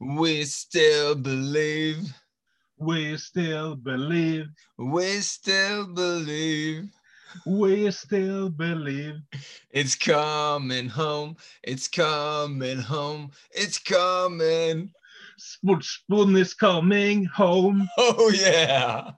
[0.00, 2.12] We still believe.
[2.78, 4.46] We still believe.
[4.78, 6.88] We still believe.
[7.46, 9.20] We still believe.
[9.70, 11.36] It's coming home.
[11.62, 13.30] It's coming home.
[13.50, 14.90] It's coming.
[15.38, 17.88] Sportsboden is coming home.
[17.98, 19.10] Oh yeah!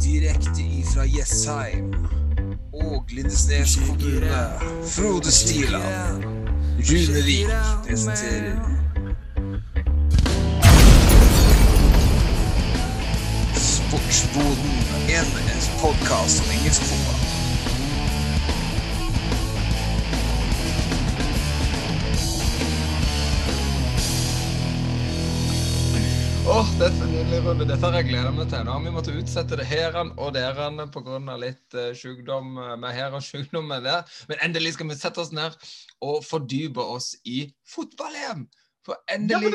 [0.00, 1.92] Direkte ifra Jessheim
[2.72, 4.58] og Lindesnes kommune.
[4.84, 6.37] Frode Stiland.
[6.78, 7.46] Runevik
[7.86, 8.56] presenterer
[13.54, 14.56] Sportsboden,
[15.08, 15.24] en
[15.80, 17.27] podkast om engelsk.
[26.58, 27.66] Åh, dette er en nydelig runde.
[27.70, 28.64] Dette har jeg gleda meg til.
[28.66, 31.36] Nå har vi måttet utsette det heran og deran pga.
[31.38, 32.48] litt uh, sykdom
[32.82, 34.02] med her og sykdom med der.
[34.26, 35.54] Men endelig skal vi sette oss ned
[36.02, 38.48] og fordype oss i fotball-EM.
[38.82, 39.54] For endelig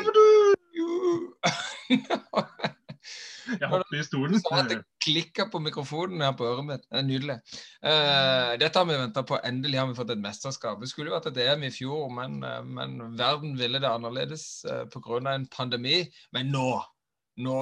[3.60, 4.40] Jeg hopper i stolen.
[4.40, 6.88] Så at det klikka på mikrofonen her på øret mitt.
[6.88, 7.36] Det er nydelig.
[7.84, 9.36] Uh, dette har vi venta på.
[9.44, 10.80] Endelig har vi fått et mesterskap.
[10.80, 14.88] Det skulle jo vært et EM i fjor, men, men verden ville det annerledes uh,
[14.88, 15.20] pga.
[15.36, 16.00] en pandemi.
[16.32, 16.80] Men nå
[17.42, 17.58] nå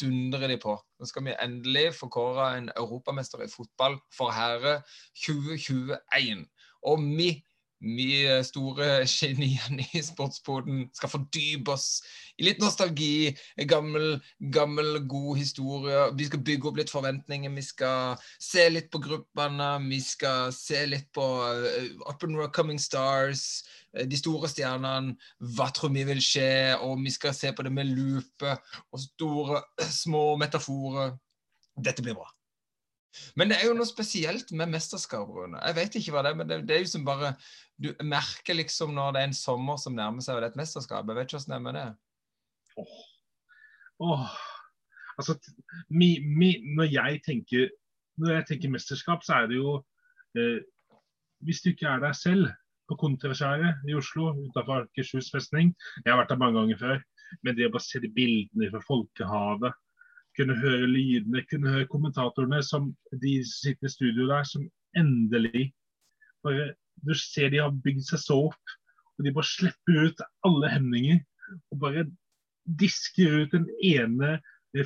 [0.00, 0.74] dundrer de på.
[0.98, 4.80] Nå skal vi endelig få kåre en europamester i fotball for herre
[5.26, 6.46] 2021.
[6.84, 7.30] Og vi
[7.84, 11.88] vi store geniene i sportspoden skal fordype oss
[12.38, 13.34] i litt nostalgi,
[13.68, 14.16] gammel,
[14.54, 16.06] gammel, god historie.
[16.16, 17.52] Vi skal bygge opp litt forventninger.
[17.54, 19.70] Vi skal se litt på gruppene.
[19.90, 23.62] Vi skal se litt på uh, Up and Coming Stars,
[23.94, 25.14] de store stjernene.
[25.56, 26.76] Hva tror vi vil skje?
[26.84, 28.56] Og vi skal se på det med lupe
[28.90, 31.14] og store, små metaforer.
[31.74, 32.28] Dette blir bra.
[33.38, 35.60] Men det er jo noe spesielt med mesterskap, Rune.
[35.62, 37.36] Jeg vet ikke hva det er, men det, det er jo som bare
[37.78, 40.60] Du merker liksom når det er en sommer som nærmer seg, og det er et
[40.62, 41.06] mesterskap.
[41.06, 41.86] Jeg vet ikke hvordan det er med det.
[42.82, 42.98] Åh.
[44.08, 44.28] Åh.
[45.14, 45.38] Altså,
[45.90, 47.68] mi, mi, når, jeg tenker,
[48.18, 49.76] når jeg tenker mesterskap, så er det jo
[50.38, 50.62] eh,
[51.44, 52.48] Hvis du ikke er deg selv
[52.88, 55.72] på Kontraskjæret i Oslo utenfor Akershus festning
[56.04, 57.02] Jeg har vært der mange ganger før.
[57.42, 59.80] Men det å bare se de bildene fra folkehavet
[60.34, 62.90] kunne høre lydene, kunne høre kommentatorene som
[63.22, 64.66] de sitter i studio der, som
[64.98, 65.70] endelig
[66.44, 66.74] bare
[67.04, 68.74] Du ser de har bygd seg så opp,
[69.18, 71.16] og de bare slipper ut alle hemninger.
[71.74, 72.04] Og bare
[72.80, 74.36] disker ut den ene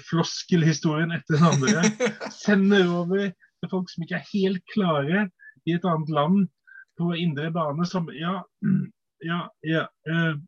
[0.08, 2.08] floskelhistorien etter den andre.
[2.34, 5.26] Sender over til folk som ikke er helt klare
[5.68, 6.48] i et annet land
[6.98, 8.42] på indre bane, som Ja,
[9.24, 9.84] ja, ja.
[10.08, 10.38] Uh,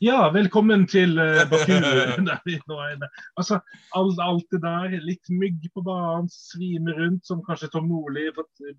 [0.00, 1.72] ja, velkommen til uh, Baku.
[3.38, 3.60] altså,
[3.98, 8.28] alt, alt, det der, litt mygg på banen, svime rundt, som kanskje Tom Nordli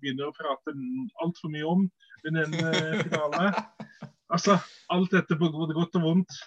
[0.00, 0.76] begynner å prate
[1.24, 1.88] altfor mye om
[2.28, 3.50] under en finale.
[4.32, 4.58] Altså,
[4.92, 6.40] alt dette på godt og vondt.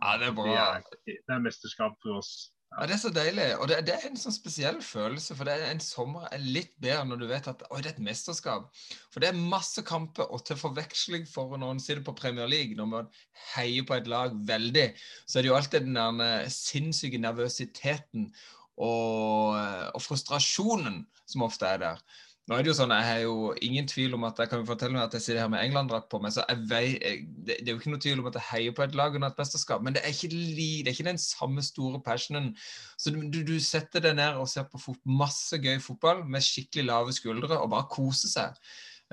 [0.00, 0.48] Ja, det er bra.
[0.48, 2.50] Det er, det er mesterskap for oss.
[2.70, 3.46] Ja, Det er så deilig.
[3.58, 5.34] Og det, det, er en sånn spesiell følelse.
[5.34, 7.96] For det er en sommer er litt bedre når du vet at oi, det er
[7.96, 8.70] et mesterskap.
[9.10, 12.90] For det er masse kamper, og til forveksling for noen sitter på Premier League, når
[12.92, 13.10] man
[13.56, 14.86] heier på et lag veldig,
[15.26, 18.30] så er det jo alltid den der sinnssyke nervøsiteten
[18.80, 22.04] og, og frustrasjonen som ofte er der.
[22.50, 24.96] Nå er det jo sånn, Jeg har jo ingen tvil om at jeg kan fortelle
[24.96, 26.32] meg at jeg sitter her med England-drakt på meg.
[26.34, 26.98] så jeg vei,
[27.46, 29.38] Det er jo ikke noe tvil om at jeg heier på et lag under et
[29.38, 32.56] mesterskap, men det er ikke, det er ikke den samme store passionen.
[32.98, 37.14] Så du, du, setter deg ned og ser på masse gøy fotball med skikkelig lave
[37.14, 38.58] skuldre og bare koser seg.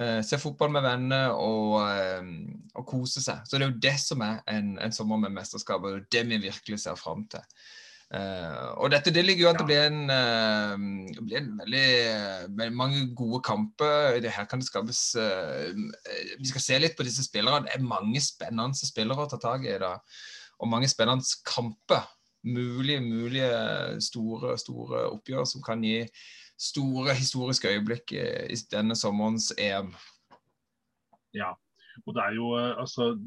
[0.02, 2.26] Uh, se fotball med venner og, uh,
[2.74, 3.46] og, kose seg.
[3.46, 6.10] Så det er jo det som er en, en sommer med mesterskap, og det er
[6.24, 7.46] det vi virkelig ser fram til.
[8.08, 11.88] Uh, og dette det ligger jo an til å bli en, uh, bli en veldig
[12.48, 14.22] uh, mange gode kamper.
[14.24, 17.66] Det her kan det skapes Vi skal se litt på disse spillerne.
[17.68, 19.98] Det er mange spennende spillere å ta tak i da.
[20.62, 22.08] Og mange spennende kamper.
[22.48, 23.48] Mulige, mulige
[24.06, 26.06] store, store oppgjør som kan gi
[26.58, 28.24] store historiske øyeblikk i,
[28.54, 29.90] i denne sommerens EM.
[31.36, 31.52] Ja,
[32.06, 33.18] og det er jo altså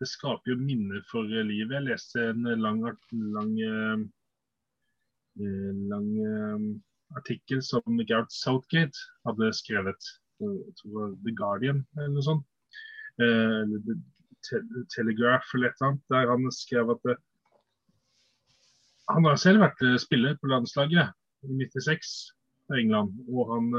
[0.00, 1.74] det skaper jo minner for livet.
[1.76, 2.82] Jeg leste en lang,
[3.12, 4.04] lang, eh,
[5.36, 6.64] lang eh,
[7.16, 10.10] artikkel som Gareth Southgate hadde skrevet.
[10.40, 12.46] The Guardian eller noe sånt.
[13.22, 16.02] Eller eh, Telegraph eller et eller annet.
[16.10, 17.16] Der han skrev at det,
[19.08, 21.12] han har selv vært spiller på landslaget
[21.44, 22.12] i 96
[22.72, 23.14] i England.
[23.28, 23.70] Og han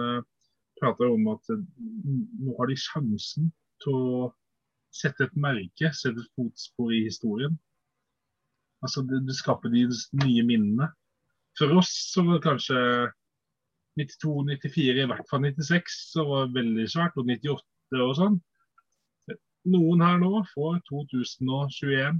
[0.81, 3.49] prater om at nå har de sjansen
[3.83, 4.33] til å
[4.95, 7.55] sette et merke, sette et fotspor i historien.
[8.85, 9.87] Altså, det, det skaper de
[10.21, 10.91] nye minnene.
[11.59, 12.79] For oss så var det kanskje
[13.95, 18.41] 92, 94, i hvert fall 96, så var det veldig svært, og 98 og sånn.
[19.65, 22.19] noen her nå får 2021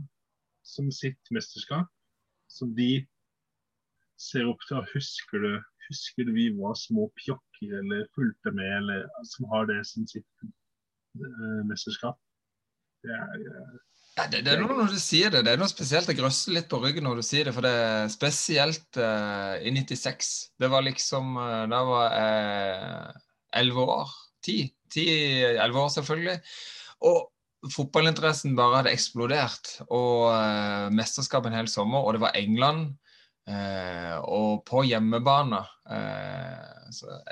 [0.66, 1.90] som sitt mesterskap,
[2.50, 3.06] som de
[4.18, 4.82] ser opp til.
[4.96, 5.52] Husker du,
[5.90, 10.48] husker du vi var små pjokker eller fulgte med, eller som har det som sitt
[10.48, 12.18] uh, mesterskap?
[13.06, 13.68] Det er ja,
[14.16, 15.44] det, det, er noe når du sier det.
[15.44, 16.08] Det er noe spesielt.
[16.08, 17.54] Det grøsser litt på ryggen når du sier det.
[17.56, 20.34] For det er spesielt uh, i 96.
[20.62, 21.36] Det var liksom
[21.72, 23.22] Da var jeg
[23.62, 24.18] elleve år.
[24.46, 24.60] Ti.
[24.96, 26.38] Elleve år, selvfølgelig.
[27.12, 29.74] Og fotballinteressen bare hadde eksplodert.
[29.90, 32.94] Og uh, mesterskap en hel sommer, og det var England.
[33.46, 36.76] Uh, og på hjemmebane uh,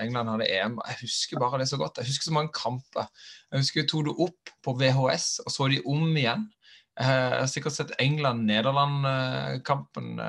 [0.02, 0.76] England hadde EM.
[0.88, 1.98] Jeg husker bare det så godt.
[1.98, 3.08] Jeg husker så mange kamper.
[3.52, 6.46] Jeg husker jeg tok det opp på VHS og så de om igjen.
[6.94, 10.20] Jeg har sikkert sett England-Nederland-kampen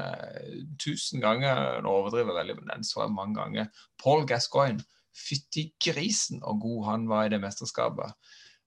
[0.81, 1.83] tusen ganger.
[1.85, 3.67] Nå overdriver jeg veldig, men den så jeg mange ganger.
[4.01, 4.85] Paul Gascoigne.
[5.15, 8.09] Fytti grisen og god han var i det mesterskapet.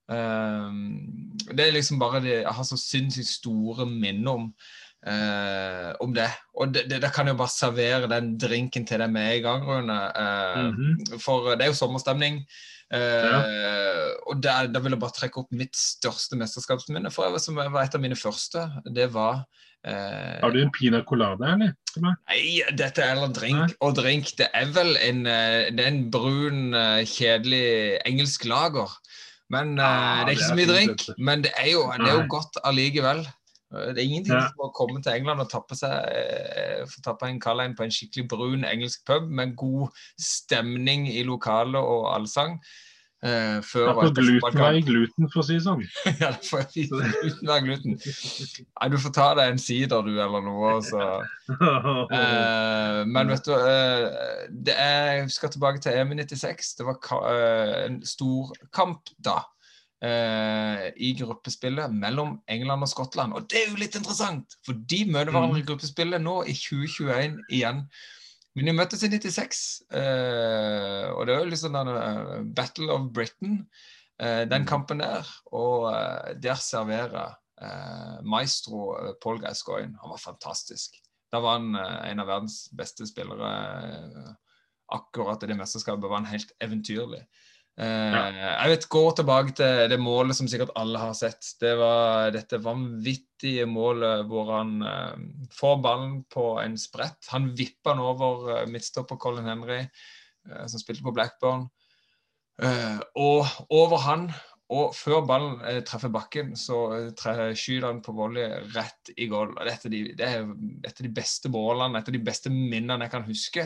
[0.08, 0.96] Um,
[1.52, 4.54] det er liksom bare det Jeg har så sinnssykt store minner om,
[6.00, 6.30] om det.
[6.54, 9.68] Og det, det, det, kan jo bare servere den drinken til deg med en gang,
[9.68, 9.98] Rune.
[10.72, 11.18] -hmm.
[11.18, 12.46] For det er jo sommerstemning.
[12.88, 14.14] Uh.
[14.30, 17.12] Og der, der, vil jeg bare trekke opp mitt største mesterskapsminne.
[17.12, 18.68] For jeg, som var et av mine første.
[18.86, 19.44] Det var
[19.86, 21.70] Uh, har du en pina colada, eller?
[22.02, 23.60] Nei, dette er en drink.
[23.60, 23.76] Nei.
[23.86, 26.74] Og drink, det er vel en, det er en brun,
[27.06, 28.90] kjedelig engelsk lager.
[29.54, 31.06] Men uh, det er ikke så mye drink.
[31.16, 33.22] Men det er jo, det er jo godt allikevel.
[33.68, 34.46] Det er ingenting ja.
[34.48, 37.92] som å komme til England og tappe seg eh, få tappe en Callein på en
[37.92, 42.56] skikkelig brun engelsk pub med god stemning i lokalet og allsang.
[43.18, 45.80] Uh, før ja, gluten være gluten, for å si det sånn.
[46.22, 47.96] ja, det får gluten være gluten.
[47.98, 50.76] Nei, du får ta deg en sider, du, eller noe.
[50.86, 51.02] Så.
[52.18, 56.74] Eh, men vet du, uh, det er, jeg skal tilbake til EM i 96.
[56.78, 56.98] Det var
[57.32, 59.40] eh, en stor kamp da.
[59.98, 63.34] Eh, I gruppespillet mellom England og Skottland.
[63.34, 65.68] Og det er jo litt interessant, for de møter hverandre i mm.
[65.72, 67.82] gruppespillet nå i 2021 igjen.
[68.54, 69.64] Men de møttes i 96,
[69.98, 73.60] eh, og det var jo liksom den uh, Battle of Britain,
[74.22, 74.68] eh, den mm.
[74.70, 75.26] kampen der.
[75.50, 79.98] Og eh, der serverer eh, maestro eh, Paul Gascoigne.
[80.02, 80.94] Han var fantastisk.
[81.34, 83.48] Da var han en av verdens beste spillere
[84.94, 86.08] akkurat i det mesterskapet.
[86.08, 87.20] var han helt eventyrlig.
[87.78, 88.22] Ja.
[88.64, 91.46] Jeg vet, Gå tilbake til det målet som sikkert alle har sett.
[91.60, 95.14] Det var dette vanvittige målet hvor han uh,
[95.54, 97.20] får ballen på en sprett.
[97.30, 99.84] Han vipper den over uh, midtstopper Colin Henry,
[100.66, 101.66] som spilte på Blackburn.
[103.20, 104.30] og over han
[104.68, 109.54] og før ballen eh, treffer bakken, så eh, skyter han på volley rett i goal.
[109.64, 110.42] Dette de, det er
[110.84, 113.64] et av de beste målene, et av de beste minnene jeg kan huske.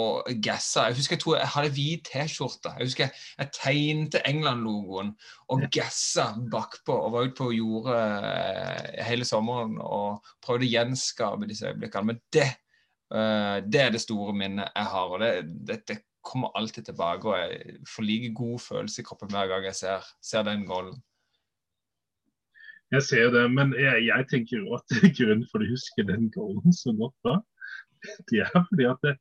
[0.00, 0.88] Og gassa.
[0.88, 2.74] Jeg husker jeg, tror jeg hadde hvit T-skjorte.
[2.78, 5.14] Jeg husker jeg, jeg tegnte England-logoen
[5.54, 8.02] og gassa bakpå og var ute på jordet
[8.34, 12.10] eh, hele sommeren og prøvde å gjenskape disse øyeblikkene.
[12.10, 12.48] Men det,
[13.14, 15.14] eh, det er det store minnet jeg har.
[15.14, 19.30] og det, det, det kommer alltid tilbake, og jeg får like god følelse i kroppen
[19.32, 20.98] hver gang jeg ser, ser den gålen.
[22.90, 26.74] Jeg ser det, men jeg, jeg tenker jo at grunnen for å huske den goalen
[26.74, 27.36] så godt da,
[28.30, 29.14] det er fordi at det,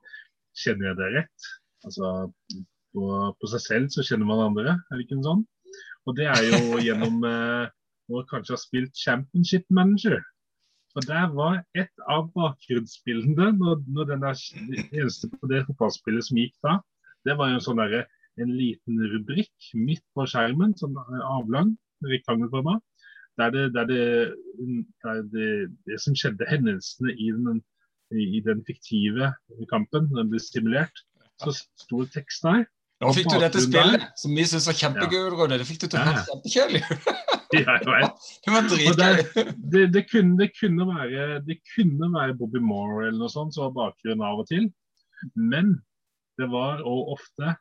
[0.59, 1.49] kjenner jeg det rett.
[1.87, 2.09] Altså,
[2.95, 3.05] på,
[3.39, 5.45] på, seg selv så kjenner man andre, er det ikke en sånn?
[6.09, 7.69] Og det er jo gjennom eh,
[8.09, 10.19] å kanskje ha spilt Championship Manager.
[10.97, 16.55] Og Der var et av bakgrunnsbildene når, når den eneste på det fotballspillet som gikk
[16.65, 16.79] da,
[17.27, 18.05] det var jo sånn der,
[18.39, 20.95] en liten rubrikk midt på skjermen, sånn
[21.27, 21.73] avlang,
[22.07, 22.77] rektangelforma,
[23.39, 24.05] der, det, der, det,
[25.03, 25.49] der det,
[25.87, 27.61] det, som skjedde, hendelsene i den,
[28.15, 29.33] i den fiktive
[29.71, 31.03] kampen, den ble stimulert,
[31.39, 32.65] så sto det tekst der.
[32.99, 35.45] Nå fikk du dette spillet, der, som vi syns var kjempegøy, ja.
[35.53, 36.81] det fikk du til å kjempekjølig
[37.55, 38.25] ja, jeg vet.
[38.43, 39.45] Det var dritgøy.
[39.71, 43.69] Det, det, kunne, det, kunne være, det kunne være Bobby Moore eller noe sånt som
[43.69, 44.67] var bakgrunnen av og til.
[45.35, 45.77] Men
[46.39, 47.53] det var og ofte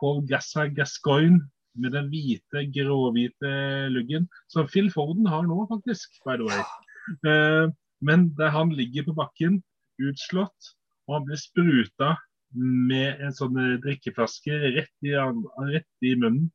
[0.00, 1.40] Paul Gassa Gascoigne
[1.78, 3.52] med den hvite, gråhvite
[3.94, 6.18] luggen, som Phil Foden har nå, faktisk.
[6.26, 6.64] by the way.
[7.24, 7.72] Uh,
[8.04, 9.62] men der han ligger på bakken,
[10.02, 10.74] utslått,
[11.08, 12.16] og han blir spruta
[12.52, 15.14] med en sånn drikkeflaske rett i,
[15.72, 16.50] rett i munnen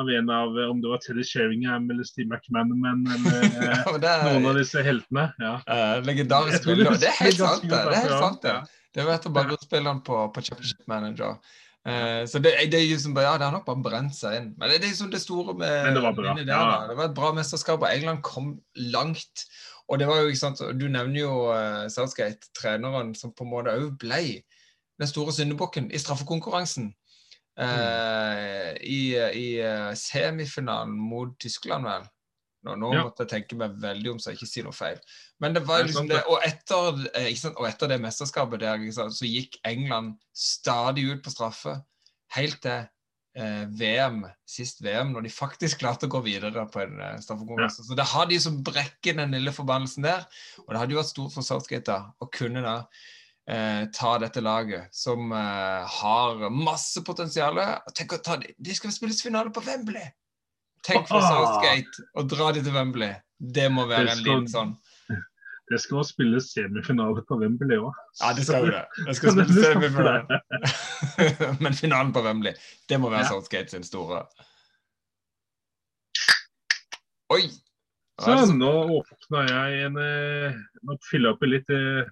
[0.00, 4.50] av en av om det var Teddy Sheringham eller Steve McManaman eller ja, er, noen
[4.50, 5.30] av disse heltene.
[5.42, 5.54] Ja.
[5.68, 6.92] Uh, legendarisk spiller.
[7.00, 7.80] Det er helt sant, det.
[7.80, 8.58] er helt sant det.
[8.96, 11.36] Det var etter av bakgrunnsspillerne på, på Championship Manager.
[11.88, 14.52] Uh, så det, det, er jo som, ja, det har nok bare brent seg inn.
[14.58, 16.36] Men det, det er liksom det store med det var, bra.
[16.36, 16.86] Der, ja.
[16.90, 18.54] det var et bra mesterskap, og England kom
[18.92, 19.46] langt.
[19.90, 23.52] Og det var jo, ikke sant, Du nevner jo uh, Southgate, treneren som på en
[23.52, 24.22] måte òg ble
[25.00, 26.90] den store syndebukken i straffekonkurransen.
[27.58, 29.00] Uh, I
[29.36, 32.06] i uh, semifinalen mot Tyskland, vel.
[32.66, 33.02] Nå, nå Ja.
[33.08, 34.98] måtte jeg tenke meg veldig om så jeg ikke sier noe feil.
[35.40, 36.24] Men det var liksom det, det.
[36.28, 41.32] og etter, eh, og etter det mesterskapet der, sant, så gikk England stadig ut på
[41.32, 41.78] straffe,
[42.36, 42.84] helt til
[43.40, 47.86] eh, VM, sist VM, når de faktisk klarte å gå videre på en eh, straffekonkurranse.
[47.88, 50.28] Så det har de som brekker den lille forbannelsen der,
[50.66, 52.76] og det hadde jo vært stort for Southgate da, å kunne da
[53.50, 57.58] eh, ta dette laget, som eh, har masse potensial.
[57.96, 60.10] Tenk å ta de, de skal spilles finale på Wembley!
[60.86, 61.20] Tenk for.
[61.20, 63.12] Southgate å dra de til Wembley.
[63.40, 64.72] Det må være Det en liten sånn
[65.70, 67.96] Det skal spilles semifinale på Wembley òg.
[68.20, 68.84] Ja, det skal jo det.
[69.06, 70.40] Det skal spilles semifinale.
[71.64, 72.56] Men finalen på Wembley,
[72.90, 73.34] det må være Ja.
[73.36, 74.24] Southgate sin store.
[77.30, 77.44] Oi!
[78.20, 82.08] Hva er Så nå åpna jeg en eh, Nå fyller jeg oppi litt, eh,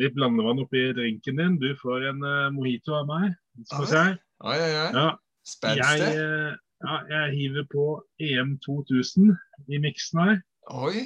[0.00, 1.58] litt blandevann oppi drinken din.
[1.60, 3.32] Du får en uh, mojito av meg.
[3.68, 4.04] Skal vi se.
[4.42, 4.90] Oi, oi, oi.
[4.96, 6.12] Ja, jeg, Spenstig.
[6.18, 7.84] eh, ja, jeg hiver på
[8.22, 9.34] EM 2000
[9.68, 10.40] i miksen her.
[10.72, 11.04] Oi.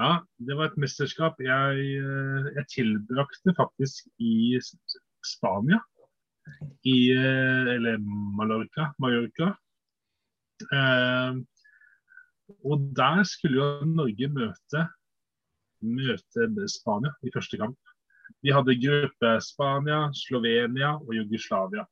[0.00, 4.58] Ja, det var et mesterskap jeg, uh, jeg tilbrakte faktisk i
[5.26, 5.80] Spania.
[6.84, 7.98] I eh, Eller
[8.36, 8.90] Mallorca.
[8.98, 9.52] Mallorca.
[10.72, 11.36] Eh,
[12.66, 14.86] og der skulle jo Norge møte,
[15.80, 17.78] møte Spania i første kamp.
[18.42, 21.84] Vi hadde gruppe Spania, Slovenia og Jugoslavia.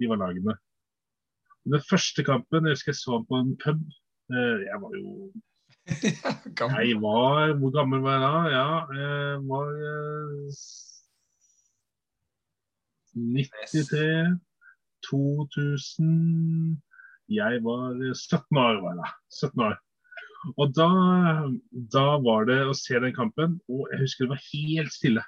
[0.00, 0.56] De var lagene.
[1.66, 3.80] Den første kampen jeg husker jeg så på en pub.
[4.32, 5.32] Eh, Jeg var jo
[6.82, 8.38] jeg var Hvor gammel var jeg da?
[8.50, 10.50] Ja, jeg var eh,
[13.14, 14.40] 93,
[15.06, 16.82] 2000
[17.28, 19.08] Jeg var eh, 17 år, var jeg da.
[19.30, 19.76] 17 år.
[20.56, 20.88] Og da,
[21.92, 25.24] da var det å se den kampen, og jeg husker det var helt stille.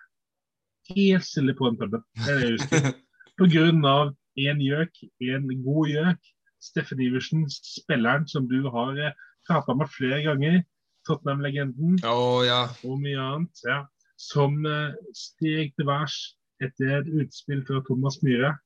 [0.94, 2.04] Helt stille på den puben.
[2.16, 2.90] Det er det jeg husker.
[3.38, 4.14] På grunn av
[4.48, 6.32] en gjøk, en god gjøk.
[6.62, 9.14] Steffen Iversen, spilleren som du har eh,
[9.46, 10.62] prata med flere ganger.
[11.06, 12.64] Tottenham-legenden oh, ja.
[12.84, 13.62] og mye annet.
[13.66, 13.84] Ja.
[14.18, 16.18] Som eh, steg til værs
[16.64, 18.56] etter et utspill fra Thomas Myhre.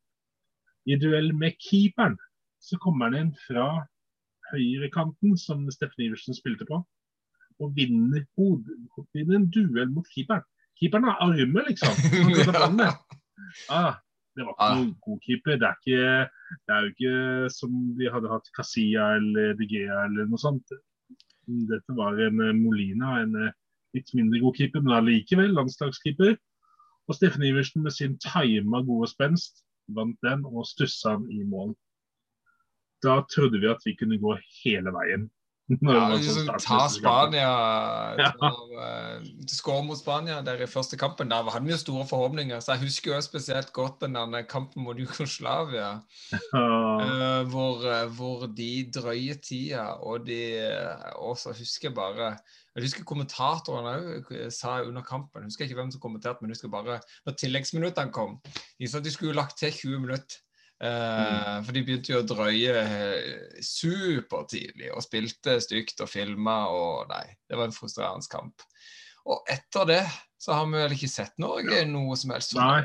[0.89, 2.17] I duell med keeperen
[2.63, 3.67] så kommer han inn fra
[4.53, 6.79] høyrekanten, som Steffen Iversen spilte på,
[7.63, 8.69] og vinner, hod,
[9.15, 10.45] vinner en duell mot keeperen.
[10.81, 11.93] Keeperen har armer, liksom.
[13.71, 13.97] Ah,
[14.37, 14.77] det var ikke Ah.
[14.79, 15.59] noen god keeper.
[15.61, 16.07] Det er, ikke,
[16.67, 20.73] det er jo ikke som vi hadde hatt Casilla eller De eller noe sånt.
[21.69, 23.53] Dette var en eh, Molina, en eh,
[23.97, 26.37] litt mindre god keeper, men allikevel landslagskeeper.
[27.11, 31.75] Og Steffen Iversen med sin tima gode spenst vant den og stussa den i mål.
[33.03, 35.31] Da trodde vi at vi kunne gå hele veien.
[35.95, 36.79] Ja liksom, sånn ta.
[36.91, 37.51] Spania
[38.19, 38.31] Ja.
[38.39, 41.31] ta, uh, Skåre mot Spania der i første kampen.
[41.31, 42.61] Da hadde vi jo store forhåpninger.
[42.61, 44.19] Så jeg husker jo spesielt godt den
[44.49, 46.01] kampen mot Jugoslavia.
[46.53, 46.69] Ja.
[47.03, 52.37] Uh, hvor, eh, hvor de drøye tida, og de eh, Og så husker jeg bare
[52.75, 56.57] Jeg husker kommentatoren òg sa under kampen Jeg husker ikke hvem som kommenterte, men jeg
[56.57, 58.39] husker bare når tilleggsminuttene kom.
[58.79, 60.41] De sa at de skulle lagt til 20 minutter.
[60.83, 67.13] Eh, For de begynte jo å drøye eh, supertidlig og spilte stygt og filma og
[67.13, 68.65] Nei, det var en frustrerende kamp.
[69.31, 70.01] Og etter det
[70.43, 72.57] så har vi vel ikke sett Norge noe som helst.
[72.59, 72.83] Nei.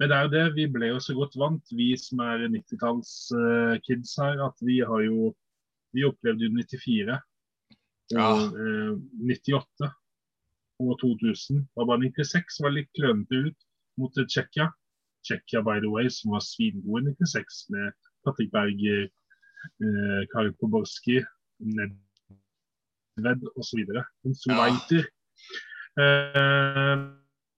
[0.00, 4.16] Men det er jo det, vi ble jo så godt vant, vi som er 90-tallskids
[4.18, 5.34] her, at vi har jo
[5.94, 7.20] Vi opplevde jo 94 og
[8.16, 8.30] Ja.
[8.34, 8.96] eh,
[9.30, 9.92] 98
[10.82, 11.60] og 2000.
[11.62, 13.68] Det var bare 96 var litt klønete ut
[14.00, 14.66] mot eh, Tsjekkia.
[15.24, 17.92] Tsjekkia, by the way, som var svingode i 96 med
[18.24, 19.08] Patrick Berger,
[19.82, 21.22] eh, Karin Poborski,
[21.60, 23.84] Nedved osv.
[24.44, 25.04] Solveiter.
[26.00, 26.96] Eh,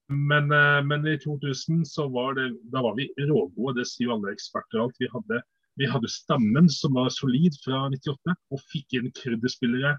[0.09, 4.17] men, eh, men i 2000 så var det, da var vi rågode, det sier jo
[4.17, 4.99] alle eksperter alt.
[5.03, 5.41] Vi hadde,
[5.81, 9.97] vi hadde stammen som var solid fra 98, og fikk inn krydderspillere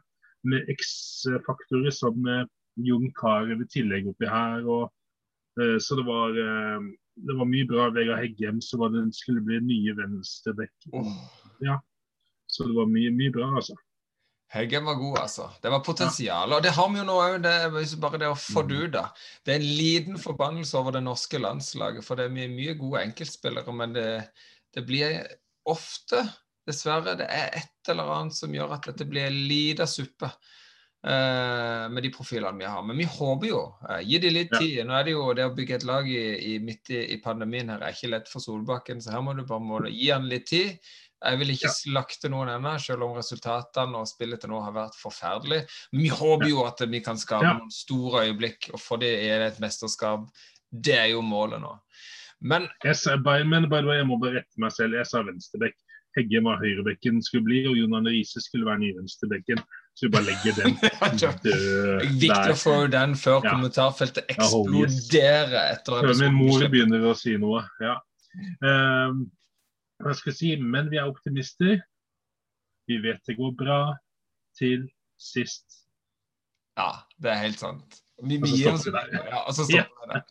[0.48, 2.46] med X-faktorer som eh,
[2.88, 4.64] Jon Carew i tillegg oppi her.
[4.70, 4.88] Og,
[5.60, 7.90] eh, så det var, eh, det var mye bra.
[7.96, 10.90] Vegard Heggem så var det skulle bli nye venstrebekk.
[11.66, 11.80] Ja.
[12.48, 13.76] Så det var mye, mye bra, altså.
[14.54, 15.50] Heggen var god, altså.
[15.62, 16.54] Det var potensial.
[16.56, 17.56] Og det har vi jo nå òg, det
[18.00, 19.04] bare det å få det ut, da.
[19.44, 23.04] Det er en liten forbannelse over det norske landslaget, for det er mye, mye gode
[23.10, 24.08] enkeltspillere, men det,
[24.76, 25.20] det blir
[25.68, 26.24] ofte,
[26.68, 30.32] dessverre, det er et eller annet som gjør at dette blir en liten suppe.
[31.06, 32.84] Eh, med de profilene vi har.
[32.84, 33.62] Men vi håper jo.
[33.89, 34.80] eh, gi dem litt tid.
[34.88, 36.24] Nå er det jo det å bygge et lag i,
[36.54, 39.44] i, midt i, i pandemien her er ikke lett for Solbakken, så her må du
[39.48, 40.77] bare må gi han litt tid.
[41.18, 45.00] Jeg vil ikke slakte noen ennå, selv om resultatene og spillet til nå har vært
[45.00, 45.63] forferdelig.
[45.92, 49.42] Men vi håper jo at vi kan skape noen store øyeblikk, og for det er
[49.42, 50.27] det et mesterskap.
[50.70, 51.74] Det er jo målet nå.
[52.46, 54.94] Men Jeg sa, by, men way, jeg må bare rette meg selv.
[55.00, 55.74] Jeg sa venstrebekk.
[56.18, 59.62] Hegge var høyrebekken skulle bli, og Jon Arne Riise skulle være ny venstrebekken.
[59.98, 60.75] Så vi bare legger den
[61.42, 63.56] død Viktig å få den før Ja.
[63.56, 67.63] kommentarfeltet eksploderer etter Før min mor begynner å si noe.
[67.82, 67.96] Ja.
[68.62, 69.24] Um,
[69.98, 70.51] hva skal jeg si?
[70.62, 71.80] Men vi er optimister.
[72.88, 73.80] Vi vet det går bra
[74.60, 74.86] til
[75.18, 75.66] sist.
[76.77, 78.04] Ja, det er helt sant.
[78.24, 78.66] Vi, vi gir.
[78.66, 80.22] Ja, og vi der.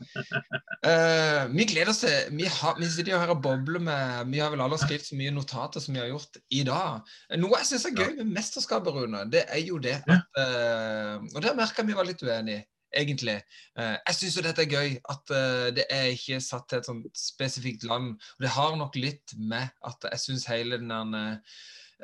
[1.53, 4.65] Vi gleder oss til vi, har, vi sitter her og bobler med Vi har vel
[4.65, 7.13] aldri skrevet så mye notater som vi har gjort i dag.
[7.39, 11.39] Noe jeg syns er gøy med mesterskapet, Rune, det er jo det at uh, Og
[11.45, 13.39] der merka vi var litt uenige, egentlig.
[13.79, 15.35] Uh, jeg syns jo dette er gøy, at
[15.79, 18.15] det er ikke satt til et sånt spesifikt land.
[18.37, 21.39] Og det har nok litt med at jeg syns hele den der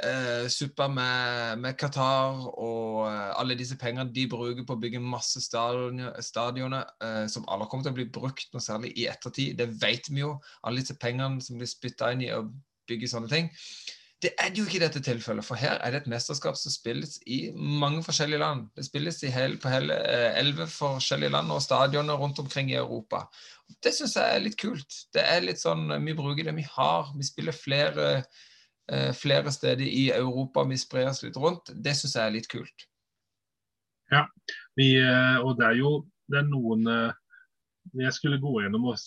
[0.01, 5.03] eh, suppa med, med Qatar og eh, alle disse pengene de bruker på å bygge
[5.03, 9.57] masse stadioner, stadioner eh, som alle kommer til å bli brukt noe særlig i ettertid.
[9.59, 10.37] Det vet vi jo.
[10.63, 12.47] Alle disse pengene som blir spytta inn i å
[12.91, 13.51] bygge sånne ting.
[14.23, 17.41] Det er jo ikke dette tilfellet, for her er det et mesterskap som spilles i
[17.59, 18.69] mange forskjellige land.
[18.79, 23.25] Det spilles hele, på hele eh, elleve forskjellige land og stadioner rundt omkring i Europa.
[23.83, 25.01] Det syns jeg er litt kult.
[25.15, 27.11] Det er litt sånn, Vi bruker det vi har.
[27.17, 28.07] Vi spiller flere
[29.17, 30.65] flere steder i Europa.
[30.69, 31.71] Vi sprer oss litt rundt.
[31.73, 32.87] Det syns jeg er litt kult.
[34.77, 35.93] Vi, eh, og det er jo
[36.33, 37.13] det er noen eh,
[37.99, 39.01] jeg skulle gå gjennom og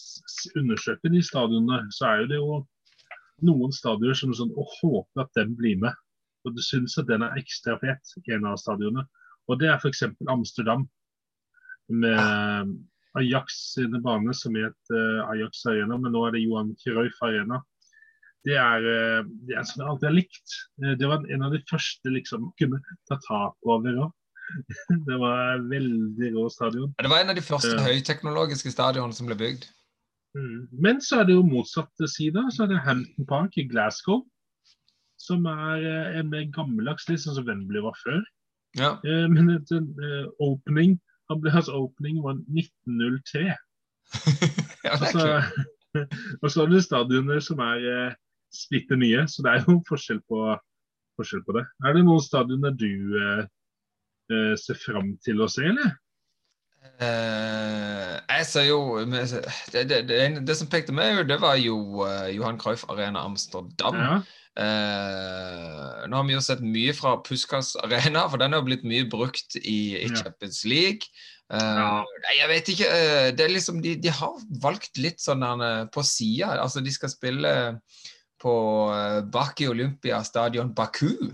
[0.59, 2.59] undersøke de stadionene, så er det jo
[3.47, 5.95] noen stadioner som sånn, å håpe at den blir med.
[6.45, 9.05] Og du syns at den er ekstra fet, en av stadionene.
[9.47, 10.03] Og det er f.eks.
[10.29, 10.83] Amsterdam.
[11.87, 12.75] Med
[13.15, 17.61] Ajax sine baner, som het eh, Ajax Arena, men nå er det Johan Cruyff Arena.
[18.45, 20.59] Det er, eh, det er som jeg alltid har likt.
[20.83, 24.11] Eh, Det var en av de første liksom kunne ta tak over òg.
[25.07, 26.93] Det var en veldig rå stadion.
[27.01, 29.65] Det var en av de første uh, høyteknologiske stadionene som ble bygd.
[30.37, 30.67] Mm.
[30.71, 32.43] Men så er det jo motsatt side.
[32.53, 34.21] Så er det Hampton Park i Glasgow.
[35.17, 35.81] Som er
[36.19, 38.21] en mer gammeldags, litt sånn som Wembley var før.
[38.77, 38.91] Ja.
[39.01, 40.99] Eh, Men et, eh, opening
[41.29, 43.55] han ble, Hans opening var 1903.
[44.85, 45.41] ja, det er Altså,
[46.43, 48.13] og så er det stadioner som er
[48.57, 50.39] splitter mye, så det er jo forskjell på,
[51.19, 51.65] forskjell på det.
[51.85, 52.89] Er det noen stadioner du
[53.19, 53.43] eh,
[54.31, 55.93] eh, ser fram til å se, eller?
[57.01, 58.77] Uh, jeg ser jo
[59.09, 59.23] det,
[59.89, 63.97] det, det, det som pekte meg, det var jo uh, Johan Cruyff Arena Amsterdam.
[63.97, 64.17] Ja.
[64.55, 69.07] Uh, nå har vi jo sett mye fra Puskas Arena, for den har blitt mye
[69.11, 70.21] brukt i, i Ja.
[70.21, 71.09] Champions League.
[71.53, 72.03] Eh, Ja.
[72.39, 72.87] Jeg vet ikke.
[72.89, 76.55] eh, det er liksom, de, de har valgt litt sånn eh, på sida.
[76.61, 77.51] Altså, de skal spille
[78.45, 78.55] på
[78.93, 81.33] uh, Baki Olympia stadion Baku.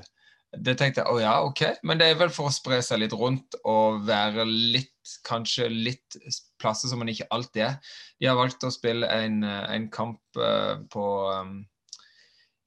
[0.52, 1.62] Det tenkte jeg, å ja, ok.
[1.88, 4.96] Men det er vel for å spre seg litt rundt og være litt,
[5.28, 6.18] kanskje litt
[6.60, 7.94] plasser som man ikke alltid er.
[8.20, 11.62] De har valgt å spille en, eh, en kamp eh, på um,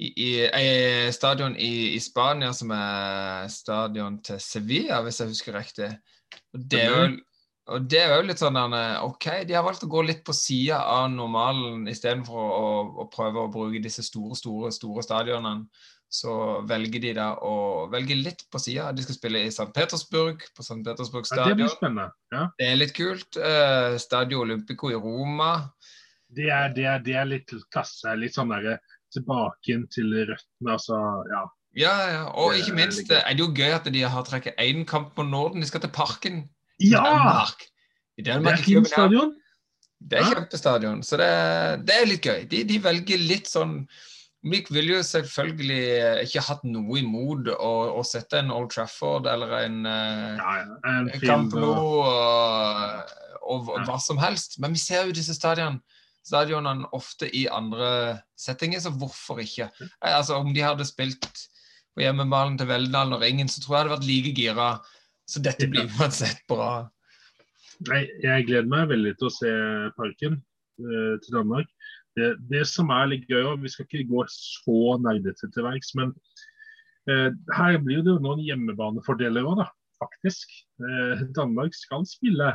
[0.01, 5.59] i, i, i stadion i, i Spania som er stadion til Sevilla, hvis jeg husker
[5.61, 5.93] riktig.
[6.57, 7.13] Det er jo,
[7.73, 10.35] og det er jo litt sånn der, OK, de har valgt å gå litt på
[10.37, 15.65] sida av normalen istedenfor å, å, å prøve å bruke disse store, store, store stadionene.
[16.15, 16.31] Så
[16.69, 18.93] velger de da å velge litt på sida.
[18.95, 19.67] De skal spille i St.
[19.75, 20.77] Petersburg, på St.
[20.87, 22.13] Petersburg Ja, det blir spennende.
[22.31, 22.45] Ja.
[22.61, 23.41] Det er litt kult.
[23.41, 25.57] Eh, Stadio Olympico i Roma.
[26.31, 28.15] Det er, det, er, det er litt klasse.
[28.21, 28.77] Litt sånn der,
[29.17, 30.77] tilbake til røttene.
[30.77, 31.01] Altså,
[31.33, 31.43] ja.
[31.75, 32.25] Ja, ja.
[32.39, 35.27] Og ikke minst eh, er det jo gøy at de har trekket én kamp på
[35.27, 35.65] Norden.
[35.65, 36.45] De skal til Parken
[36.85, 36.93] i!
[36.93, 37.65] Danmark.
[38.19, 39.33] I Det er fint stadion.
[40.05, 41.31] Det er kjempestadion, så det,
[41.89, 42.43] det er litt gøy.
[42.51, 43.79] De, de velger litt sånn
[44.45, 49.25] Vi ville jo selvfølgelig eh, ikke hatt noe imot å, å sette en Old Trafford
[49.31, 50.77] eller en uh, Ja, ja.
[50.91, 54.59] En Camp Nou og, og, og hva som helst.
[54.61, 55.81] Men vi ser jo disse stadionene
[56.25, 59.71] stadionene ofte i andre settinger, så hvorfor ikke?
[59.83, 61.29] Eh, Altså Om de hadde spilt
[61.95, 64.69] på hjemmebanen til Veldalen og Ringen, så tror jeg det hadde vært like gira.
[65.31, 66.89] Så dette blir uansett bra.
[67.89, 69.53] nei, jeg gleder meg veldig til å se
[69.99, 71.71] parken eh, til Danmark.
[72.15, 75.95] Det, det som er litt gøy, og vi skal ikke gå så nerdete til verks,
[75.99, 76.13] men
[77.11, 79.65] eh, her blir det jo noen hjemmebanefordeler òg,
[80.03, 80.53] faktisk.
[80.79, 82.53] Eh, Danmark skal spille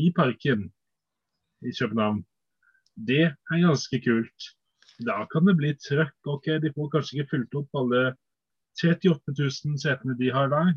[0.00, 0.66] i parken
[1.64, 2.24] i København.
[2.94, 4.50] Det er ganske kult.
[5.04, 6.16] Da kan det bli trøkk.
[6.30, 8.02] Ok, De får kanskje ikke fulgt opp alle
[8.80, 10.72] 38 000 setene de har der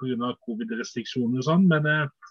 [0.00, 0.30] pga.
[0.46, 2.30] covid-restriksjoner og sånn, men eh,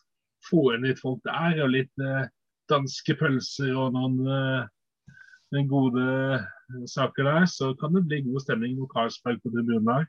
[0.50, 2.26] få inn litt folk der, og litt eh,
[2.72, 8.78] danske pølser og noen eh, gode eh, saker der, så kan det bli god stemning
[8.80, 10.08] mot Carlsberg på tribunen der.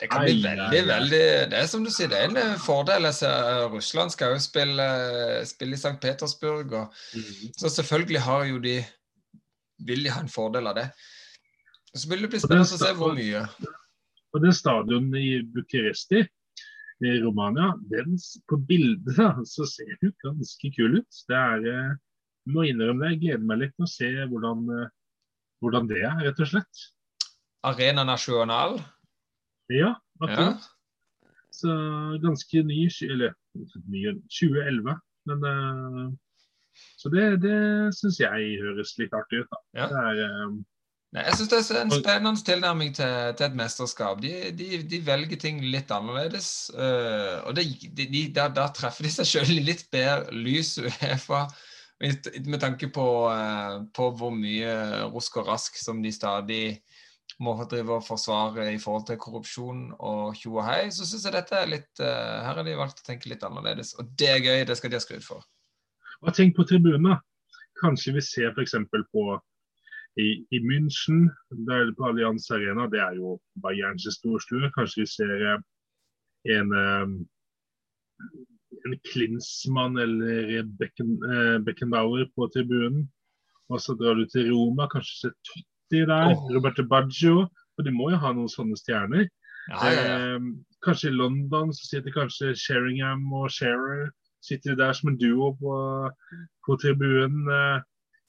[0.00, 3.06] Det kan bli veldig, veldig Det er som du sier, det er en eh, fordel.
[3.06, 4.88] Eh, Russland skal jo spille,
[5.46, 5.94] spille i St.
[6.02, 6.96] Petersburg, og
[7.58, 8.80] så selvfølgelig har jo de
[9.82, 10.88] Vil de ha en fordel av det.
[11.94, 13.40] Så vil det bli spennende å se hvor mye.
[14.32, 16.22] Og den stadionen i Bucuresti
[17.02, 18.14] i Romania, den
[18.48, 21.20] på bildet da, så ser det jo ganske kul ut.
[21.28, 21.94] Det er, eh,
[22.46, 24.90] jeg må innrømme det, jeg gleder meg litt til å se hvordan, eh,
[25.62, 26.84] hvordan det er, rett og slett.
[27.66, 28.78] Arena National.
[29.70, 29.94] Ja, Ja.
[30.20, 30.68] akkurat.
[31.52, 31.68] Så
[32.22, 33.34] ganske ny, eller
[33.88, 35.00] ny 2011.
[35.26, 36.12] Men eh,
[36.96, 39.58] Så det, det syns jeg høres litt artig ut, da.
[39.76, 39.86] Ja.
[39.90, 40.54] Det er, eh,
[41.12, 44.22] Nei, jeg syns det er en spennende tilnærming til, til et mesterskap.
[44.22, 46.46] De, de, de velger ting litt annerledes.
[46.72, 50.78] Uh, og det, de, de, da, da treffer de seg sjøl i litt bedre lys,
[50.86, 51.44] Uefa.
[52.00, 54.72] Med, med tanke på, uh, på hvor mye
[55.12, 56.64] rusk og rask som de stadig
[57.44, 61.36] må drive og forsvare i forhold til korrupsjon og tjo og hei, så syns jeg
[61.36, 63.92] dette er litt uh, Her har de valgt å tenke litt annerledes.
[64.00, 65.44] Og det er gøy, det skal de ha skryt for.
[66.24, 67.20] Og tenk på tribunene.
[67.84, 68.80] Kanskje vi ser f.eks.
[68.88, 69.28] på
[70.20, 74.70] i, i München, der på Allianz Arena, det er jo Bayerns storstue.
[74.76, 75.62] Kanskje vi ser eh,
[76.56, 77.06] en, eh,
[78.86, 83.06] en Klinsmann eller Becken, eh, Beckenbauer på tribunen.
[83.72, 86.48] Og så drar du til Roma, kanskje ser Totti der, Oh.
[86.54, 87.46] Roberto Baggio.
[87.76, 89.28] For de må jo ha noen sånne stjerner.
[89.70, 90.16] Ja, ja, ja.
[90.36, 90.40] Eh,
[90.84, 94.10] kanskje i London så sitter kanskje Sheringham og Shearer
[94.42, 95.74] sitter der som en duo på,
[96.66, 97.46] på tribunen.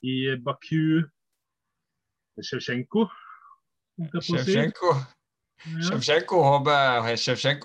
[0.04, 1.02] I Baku
[2.42, 3.08] Sjevsjenko.
[3.98, 4.06] Ja.
[5.80, 7.00] Sjevtsjenko håper,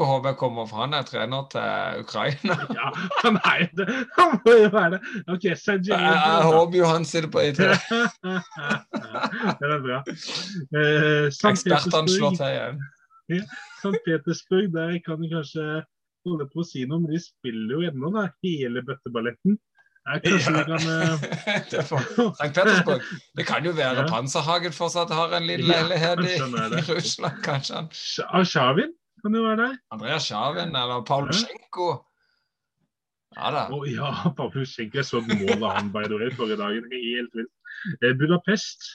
[0.05, 2.55] håper kommer, for han er trener til Ukraina.
[2.77, 2.87] ja,
[3.23, 3.87] han er det.
[4.15, 5.01] Han må jo være det.
[5.27, 7.57] OK, Sergej Jeg, håper jo han sitter på IT.
[9.59, 9.99] det er bra.
[10.79, 12.77] Eh, Ekspertene slår til igjen.
[13.81, 13.97] St.
[14.05, 15.63] Petersburg, der kan vi kanskje
[16.27, 18.23] holde på å si noe, men de spiller jo ennå, da.
[18.45, 19.53] Hele bøtteballetten.
[20.07, 21.25] Kanskje kan eh,
[21.69, 22.53] Det er St.
[22.55, 23.01] Petersburg.
[23.37, 24.07] Det kan jo være Ja.
[24.09, 26.35] Panserhagen fortsatt har en liten leilighet i,
[26.79, 27.41] i Russland.
[27.45, 27.83] Kanskje
[28.31, 29.75] han Sjavin kan jo være der.
[29.91, 31.89] Andreas Sjavin eller Pavlusjenko.
[33.37, 33.63] Ja da.
[33.75, 34.09] Å ja,
[34.39, 34.97] Pavlusjenko.
[35.01, 36.87] Jeg så målet han by the way forrige dagen.
[36.95, 37.53] Helt vilt.
[38.01, 38.87] Eh, Budapest.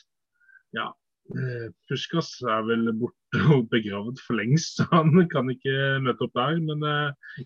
[0.74, 0.88] Ja.
[1.36, 6.34] eh, Puskas er vel borte og begravd for lengst, så han kan ikke møte opp
[6.40, 6.58] der.
[6.64, 6.82] Men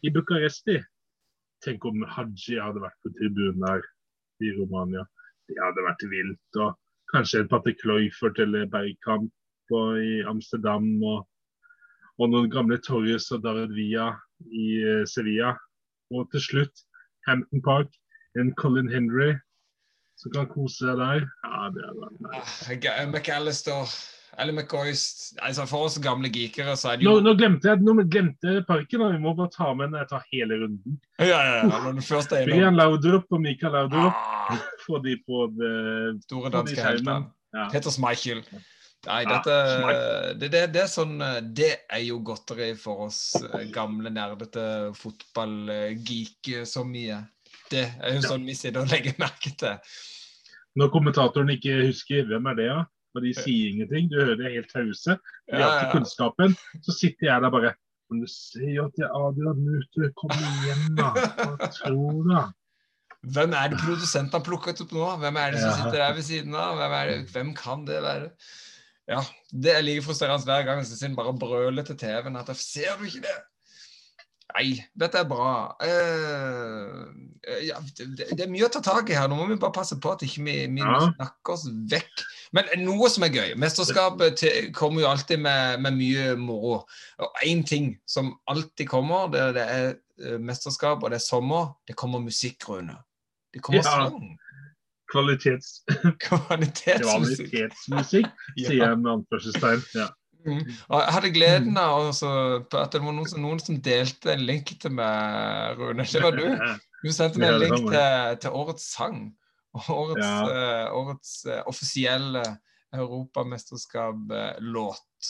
[0.01, 0.79] i Bucuresti
[1.65, 3.87] Tenk om Haji hadde vært på tribunen der
[4.45, 5.05] i Romania.
[5.49, 6.61] Det hadde vært vilt.
[6.63, 6.77] Og
[7.13, 9.33] kanskje en Patrick Cloyford eller Bergkamp
[9.73, 10.87] i Amsterdam.
[11.03, 11.25] Og,
[12.19, 14.13] og noen gamle Torres og Dared Villa
[14.47, 15.57] i eh, Sevilla.
[16.15, 16.85] Og til slutt
[17.29, 17.91] Hampton Park,
[18.39, 19.35] en Colin Henry
[20.19, 21.27] som kan kose seg der.
[21.47, 22.79] Ja, det hadde vært nice.
[22.91, 23.93] Ah, McAllister
[24.37, 27.83] eller McCoist altså For oss gamle geekere så er det Nå, jo nå glemte jeg
[27.85, 29.05] nå glemte parken.
[29.07, 30.99] og Vi må bare ta med når jeg tar hele runden.
[31.19, 31.83] Ja, ja, ja.
[31.87, 35.77] Når du først er Brian Laudrup og Mikael Laudrup ah, Få de på det
[36.27, 37.31] Store På de danske skjermen.
[37.57, 37.71] Ja.
[37.73, 38.45] Peter Schmeichel.
[39.07, 39.55] Nei, dette
[40.37, 44.91] det, det, det er sånn eh, Det er jo godteri for oss eh, gamle, nerdete
[44.99, 47.23] fotballgeeker så mye.
[47.71, 49.79] Det er jo sånn vi sitter og legger merke til.
[50.79, 52.83] Når kommentatoren ikke husker hvem er det, ja?
[53.17, 55.17] Og de sier ingenting, du hører de er helt tause,
[55.49, 57.75] de har ikke kunnskapen, så sitter jeg der bare
[58.09, 61.11] Men du ser jo at er Adrian Mutu, kom igjen, da.
[61.13, 62.31] Hva tror du?
[62.31, 62.47] da?
[63.35, 65.09] Hvem er det produsenten har plukket opp nå?
[65.21, 66.79] Hvem er det som sitter der ved siden av?
[66.79, 67.19] Hvem, det?
[67.35, 68.31] Hvem kan det være?
[69.09, 69.21] Ja,
[69.53, 72.97] Det er like frustrerende hver gang jeg sitter bare brøler til TV-en at jeg ser
[72.97, 73.37] du ikke det?
[74.55, 75.77] Nei, dette er bra.
[75.85, 77.05] Uh,
[77.67, 79.29] ja, det, det er mye å ta tak i her.
[79.29, 81.03] Nå må vi bare passe på at ikke vi, ikke Ja.
[81.13, 82.25] snakker oss vekk.
[82.57, 86.81] Men noe som er gøy Mesterskapet til, kommer jo alltid med, med mye moro.
[87.21, 91.75] Og én ting som alltid kommer, det, det er eh, mesterskap, og det er sommer.
[91.87, 92.97] Det kommer musikk, Rune.
[93.53, 94.09] Det kommer Ja.
[94.09, 94.39] sang.
[95.13, 95.83] Kvalitets,
[96.25, 97.49] Kvalitetsmusikk.
[97.53, 98.27] kvalitetsmusikk,
[98.59, 99.85] sier jeg med anførselstegn.
[99.97, 100.09] Ja.
[100.49, 100.63] Mm.
[100.89, 102.29] Og jeg hadde gleden av også,
[102.71, 106.05] på at det var noen som, noen som delte en link til meg, Rune.
[106.09, 106.47] Det var du.
[106.99, 108.11] Du sendte meg en link til,
[108.43, 109.19] til årets sang.
[109.79, 110.39] Årets, Ja.
[110.43, 112.43] uh, årets uh, offisielle
[112.91, 115.21] europamesterskap-låt.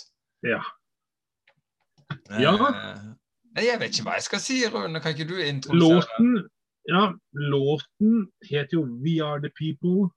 [0.47, 0.63] Ja.
[2.41, 2.53] Ja.
[2.57, 3.13] Uh,
[3.59, 5.01] jeg vet ikke hva jeg skal si, Rune.
[5.03, 5.99] Kan ikke du introdusere?
[5.99, 6.49] Låten,
[6.89, 7.03] ja,
[7.33, 10.13] låten heter jo 'We Are The People' eh,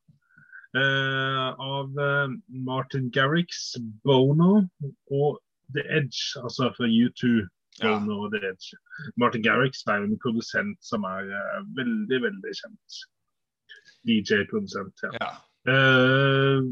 [0.79, 4.67] av eh, Martin Garrix, Bono
[5.11, 5.39] og
[5.75, 7.47] The Edge, altså fra U2.
[7.81, 7.95] Ja.
[7.97, 8.77] Og The Edge.
[9.19, 12.99] Martin Garrix er en produsent som er eh, veldig, veldig kjent.
[14.07, 15.15] DJ-produsent, ja.
[15.21, 15.31] Ja.
[15.61, 16.65] Uh,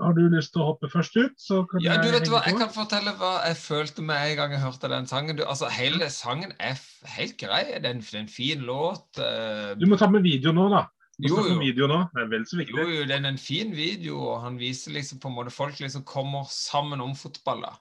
[0.00, 2.56] har du lyst til å hoppe først ut, så kan Ja, du vet hva, Jeg
[2.56, 5.36] kan fortelle hva jeg følte med en gang jeg hørte den sangen.
[5.36, 7.66] Du, altså, Hele sangen er f helt grei.
[7.76, 9.04] Det er en fin låt.
[9.20, 10.86] Uh, Du må ta med video nå, da.
[11.28, 11.58] Jo, jo.
[11.60, 11.98] video nå.
[12.14, 12.76] Det er vel så viktig.
[12.78, 15.76] Jo, jo, det er en fin video, og han viser liksom på en måte folk
[15.82, 17.60] liksom kommer sammen om fotball.
[17.66, 17.72] da.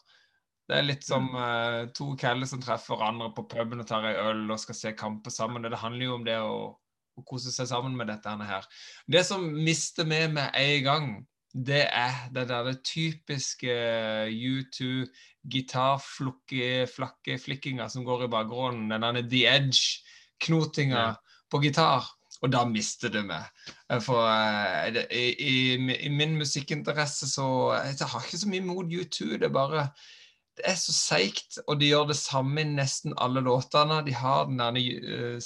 [0.70, 4.16] Det er litt som uh, to keller som treffer hverandre på puben og tar ei
[4.22, 5.66] øl og skal se kamper sammen.
[5.66, 6.78] Det handler jo om det å,
[7.18, 8.64] å kose seg sammen med dette her.
[9.10, 13.74] Det som mister med med en gang, det er det der det typiske
[14.30, 15.08] U2
[15.50, 18.90] gitarflakke-flikkinga som går i bakgrunnen.
[18.94, 21.16] Den der The Edge-knotinga Ja.
[21.50, 22.06] på gitar.
[22.42, 23.44] Og da mister du meg.
[23.92, 25.56] Eh, For eh, i, i,
[26.08, 29.38] i min musikkinteresse så Jeg har ikke så mye mot U2.
[29.38, 29.88] Det er bare
[30.58, 34.06] Det er så seigt, og de gjør det samme i nesten alle låtene.
[34.06, 35.40] De har den der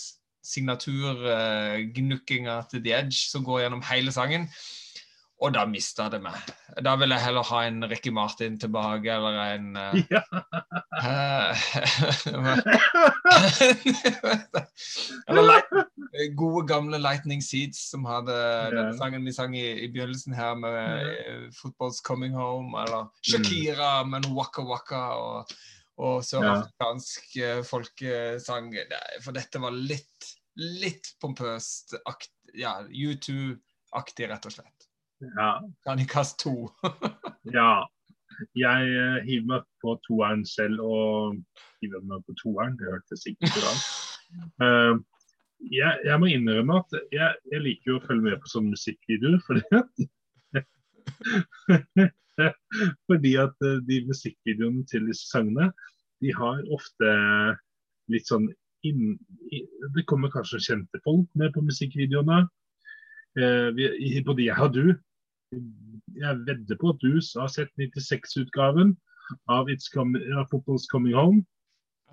[0.44, 4.50] signaturgnukkinga til The Edge som går gjennom hele sangen.
[5.44, 6.38] Og da mista det meg.
[6.86, 10.24] Da vil jeg heller ha en Ricky Martin tilbake, eller en uh, Ja.
[15.28, 15.72] Eller light,
[16.38, 18.36] gode, gamle Lightning Seeds, som hadde
[18.72, 20.78] den sangen vi sang i, i begynnelsen her med
[21.10, 23.10] eh, Football's Coming Home, eller Mm.
[23.30, 25.52] Shakira med noe Waka Waka og,
[25.98, 27.62] og sørafrikansk ja.
[27.68, 28.74] folkesang.
[29.24, 31.96] For dette var litt, litt pompøst.
[32.10, 34.93] Akt, ja, U2-aktig, rett og slett.
[35.38, 35.50] Ja.
[35.86, 36.70] Terningkast to.
[37.54, 37.86] Ja.
[38.58, 41.36] Jeg eh, hiver meg på toeren selv, og
[41.84, 42.78] hiver meg på toeren.
[42.80, 43.84] Det hørtes sikkert bra ut.
[44.64, 44.96] Uh,
[45.72, 49.40] jeg, jeg må innrømme at jeg, jeg liker jo å følge med på sånne musikkvideoer.
[49.46, 49.92] Fordi at,
[53.12, 55.70] fordi at eh, de musikkvideoene til disse sangene,
[56.24, 57.14] de har ofte
[58.12, 58.50] litt sånn
[58.88, 59.16] inn,
[59.96, 62.44] Det kommer kanskje kjente folk med på musikkvideoene.
[63.40, 64.86] Eh, vi, både jeg og du
[66.20, 68.94] jeg vedder på at du har sett 96-utgaven
[69.50, 71.44] av It's Coming, uh, Football's Coming Home.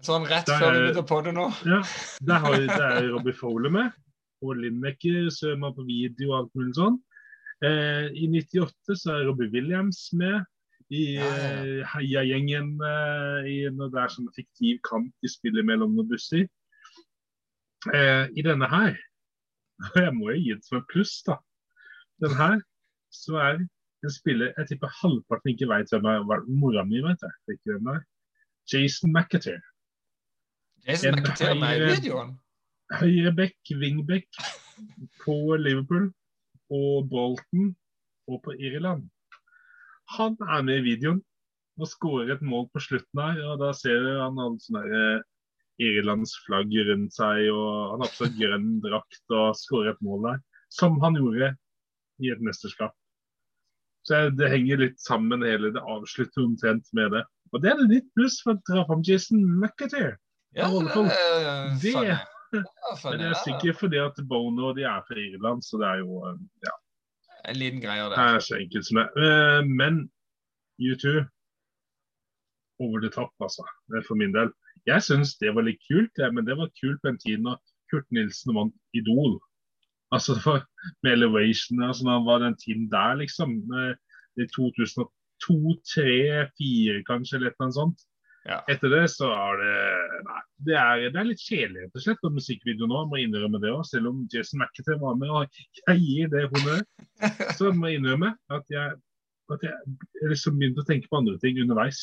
[0.05, 1.49] Sånn rett Der før vi begynte på det nå.
[1.69, 1.81] Ja,
[2.25, 3.91] Der har der er Robbie Fowler med.
[4.41, 6.97] Og Lineker søker på video og alt mulig sånn.
[7.61, 10.47] Eh, I 98 så er Robbie Williams med.
[10.91, 11.59] I Ja, ja, ja.
[11.61, 16.49] eh, heiagjengen eh, i når det er sånn fiktiv kamp de spiller mellom noen busser.
[17.93, 18.97] Eh, I denne her
[19.97, 21.37] Jeg må jo gi det som et pluss, da.
[22.25, 22.59] Den her
[23.11, 26.45] så er en spiller Jeg tipper halvparten ikke vet hvem er.
[26.49, 28.01] Mora mi vet jeg ikke hvem er.
[28.73, 29.61] Jason McAteer.
[30.87, 32.37] Jason McAteer med i videoen.
[33.01, 34.41] Høyrebekk, wingback
[35.23, 36.09] på Liverpool
[36.75, 37.75] og Bolton
[38.31, 39.05] og på Irland.
[40.17, 41.21] Han er med i videoen
[41.81, 43.43] og skårer et mål på slutten her.
[43.51, 45.27] og Da ser du han har sånn der, eh,
[45.81, 50.27] Irlands flagg rundt seg, og han har på seg grønn drakt og skårer et mål
[50.29, 50.41] der.
[50.71, 51.55] Som han gjorde
[52.21, 52.93] i et mesterskap.
[54.09, 57.25] Så det henger litt sammen hele det avslutter omtrent med det.
[57.53, 58.57] Og det er litt pluss for
[59.05, 60.17] Jason McAteer.
[60.57, 62.19] Ja, det,
[62.53, 62.65] Det-
[63.05, 66.25] Men det er sikkert fordi at Bono de er fra Irland, så det er jo
[66.27, 66.73] eh, ja,
[67.45, 68.25] En liten greie av det det.
[68.35, 69.07] er så enkelt som det.
[69.23, 70.11] Eh, Men
[70.81, 71.29] U2
[72.81, 73.63] over the top, altså.
[74.09, 74.51] For min del.
[74.89, 77.59] Jeg syns det var litt kult, men det var kult på en tid når
[77.93, 79.39] Kurt Nilsen vant Idol.
[80.15, 80.65] Altså det var
[81.05, 83.57] med Elevation og sånn, han var den tiden der, liksom.
[83.79, 83.95] eh,
[84.41, 85.07] I 2002,
[85.41, 88.07] 2003, 2004 kanskje, eller noe sånt.
[88.49, 88.63] Ja.
[88.73, 89.73] Etter det så er det
[90.25, 93.61] Nei, det er, det er litt kjedelig rett og slett på musikkvideo nå, må innrømme
[93.61, 93.83] det òg.
[93.89, 96.83] Selv om Jason McAtee var med, og jeg gir det honnør,
[97.59, 98.97] så må jeg innrømme at jeg,
[99.53, 102.01] at jeg liksom begynte å tenke på andre ting underveis.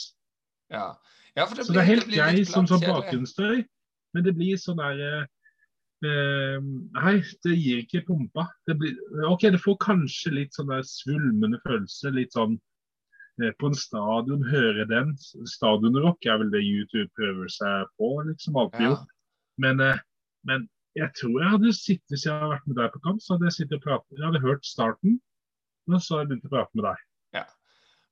[0.73, 0.91] Ja.
[1.37, 3.65] ja, for det blir, Så det er helt greit som sånn bakgrunnsstøy,
[4.13, 5.25] men det blir sånn der
[6.05, 8.47] eh, Nei, det gir ikke pumpa.
[8.67, 8.95] Det blir,
[9.29, 12.13] OK, det får kanskje litt sånn der svulmende følelse.
[12.15, 12.57] Litt sånn
[13.41, 15.13] eh, på en stadion, høre den.
[15.49, 18.59] Stadionrock er vel det YouTube prøver seg på, liksom.
[18.63, 18.97] Alltid Ja.
[19.57, 20.01] Men, eh,
[20.45, 23.35] men jeg tror jeg hadde sittet, hvis jeg hadde vært med deg på kamp, så
[23.35, 24.17] hadde jeg sittet og pratet.
[24.17, 25.19] Jeg hadde hørt starten,
[25.89, 27.06] og så hadde jeg begynt å prate med deg.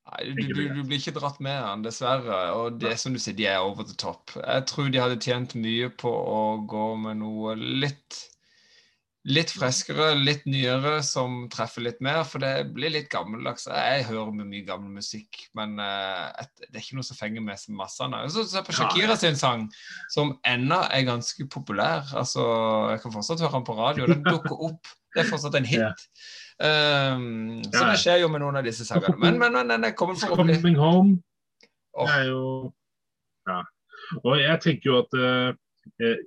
[0.06, 2.38] Nei, du, du, du blir ikke dratt med han, dessverre.
[2.54, 4.36] Og det som du sier, de er over the top.
[4.38, 6.40] Jeg tror de hadde tjent mye på å
[6.70, 8.20] gå med noe litt
[9.26, 12.20] Litt freskere, litt nyere, som treffer litt mer.
[12.28, 13.66] For det blir litt gammeldags.
[13.66, 17.42] Jeg hører med mye gammel musikk, men uh, et, det er ikke noe som fenger
[17.42, 18.22] med seg massene.
[18.30, 19.66] Så Se på Shakira sin sang,
[20.14, 22.06] som ennå er ganske populær.
[22.14, 22.46] Altså,
[22.94, 24.08] Jeg kan fortsatt høre den på radio.
[24.12, 24.94] Den dukker opp.
[25.14, 26.08] Det er fortsatt en hit.
[26.56, 29.18] Um, så det skjer jo med noen av disse sangene.
[29.20, 30.54] Men, men, men den er kommet for å bli.
[30.56, 31.18] Coming home
[31.98, 32.42] Det er jo
[33.48, 33.64] Ja.
[34.22, 35.48] Og jeg tenker jo at eh,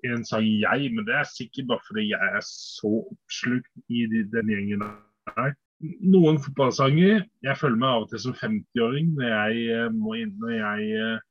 [0.08, 4.24] en sang jeg, men det er sikkert bare fordi jeg er så oppslukt i de,
[4.34, 5.56] den gjengen der.
[5.80, 10.17] Noen fotballsanger Jeg føler meg av og til som 50-åring når jeg eh, når
[10.56, 11.22] eh,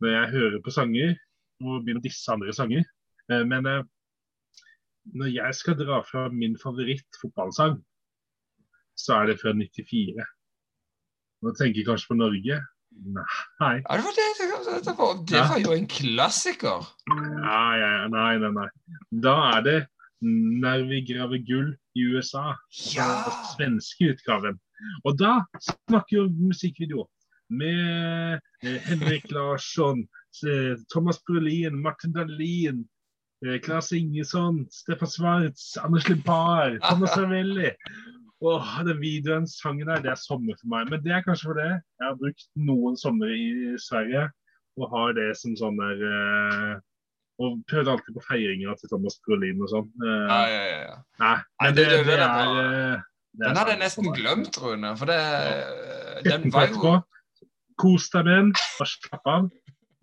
[0.00, 1.12] når jeg hører på sanger
[1.64, 2.84] og begynner disse andre sanger.
[3.32, 3.68] Eh, men
[5.16, 7.78] når jeg skal dra fra min favorittfotballsang,
[8.96, 10.24] så er det fra 94.
[11.44, 12.60] Nå tenker jeg kanskje på Norge.
[13.60, 13.74] Nei.
[13.82, 16.86] Ja, det var det, det, var, det var jo en klassiker.
[17.10, 18.68] Ja, ja, nei, nei, nei.
[19.24, 19.78] Da er det
[20.24, 22.56] 'Når vi graver gull' i USA.
[22.96, 23.08] Ja!
[23.28, 24.56] Den svenske utgaven.
[25.04, 27.04] Og da snakker jo musikkvideo
[27.48, 30.06] med eh, Henrik Larsson,
[30.46, 32.84] eh, Thomas Brolin, Martin Dahlin,
[33.46, 37.70] eh, Claes Ingesson, Stefan Schwartz, Anders Limpar, Thomas Ravelli.
[38.44, 40.90] Åh, den videoen, sangen der, det er sommer for meg.
[40.90, 41.70] Men det er kanskje for det.
[42.00, 44.26] Jeg har brukt noen somre i Sverige
[44.76, 46.74] og har det som sånn der eh,
[47.40, 49.88] Og prøvde alltid på feiringa til Thomas Brolin og sånn.
[50.04, 50.96] Eh, Ja, ja, ja, ja.
[51.20, 54.12] Nei, men nei, det, det- det, det er er eh, er Den hadde jeg nesten
[54.16, 54.92] glemt, Rune.
[55.00, 55.20] For det
[56.28, 56.94] Den Sett var jo.
[57.80, 59.48] Kos deg med den, og slapp av.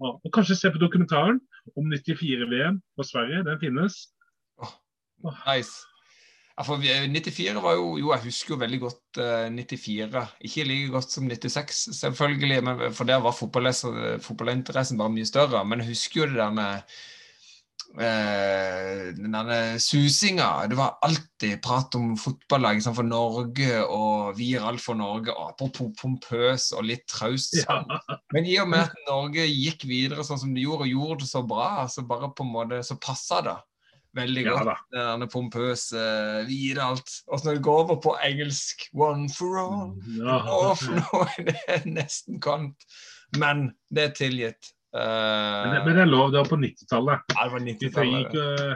[0.04, 1.40] Og, og kanskje se på dokumentaren
[1.78, 3.44] om 94-VM på Sverige.
[3.48, 3.96] Den finnes.
[5.48, 5.86] Nice.
[6.54, 10.28] Ja, for 94 var jo Jo, jeg husker jo veldig godt eh, 94.
[10.46, 15.64] Ikke like godt som 96, selvfølgelig, men, for der var fotballinteressen bare mye større.
[15.66, 16.84] Men jeg husker jo det der
[17.98, 20.68] eh, den derne susinga.
[20.70, 25.34] Det var alltid prat om fotballag liksom, for Norge, og vi er alt for Norge.
[25.34, 27.58] og Apropos pompøs og litt traust.
[27.64, 27.82] Ja.
[28.34, 31.34] Men i og med at Norge gikk videre sånn som de gjorde, og gjorde det
[31.34, 33.60] så bra, så bare på en måte, så passa det
[34.16, 34.66] veldig Ja godt.
[34.70, 34.76] da.
[34.98, 36.04] Derne pompøse,
[36.50, 37.10] vide alt.
[37.28, 40.38] Og så når det går over på engelsk One for all, Ja.
[40.40, 42.76] all for det er nesten kant.
[43.38, 44.74] Men det er tilgitt.
[44.94, 46.28] Uh, Men, det, men det er lov.
[46.32, 47.24] Det var på 90-tallet.
[47.34, 47.94] ja, det var 90-tallet.
[47.96, 48.68] trenger det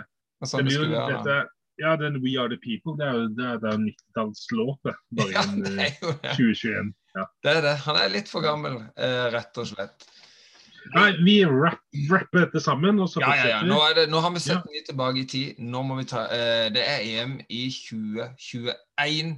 [0.41, 1.37] var Sånn det det
[1.77, 4.87] Ja, den We Are The People, det er jo det er, det er 90-tallslåt.
[5.13, 6.31] Bare Ja, det eh, er jo det.
[6.33, 6.93] 2021.
[7.17, 7.25] Ja.
[7.45, 7.75] Det er det.
[7.85, 10.07] Han er litt for gammel, eh, rett og slett.
[10.95, 13.59] Nei, vi rapp, rapper dette sammen, og så Ja, ja, ja.
[13.67, 14.63] Nå, er det, nå har vi sett Ja.
[14.65, 15.59] mye tilbake i tid.
[15.59, 19.37] Nå må vi ta uh, Det er EM i 2021.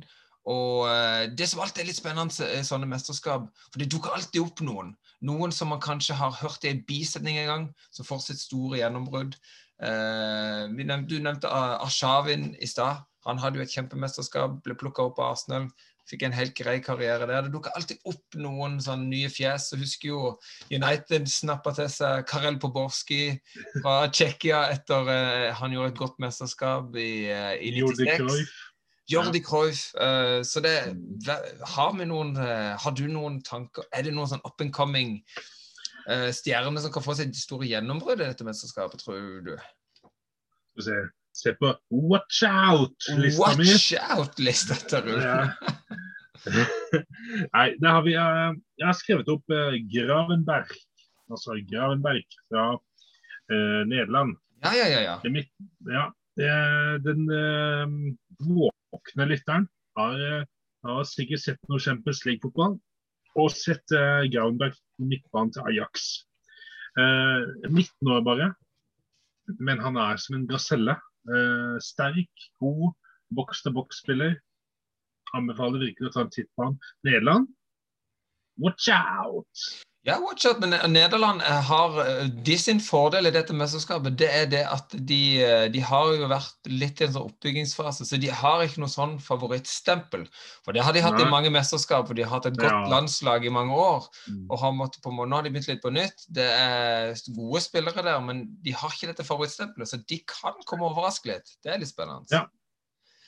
[0.49, 3.49] Og uh, det som alltid er litt spennende, er sånne mesterskap.
[3.71, 4.95] For det dukker alltid opp noen.
[5.21, 8.79] Noen som man kanskje har hørt i en bisetning en gang, som får sitt store
[8.79, 9.35] gjennombrudd.
[9.79, 13.05] Uh, nevnte, du nevnte Arshavin i stad.
[13.27, 15.67] Han hadde jo et kjempemesterskap, ble plukka opp av Arsenal.
[16.09, 17.43] Fikk en helt grei karriere der.
[17.45, 19.67] Det dukker alltid opp noen sånne nye fjes.
[19.73, 20.21] Jeg husker jo
[20.73, 23.35] United snappa til seg Karel Poborski
[23.83, 28.57] fra Tsjekkia etter uh, han gjorde et godt mesterskap i, uh, i 96.
[29.09, 29.87] Jordi Cruyff.
[29.97, 30.75] Uh, så det
[31.75, 35.17] Har vi noen Har du noen tanker Er det noen sånn up and coming
[36.33, 39.51] stjerner som kan få seg store gjennombrudd i dette mesterskapet, tror du?
[39.99, 40.95] Skal vi se,
[41.39, 41.71] se på
[42.11, 43.67] Watch Out-lista mi.
[43.69, 45.23] Watch out-lista til Rune.
[45.23, 45.87] Ja.
[47.55, 50.71] Nei, der har vi uh, Jeg har skrevet opp uh, Gravenberg.
[51.29, 54.37] Altså Gravenberg fra uh, Nederland.
[54.63, 55.01] Ja, ja, ja.
[55.05, 55.17] ja.
[55.23, 55.51] Det mitt,
[55.87, 56.49] ja, det
[57.05, 57.27] den
[58.43, 60.45] våkne lytteren har,
[60.83, 62.75] har sikkert sett noe Champions League-fotball
[63.39, 66.09] og sett uh, Gravenberg midtbanen til Ajax.
[66.97, 68.47] Eh, 19 år bare,
[69.59, 70.95] men han er som en gaselle.
[71.27, 72.93] Eh, sterk, god
[73.35, 74.37] boks-til-boks-spiller.
[75.37, 76.79] Anbefaler virkelig å ta en titt på han.
[77.05, 77.49] Nederland,
[78.57, 79.65] watch out!
[80.07, 84.15] Ja, watch out, men Nederland eh, har eh, de sin fordel i dette mesterskapet.
[84.21, 88.07] Det er det at de, eh, de har jo vært litt i en sånn oppbyggingsfase,
[88.07, 90.23] så de har ikke noe sånn favorittstempel.
[90.63, 92.85] For det har de hatt i mange mesterskap, for de har hatt et godt Ja.
[92.93, 94.07] landslag i mange år.
[94.29, 94.45] Mm.
[94.49, 96.23] og har måttet på Nå har de begynt litt på nytt.
[96.31, 100.85] Det er gode spillere der, men de har ikke dette favorittstempelet, så de kan komme
[100.85, 101.57] og overraske litt.
[101.61, 102.23] Det er litt spennende.
[102.31, 102.45] Ja.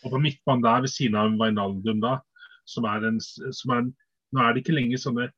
[0.06, 2.22] Og på midtbanen der ved siden av Wijnaldum da,
[2.66, 3.94] som er en, som er en
[4.32, 5.32] Nå er det ikke lenger sånne eh,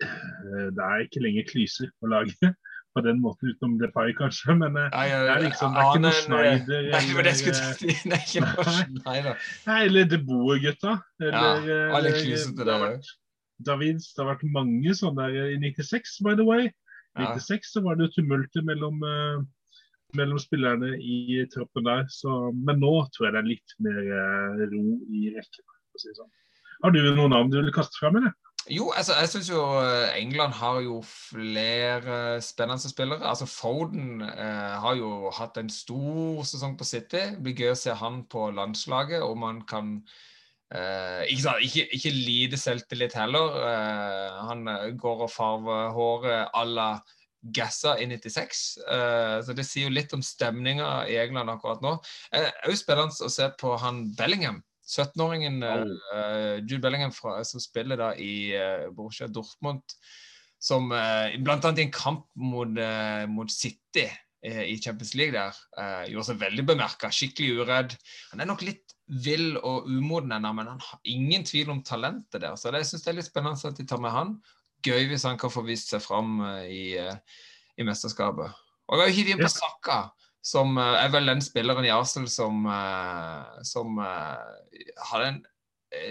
[0.00, 2.50] Det er ikke lenger klyser på laget
[2.96, 6.16] på den måten, utenom Depay kanskje, men eh, det er liksom det er ikke noe
[6.16, 7.96] Schneider Nei, det var det jeg skulle si.
[8.08, 9.42] Det er ikke noe Schneider.
[9.68, 10.94] nei, eller De Boer-gutta.
[11.20, 12.96] Eller, Ja, alle klysete det der,
[13.66, 16.70] Davids, det har vært mange sånne der i 96, by the way.
[17.16, 19.44] I 96 så var det jo tumultet mellom, eh,
[20.16, 22.04] mellom spillerne i troppen der.
[22.12, 25.64] Så, men nå tror jeg det er litt mer eh, ro i rekken.
[25.96, 26.32] si sånn.
[26.84, 28.36] Har du noen navn du vil kaste fram, eller?
[28.66, 33.22] Jo, altså, jeg syns jo eh, England har jo flere spennende spillere.
[33.28, 37.20] Altså Foden eh, har jo hatt en stor sesong på City.
[37.36, 39.92] Det blir gøy å se han på landslaget, om han kan
[40.74, 43.60] eh, ikke, ikke, ikke lite selvtillit heller.
[43.70, 46.88] Eh, han eh, går og farver håret à la
[47.54, 48.64] Gassa i 96.
[48.90, 52.00] eh, så det sier jo litt om stemninga i England akkurat nå.
[52.34, 54.58] Eh, Det er jo spennende å se på han Bellingham.
[54.86, 59.82] 17-åringen eh, Jude Bellingham fra, som spiller da i eh, Borussia Dortmund,
[60.62, 61.58] som uh, bl.a.
[61.58, 64.06] i en kamp mot, eh, mot City
[64.46, 65.56] eh, i Champions League der.
[65.78, 67.96] Eh, gjorde seg veldig bemerka, skikkelig uredd.
[68.32, 72.42] Han er nok litt vill og umoden ennå, men han har ingen tvil om talentet
[72.42, 72.56] der.
[72.58, 74.36] Så det, jeg syns det er litt spennende at de tar med han.
[74.86, 77.42] Gøy hvis han kan få vist seg fram eh, i, eh,
[77.78, 78.62] i mesterskapet.
[78.86, 80.00] Og jeg har jo hivet inn på Sakka,
[80.46, 85.40] som eh, er vel den spilleren i Arsenal som, eh, som eh, hadde en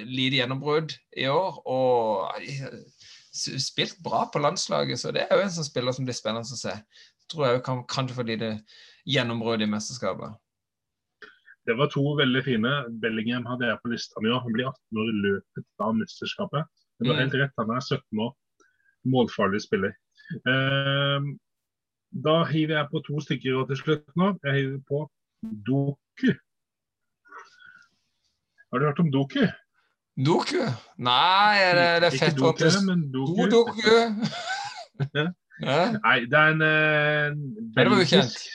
[0.10, 1.60] lite gjennombrudd i år.
[1.72, 2.48] Og
[3.36, 6.60] spilt bra på landslaget, så det er jo en sånn spiller som blir spennende å
[6.60, 6.74] se.
[7.32, 8.52] Tror jeg kan kanskje få lite
[9.10, 10.36] gjennombrudd i mesterskapet.
[11.66, 12.72] Det var to veldig fine.
[13.02, 14.44] Bellingham hadde jeg på lista mi òg.
[14.46, 16.68] Han blir 18 år i løpet av mesterskapet.
[17.00, 17.22] Det var Mm.
[17.24, 18.36] helt rett, han er 17 år.
[19.06, 19.96] Målfarlig spiller.
[20.48, 21.40] Ehm,
[22.24, 24.32] da hiver jeg på to stykker og til slutt nå.
[24.46, 25.04] Jeg hiver på
[25.68, 26.32] Doku.
[28.72, 29.44] Har du hørt om Doku?
[30.26, 30.62] Doku?
[30.98, 33.42] Nei, er det, det er Ikke fett Doku, at det men Doku.
[33.42, 33.90] Do doku.
[35.16, 35.26] Ja.
[35.60, 35.82] ja.
[35.92, 37.34] Nei, det er en eh,
[37.76, 38.46] belgisk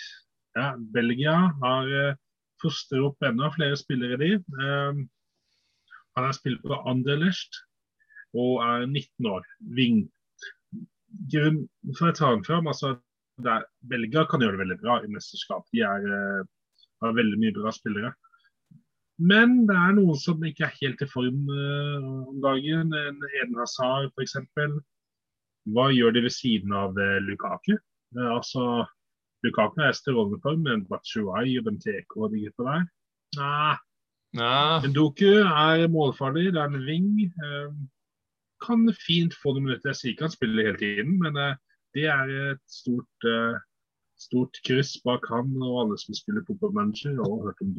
[0.57, 2.17] ja, Belgia har eh,
[2.63, 4.31] fostret opp enda flere spillere, de.
[4.37, 5.03] Eh,
[6.17, 7.61] han har spiller på Anderlecht
[8.37, 9.47] og er 19 år.
[9.77, 10.03] Ving.
[11.31, 11.63] Grunn
[11.99, 12.97] for å ta han fram, altså,
[13.45, 15.67] det er, Belgia kan gjøre det veldig bra i mesterskap.
[15.75, 16.45] De er, eh,
[17.05, 18.13] har veldig mye bra spillere.
[19.21, 22.95] Men det er noen som ikke er helt i form eh, om dagen.
[22.97, 24.39] En Eden Hazard f.eks.
[25.71, 27.77] Hva gjør de ved siden av eh, Lukaku?
[28.31, 28.87] Altså,
[29.45, 32.89] Lukaku er strålende form, men Batshuayi og Benteke og de gutta der
[33.39, 33.77] Nei.
[34.39, 34.81] Ja.
[34.87, 37.07] Ndoku er målfarlig, det er en ving.
[38.63, 39.91] Kan fint få noen minutter.
[39.91, 41.39] Jeg sier ikke han spiller hele tiden, men
[41.97, 43.59] det er et stort, eh,
[44.21, 47.73] stort kryss bak han og alle som spiller fotballmanager og har hørt om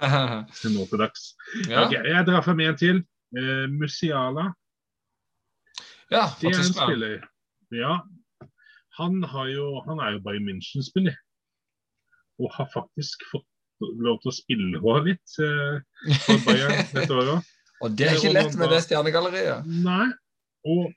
[0.60, 1.34] til nå til dags.
[1.68, 1.86] ja.
[1.86, 3.02] Okay, jeg drar frem en til.
[3.30, 4.50] Uh, Musiala.
[6.10, 7.20] ja, Det er en spiller.
[7.70, 8.00] Ja.
[8.98, 11.14] Han, har jo, han er jo Bayern München-spiller.
[12.40, 13.46] Og har faktisk fått
[13.80, 15.78] lov til å spille hår litt uh,
[16.24, 17.54] for Bayern dette året.
[17.80, 19.68] Og det er ikke lett med det stjernegalleriet.
[19.84, 20.10] Nei.
[20.68, 20.90] Og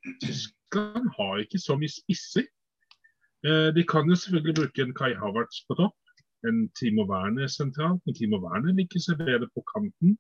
[0.74, 2.46] Tyskland har ikke så mye spisser.
[3.46, 5.98] Eh, de kan jo selvfølgelig bruke en Kai Havertz på topp.
[6.48, 8.02] En Timo Werner sentralt.
[8.06, 10.18] Men Timo Werner liker seg bedre på kanten.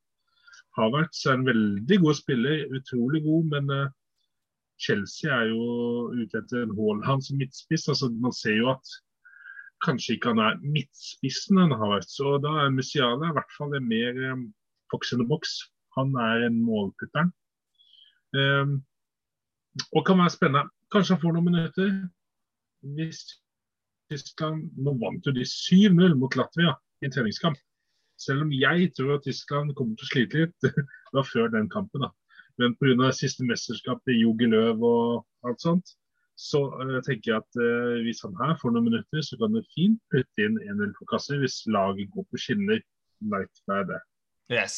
[0.77, 3.89] Havertz er en veldig god spiller, utrolig god, men eh,
[4.77, 5.65] Chelsea er jo
[6.13, 7.89] ute etter en Haaland som midtspiss.
[7.89, 8.95] altså Man ser jo at
[9.85, 12.19] kanskje ikke han er midtspissen enn Havertz.
[12.21, 14.49] Og da er Musiala i hvert fall en mer in
[14.93, 15.59] the box.
[15.97, 17.33] Han er en målputteren.
[18.33, 18.83] Um,
[19.91, 20.69] og kan være spennende.
[20.93, 21.93] Kanskje han får noen minutter.
[22.97, 23.21] Hvis
[24.11, 27.57] Tyskland Nå vant jo de 7-0 mot Latvia i en treningskamp.
[28.19, 30.57] Selv om jeg tror at Tyskland kommer til å slite litt.
[31.09, 32.11] Det var før den kampen, da.
[32.61, 33.09] Men pga.
[33.15, 35.95] siste mesterskap til Jogi Løv og alt sånt,
[36.37, 39.65] så uh, tenker jeg at uh, hvis han her får noen minutter, så kan det
[39.73, 42.81] fint putte inn 1-0 på kasse hvis laget går på skinner.
[43.33, 43.99] Vet hva er det.
[44.53, 44.77] Yes.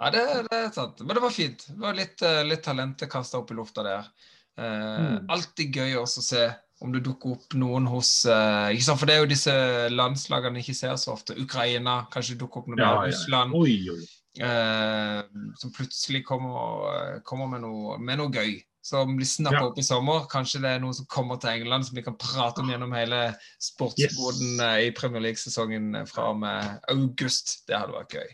[0.00, 1.00] Ja, det, det er sant.
[1.04, 1.66] Men det var fint.
[1.68, 4.10] Det var litt, eh, litt talent kasta opp i lufta der.
[4.58, 5.26] Eh, Mm.
[5.32, 6.46] Alltid gøy også å se
[6.82, 8.98] om det dukker opp noen hos eh, ikke sant?
[9.00, 9.52] For det er jo disse
[9.92, 11.36] landslagene ikke ser så ofte.
[11.40, 13.12] Ukraina, kanskje dukker opp noen Ja, der.
[13.28, 13.44] ja.
[13.52, 14.00] Oi, oi.
[14.40, 15.22] eh,
[15.60, 18.58] som plutselig kommer, kommer med, noe, med noe gøy.
[18.82, 19.66] Som blir snappa Ja.
[19.68, 20.24] opp i sommer.
[20.32, 23.34] Kanskje det er noen som kommer til England som vi kan prate om gjennom hele
[23.60, 24.60] sportsboden Yes.
[24.64, 27.66] eh, i Premier League-sesongen eh, fra og med august.
[27.68, 28.32] Det hadde vært gøy.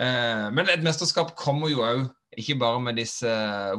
[0.00, 2.04] Eh, men et mesterskap kommer jo òg
[2.40, 3.28] ikke bare med disse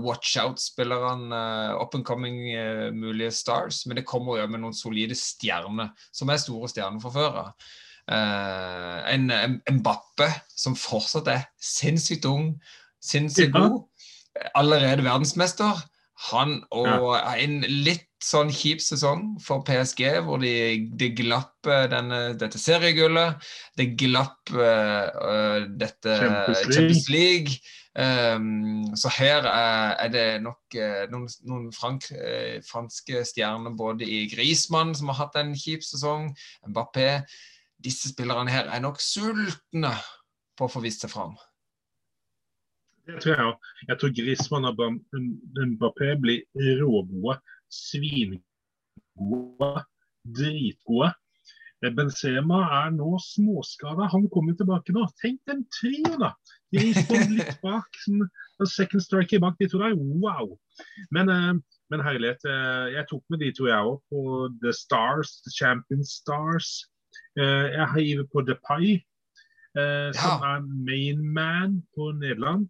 [0.04, 4.78] watch out-spillerne, eh, up and coming eh, mulige stars, men det kommer jo med noen
[4.78, 7.72] solide stjerner, som er store stjerner fra før av.
[8.14, 12.54] Eh, en, en Mbappe som fortsatt er sinnssykt ung,
[13.02, 13.82] sinnssykt god,
[14.54, 15.82] allerede verdensmester.
[16.30, 20.54] Han og en litt sånn kjip sesong for PSG, hvor de,
[20.96, 23.42] de glapp eh, denne, dette seriegullet.
[23.80, 26.76] Det glapp eh, dette Champions League.
[26.78, 27.58] Champions League.
[27.94, 34.08] Um, så her er, er det nok uh, noen, noen frank, uh, franske stjerner både
[34.10, 36.32] i Grismann, som har hatt en kjip sesong,
[36.72, 37.22] Mbappé.
[37.84, 39.94] Disse spillerne her er nok sultne
[40.58, 41.36] på å få vist seg fram.
[43.08, 43.58] Det tror jeg òg.
[43.90, 44.80] Jeg tror Griezmann og
[45.74, 46.40] Mbappé blir
[46.80, 47.36] rågode.
[47.74, 48.42] Svingode.
[50.38, 51.10] Dritgode.
[51.84, 54.08] Eh, Benzema er nå småskada.
[54.14, 55.04] Han kommer tilbake nå.
[55.20, 56.32] Tenk den trio, da!
[56.74, 57.90] Griezmann litt bak.
[58.06, 58.24] Sånn,
[58.72, 59.98] second striker bak de to der.
[60.00, 60.56] Wow!
[61.12, 61.54] Men, eh,
[61.92, 66.04] men herlighet, eh, jeg tok med de to, jeg òg, på The Stars, The Champion
[66.08, 66.86] Stars.
[67.36, 69.02] Jeg hiver på Depay,
[69.76, 70.56] Pie, som Ja.
[70.58, 72.70] er main man på Nederland.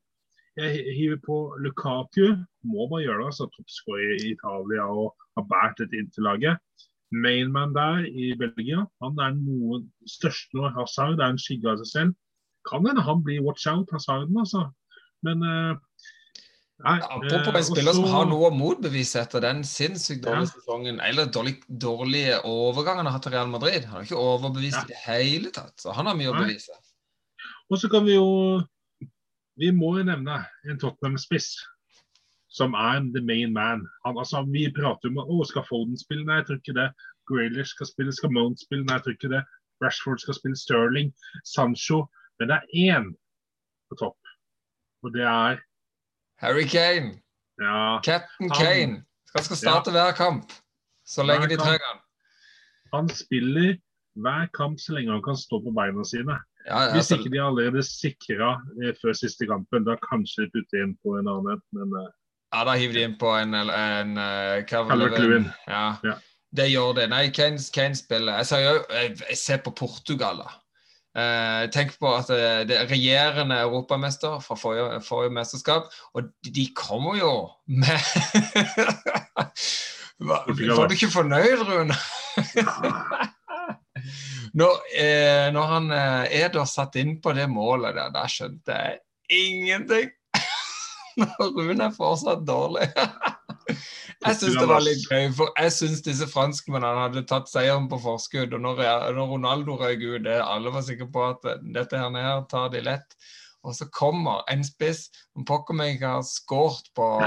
[0.59, 2.37] Jeg hiver på Lukaku.
[2.69, 3.49] Må bare gjøre det, altså.
[3.55, 6.61] Toppskårer i Italia og har båret dette laget.
[7.13, 8.85] mainman der i Belgia.
[9.03, 12.15] Han er noe største når Hazard er en skygge av seg selv.
[12.65, 14.65] Kan hende han blir watch out, Hazarden, altså.
[15.25, 15.75] Men uh,
[16.83, 20.53] Nei, Apropos en spiller som har noe å motbevise etter den sinnssykt dårlige ja.
[20.55, 23.85] sesongen, eller dårlig, dårlige overgangen han har hatt til Real Madrid.
[23.87, 24.83] Han har ikke overbevist ja.
[24.83, 26.75] i det hele tatt, så han har mye å bevise.
[27.71, 28.25] Og så kan vi jo
[29.59, 31.53] Vi må jo nevne en Tottenham-spiss
[32.53, 33.87] som er the main man.
[34.05, 36.25] Han, altså, vi prater om å, skal Foden spille?
[36.27, 36.89] Nei, jeg tror ikke det.
[37.29, 38.85] Graylish skal spille, skal Mount spille?
[38.85, 39.41] Nei, jeg tror ikke det.
[39.81, 41.09] Rashford skal spille Sterling.
[41.49, 42.03] Sancho.
[42.39, 43.09] Men det er én
[43.89, 44.33] på topp,
[45.05, 45.61] og det er
[46.41, 47.19] Harry Kane.
[47.61, 47.99] Ja.
[48.05, 48.95] Captain han, Kane.
[49.35, 49.97] Han skal starte ja.
[49.97, 50.53] hver kamp
[51.05, 52.01] så lenge de trenger han.
[52.93, 53.77] Han spiller
[54.23, 56.37] hver kamp så lenge han kan stå på beina sine.
[56.63, 60.51] Ja, ja, Hvis ikke de er allerede sikra eh, før siste kampen, da kanskje de
[60.55, 62.09] putter inn på en annen men uh,
[62.53, 65.49] Ja, da hiver de inn på en, en, en Calvert Lewin.
[65.67, 65.95] Ja.
[66.05, 66.19] ja.
[66.53, 67.07] Det gjør det.
[67.09, 70.59] Nei, Kane, Kane spiller Jeg jo, jeg, jeg ser på Portugal, da.
[71.13, 76.65] Eh, tenk på at det, det er regjerende europamester fra forrige, forrige, mesterskap, og de
[76.73, 77.33] kommer jo
[77.67, 78.01] med
[80.29, 81.93] Var du ikke fornøyd, Rune?
[84.53, 88.99] Når, eh, når, han eh, Eder satt inn på det målet der, da skjønte jeg
[89.33, 90.11] ingenting.
[91.19, 92.89] når Rune er fortsatt dårlig.
[94.23, 97.97] Jeg syns det var litt gøy, for jeg syns disse franskmennene hadde tatt seieren på
[97.99, 98.53] forskudd.
[98.55, 98.77] Og når,
[99.17, 103.17] når Ronaldo røyk ut, alle var sikre på at dette her nede tar de lett.
[103.63, 107.05] Og så kommer en spiss som pokker meg ikke har skåret på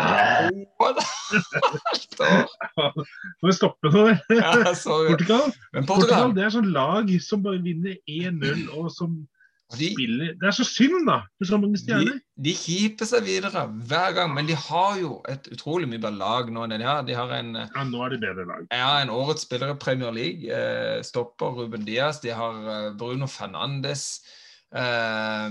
[3.42, 4.02] Må stoppe nå.
[4.36, 5.06] Ja, Portugal.
[5.08, 5.48] Portugal.
[5.88, 9.16] Portugal det er sånn lag som bare vinner 1-0, og som
[9.74, 12.20] de, spiller Det er så synd, da, for så mange stjerner.
[12.20, 16.20] De, de kjiper seg videre hver gang, men de har jo et utrolig mye bedre
[16.20, 17.02] lag nå enn de har.
[17.08, 18.68] De har en, ja, nå er de bedre lag.
[18.70, 20.46] Ja, en årets spiller i Premier League.
[20.46, 22.20] Eh, stopper Ruben Diaz.
[22.22, 24.06] De har eh, Bruno Fernandes.
[24.70, 25.50] Eh, eh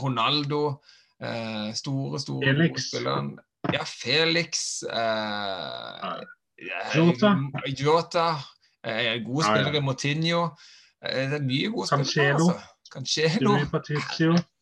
[0.00, 0.80] Ronaldo.
[1.22, 2.88] Eh, store, store Felix.
[2.88, 3.38] Spilleren.
[3.72, 4.82] Ja, Felix.
[4.82, 6.22] Eh,
[6.96, 7.36] Jota.
[7.78, 8.26] Jota.
[9.26, 9.80] gode spillere.
[9.80, 10.48] Motinho.
[11.02, 12.34] det er mye gode spillere.
[12.34, 12.58] Altså.
[12.92, 13.54] Cancelo.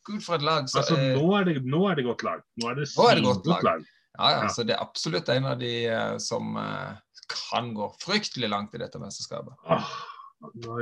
[0.04, 0.68] Gud, for et lag.
[0.68, 2.44] Så, altså, nå, er det, nå er det godt lag.
[2.60, 3.64] Nå er det, nå er det godt lag.
[3.64, 3.88] lag.
[4.18, 5.74] Ja, ja, så det er absolutt en av de
[6.20, 6.56] som
[7.30, 9.54] kan gå fryktelig langt i dette mesterskapet.
[9.64, 9.92] Ah,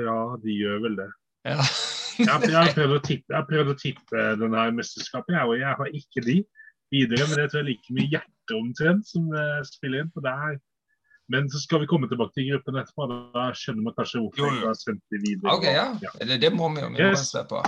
[0.01, 1.09] ja, de gjør vel det.
[1.47, 1.67] Ja.
[2.19, 5.93] Jeg, har prøvd å tippe, jeg prøvd å tippe denne mesterskapet, jeg, og jeg har
[6.01, 6.39] ikke de
[6.95, 7.29] videre.
[7.29, 10.11] Men det tror jeg liker like mye hjerte omtrent som uh, spiller inn.
[10.15, 10.59] på det her.
[11.29, 13.09] men så skal vi komme tilbake til gruppen etterpå.
[13.35, 15.53] Da skjønner man kanskje hvorfor jeg har sendt de videre.
[15.53, 15.89] Ok, ja.
[16.03, 16.13] ja.
[16.21, 17.31] Det, det, må vi jo yes.
[17.33, 17.63] se på.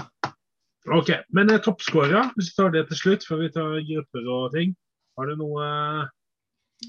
[0.89, 4.55] Ok, Men eh, toppskårer, hvis vi tar det til slutt, før vi tar grupper og
[4.57, 4.73] ting.
[5.19, 6.07] Har du noe eh,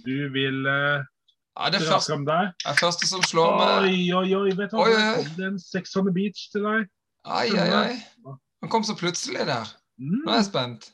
[0.05, 1.03] du vil eh,
[1.59, 2.53] ja, det er første, der?
[2.65, 4.51] er første som slår meg Oi, oi, oi.
[4.55, 4.91] Vet du, oi,
[5.35, 6.87] det en Sex on the Beach til deg.
[7.23, 7.97] Ai, ai, ai.
[8.61, 9.69] Han kom så plutselig der.
[10.01, 10.21] Mm.
[10.25, 10.87] Nå er jeg spent.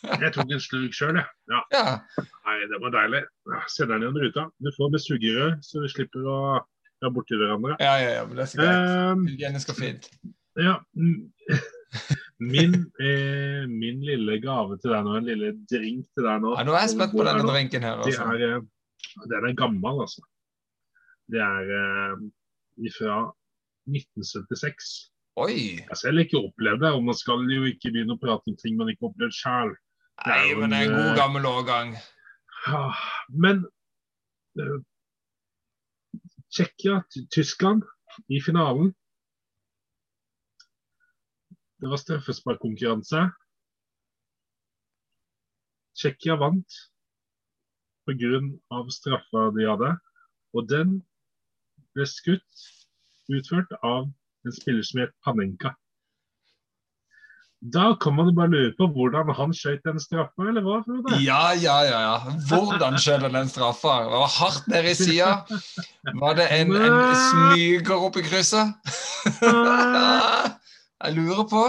[0.00, 1.28] Jeg tok en slurk sjøl, jeg.
[1.52, 1.60] Ja.
[1.74, 1.96] ja.
[2.46, 3.20] Nei, det var deilig.
[3.68, 4.46] Sender den igjen ruta.
[4.64, 6.38] Du får med sugerør, så vi slipper å
[7.00, 7.76] dra borti hverandre.
[7.82, 8.88] Ja, ja, ja, men det er så greit.
[8.88, 10.08] Um, Hygienisk og fint.
[10.60, 10.78] Ja.
[12.40, 16.62] Min, eh, min, lille gave til deg nå, en lille drink til deg nå ja,
[16.64, 18.00] Nå er jeg spent på denne drinken her.
[18.00, 18.24] Altså.
[18.32, 20.24] Det er, eh, den er gammel, altså.
[21.30, 23.18] Det er eh, fra
[23.90, 24.90] 1976.
[25.40, 25.56] Oi!
[25.80, 28.76] Jeg selv ikke opplevd det, og man skal jo ikke begynne å prate om ting
[28.78, 29.74] man ikke har opplevd sjøl.
[30.26, 31.92] Nei, men det er en god gammel årgang.
[33.44, 33.62] Men
[34.60, 34.78] uh,
[36.50, 36.98] Tsjekkia,
[37.32, 37.86] Tyskland
[38.28, 38.90] i finalen.
[41.80, 43.22] Det var straffesparkkonkurranse.
[45.96, 46.80] Tsjekkia vant
[48.04, 48.82] pga.
[48.90, 49.94] straffa de hadde.
[50.52, 50.98] Og den
[51.94, 52.66] ble skutt
[53.38, 54.08] utført av
[54.46, 55.74] en spiller som het Panenka.
[57.60, 60.78] Da kan man bare lure på hvordan han skjøt den straffa, eller hva?
[61.20, 61.98] Ja, ja, ja.
[62.06, 62.36] ja.
[62.48, 63.98] Hvordan skjøt han den straffa?
[64.06, 65.32] Det var hardt nede i sida.
[66.22, 68.72] Var det en, en smyger oppi krysset?
[71.04, 71.64] Jeg lurer på.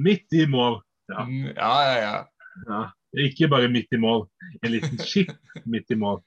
[0.00, 0.80] Midt i mål.
[1.12, 1.98] Ja, mm, ja, ja.
[2.06, 2.16] ja.
[2.70, 2.80] ja.
[3.28, 4.24] Ikke bare midt i mål.
[4.62, 5.36] En liten skitt
[5.68, 6.22] midt i mål.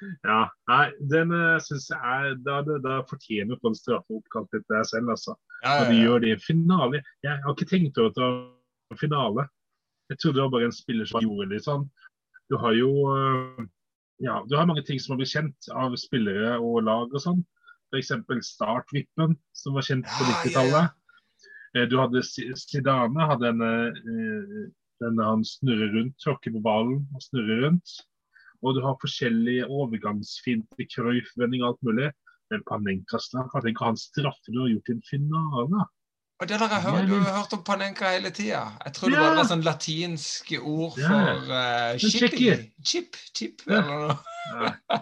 [0.00, 4.76] Ja, nei, den eh, syns jeg Da, da, fortjener du på en straffe oppkalt etter
[4.76, 5.34] deg selv, altså.
[5.62, 5.88] Ja, ja, ja.
[5.90, 7.02] De gjør det i finale.
[7.26, 9.46] Jeg har ikke tenkt over at det var finale.
[10.08, 11.88] Jeg trodde det var bare en spiller som gjorde det sånn.
[12.48, 13.66] Du har jo uh,
[14.24, 17.42] ja, du har mange ting som har blitt kjent av spillere og lag og sånn.
[17.92, 18.12] F.eks.
[18.48, 20.94] Startvippen, som var kjent på 90-tallet.
[21.76, 23.62] Eh, du hadde Zidane, hadde en,
[25.02, 27.94] denne han snurrer rundt, tråkker på ballen og snurrer rundt.
[28.62, 32.10] Og du har forskjellige overgangsfinter, Cruyff-vending, alt mulig.
[32.50, 35.82] Men Panenka-straff, at ikke han straffer du har gjort en finale.
[36.40, 38.62] Og det der jeg hører, Du har hørt om Panenka hele tida.
[38.84, 39.22] Jeg tror det Ja.
[39.26, 42.72] bare var sånn latinsk ord for uh, chippy.
[42.86, 43.82] Chip, chip, Ja.
[43.82, 44.16] eller noe.
[44.88, 45.00] Nei,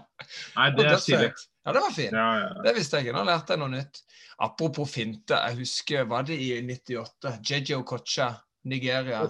[0.56, 1.30] Nei det er stilig.
[1.66, 2.12] Ja, det var fint.
[2.12, 2.48] Ja, ja.
[2.64, 3.18] Det visste jeg ikke.
[3.18, 4.00] Nå lærte jeg noe nytt.
[4.40, 5.36] Apropos finte.
[5.48, 7.38] Jeg husker, var det i 98?
[7.50, 8.30] Jejo Kocha,
[8.64, 9.22] Nigeria.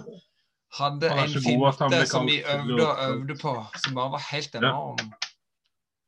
[0.75, 3.53] Hadde en finte som vi øvde og øvde på,
[3.83, 5.13] som bare var helt enorm.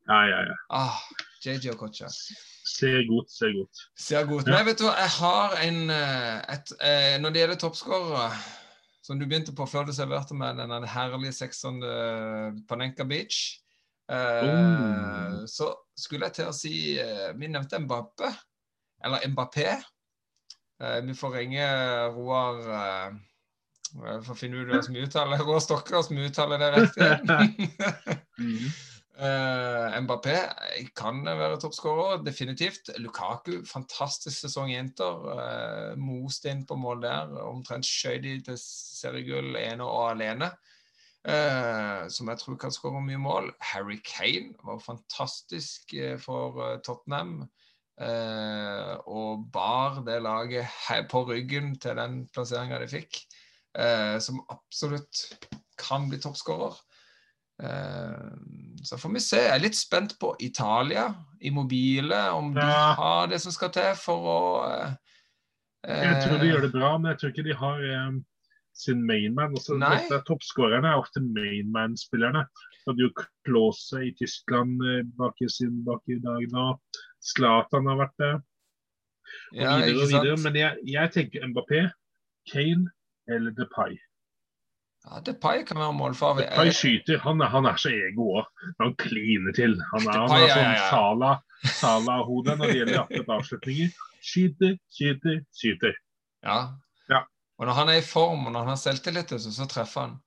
[0.10, 0.56] ja, ja, ja.
[0.70, 0.98] Ah,
[1.46, 2.08] Jejo Kocha.
[2.70, 3.78] Ser godt, ser godt.
[3.98, 4.48] Ser godt.
[4.52, 8.28] Nei, vet du hva, jeg har en et, et, eh, Når det gjelder toppskårere,
[9.02, 13.40] som du begynte på før du serverte meg den herlige seksen uh, Panenka Beach,
[14.12, 15.46] eh, Oh.
[15.48, 18.30] så skulle jeg til å si eh, Vi nevnte Mbappé,
[19.06, 19.80] eller Mbappé.
[20.84, 21.66] Eh, vi får ringe
[22.16, 23.18] Roar eh,
[23.96, 27.10] for å finne ut hvordan som uttaler Rå Stokker, som uttaler det riktig.
[28.40, 28.70] Mhm.
[29.20, 30.34] Uh, Mbappé
[30.96, 32.88] kan være toppskårer, definitivt.
[33.04, 35.26] Lukaku, fantastisk sesong i Inter.
[35.28, 37.34] Uh, Moste inn på mål der.
[37.44, 40.48] Omtrent skjøt de til seriegull ene og alene.
[41.28, 43.52] Uh, som jeg tror kan skåre mye mål.
[43.74, 47.42] Harry Kane var fantastisk eh, for eh, Tottenham.
[48.00, 50.72] eh, og bar det laget
[51.12, 53.20] på ryggen til den plasseringa de fikk.
[53.78, 55.26] Eh, som absolutt
[55.80, 56.74] kan bli toppskårer.
[57.64, 58.32] Eh,
[58.84, 59.42] så får vi se.
[59.44, 61.10] Jeg er litt spent på Italia,
[61.42, 62.94] Immobile, om de Ja.
[62.96, 64.40] har det som skal til for å
[65.86, 68.12] eh, Jeg tror de gjør det bra, men jeg tror ikke de har eh,
[68.74, 69.52] sin mainman.
[69.56, 72.46] Altså, er Toppskårerne er ofte mainman-spillerne.
[72.88, 73.10] Hadde jo
[73.46, 76.80] Klause i Tyskland eh, bak i sin bak i dag nå.
[77.20, 78.34] Zlatan har vært det.
[79.54, 80.38] Og ja, videre og videre.
[80.44, 81.82] Men jeg, jeg tenker Mbappé,
[82.50, 82.88] Kane
[83.30, 83.98] eller Depay.
[85.08, 86.48] Ja, Depay kan være målfarlig.
[86.50, 87.22] Depay skyter.
[87.24, 88.50] Han han er så ego òg.
[88.82, 89.78] Han kliner til.
[89.94, 90.90] Han er, han er sånn ja, ja.
[90.92, 91.38] Sala
[91.80, 93.92] Sala-hode når det gjelder akkurat avslutninger.
[94.24, 95.96] Skyter, skyter, skyter.
[96.46, 96.60] Ja.
[97.12, 97.24] Ja.
[97.60, 100.18] Og når han er i form, og når han har selvtillit, så, så treffer han.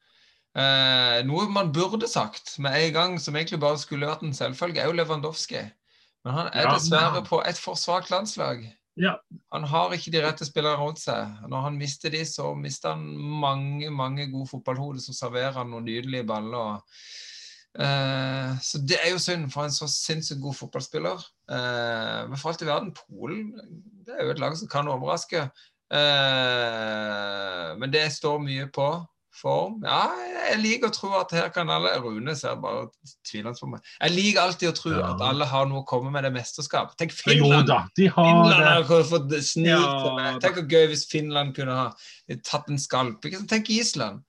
[0.53, 4.83] Eh, noe man burde sagt med en gang, som egentlig bare skulle vært en selvfølge,
[4.83, 5.63] er jo Lewandowski.
[6.27, 8.67] Men han er dessverre på et for svakt landslag.
[9.01, 9.17] Ja.
[9.55, 11.37] Han har ikke de rette spillerne rundt seg.
[11.49, 16.27] Når han mister de, så mister han mange mange gode fotballhoder som serverer noen nydelige
[16.29, 16.83] baller.
[17.73, 21.25] Eh, så det er jo synd for en så sinnssykt god fotballspiller.
[21.57, 23.47] Eh, men for alt i verden, Polen
[24.05, 25.47] det er jo et lag som kan overraske.
[25.93, 28.91] Eh, men det står mye på
[29.35, 29.79] form.
[29.85, 30.11] Ja,
[30.51, 32.89] jeg liker å tro at her kan alle Rune ser bare
[33.29, 33.81] tvilende på meg.
[34.01, 35.13] Jeg liker alltid å tro Ja.
[35.15, 36.97] at alle har noe å komme med det mesterskap.
[37.01, 37.69] Tenk Finland!
[37.69, 40.39] jo de har Finland har fått snikt Ja.
[40.39, 41.93] Tenk hvor gøy hvis Finland kunne ha
[42.45, 43.23] tatt en skalp.
[43.49, 44.23] Tenk Island.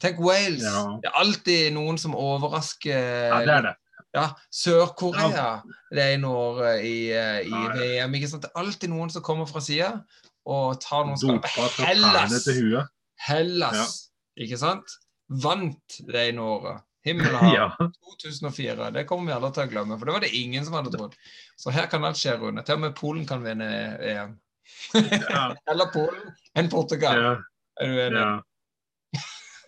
[0.00, 0.62] Tenk Wales.
[0.62, 0.86] Ja.
[1.02, 3.28] Det er alltid noen som overrasker.
[3.28, 3.74] Ja, det er det.
[4.14, 5.62] Ja, Sør-Korea
[5.92, 7.50] det er noe år i, eh, i.
[7.50, 8.14] VM.
[8.14, 8.42] ikke sant?
[8.42, 10.04] Det er alltid noen som kommer fra sida
[10.46, 11.84] og tar noen skalper.
[11.84, 12.88] Hellas!
[13.18, 14.07] Hellas,
[14.38, 14.98] ikke sant?
[15.28, 16.84] Vant det ene året.
[17.06, 17.54] Himmelen har.
[17.54, 17.68] Ja.
[17.78, 18.90] 2004.
[18.90, 21.16] Det kommer vi aldri til å glemme, for det var det ingen som hadde trodd.
[21.60, 22.64] Så her kan alt skje, Rune.
[22.66, 23.68] Til og med Polen kan vinne
[23.98, 24.36] EM.
[24.94, 25.46] Ja.
[25.70, 26.28] Eller Polen
[26.58, 27.16] enn Portugal.
[27.22, 27.32] Ja.
[27.80, 28.22] Er du enig?
[28.26, 28.36] ja.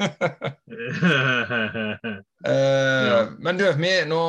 [2.48, 3.28] uh.
[3.44, 4.20] Men du, vi, nå,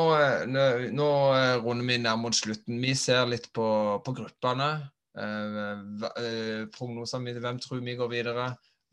[0.52, 2.76] nå, nå eh, runder vi nær mot slutten.
[2.82, 3.68] Vi ser litt på,
[4.04, 4.68] på gruppene.
[5.16, 8.46] Uh, prognosene mine, hvem tror vi går videre?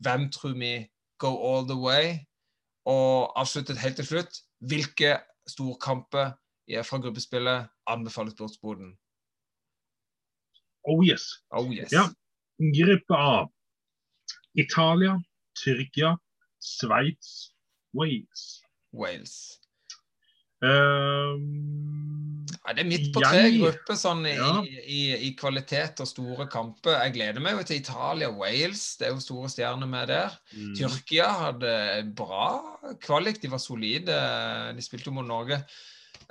[0.04, 0.74] Hvem tror vi
[1.20, 2.18] go all the way?
[2.88, 5.18] Og avsluttet helt til slutt, hvilke
[5.48, 6.32] storkamper
[6.68, 8.94] er fra gruppespillet anbefaler sportsboden?
[10.88, 11.22] Oh yes.
[11.52, 11.92] Oh yes.
[11.92, 12.08] Ja.
[12.58, 13.46] Gruppe A.
[14.54, 15.20] Italia,
[15.54, 16.16] Tyrkia,
[16.60, 17.54] Sveits,
[17.94, 18.62] Wales.
[18.92, 19.60] Wales.
[20.62, 22.19] Um,
[22.60, 24.50] Ja, det er midt på tre grupper sånn i, Ja.
[24.84, 26.98] i, i kvalitet og store kamper.
[27.06, 28.82] Jeg gleder meg jo til Italia og Wales.
[29.00, 30.36] Det er jo store stjerner med der.
[30.52, 31.72] mm, Tyrkia hadde
[32.18, 32.50] bra
[33.00, 34.18] kvalik, de var solide.
[34.76, 35.62] De spilte jo mot Norge.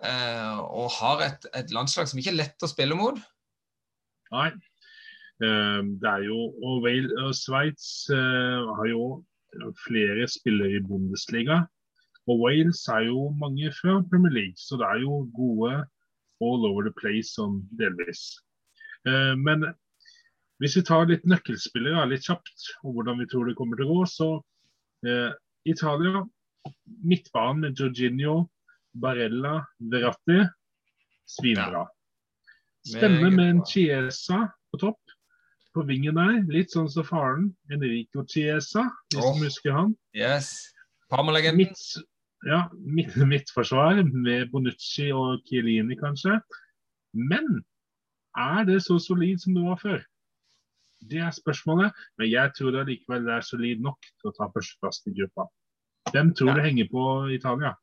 [0.06, 3.18] Eh, og har et, et landslag som ikke er lett å spille mot.
[4.32, 4.52] Nei.
[5.42, 9.24] Um, det er jo Og, Wales, og Sveits eh, har jo
[9.88, 11.64] flere spillere i Bundesliga.
[12.30, 15.80] Og Wales er jo mange fra Premier League, så det er jo gode
[16.44, 18.24] all over the place sånn delvis.
[19.08, 19.66] Eh, men
[20.60, 24.00] hvis vi tar litt nøkkelspillere litt kjapt, og hvordan vi tror det kommer til å
[24.00, 24.30] gå, så
[25.08, 25.32] eh,
[25.70, 26.26] Italia,
[27.04, 28.42] midtbanen med Jorginho,
[29.00, 29.62] Barella,
[29.92, 30.42] Verratti,
[31.30, 31.86] svinbra.
[32.88, 33.64] Stemme med en.
[33.66, 35.00] Chiesa på topp.
[35.76, 37.52] På vingen der, litt sånn som faren.
[37.72, 39.36] Enrico Chiesa, hvis Åh.
[39.38, 39.94] du husker han.
[40.18, 40.72] Yes.
[41.56, 41.78] Midt,
[42.48, 46.40] ja, midt, midtforsvar med Bonucci og Chiellini, kanskje.
[47.14, 47.64] Men
[48.38, 50.00] er det så solid som det var før?
[51.10, 51.92] Det er spørsmålet.
[52.20, 55.48] Men jeg tror det likevel er solid nok til å ta førsteplass i gruppa.
[56.14, 56.54] Hvem tror Ja.
[56.56, 57.76] du henger på Italia?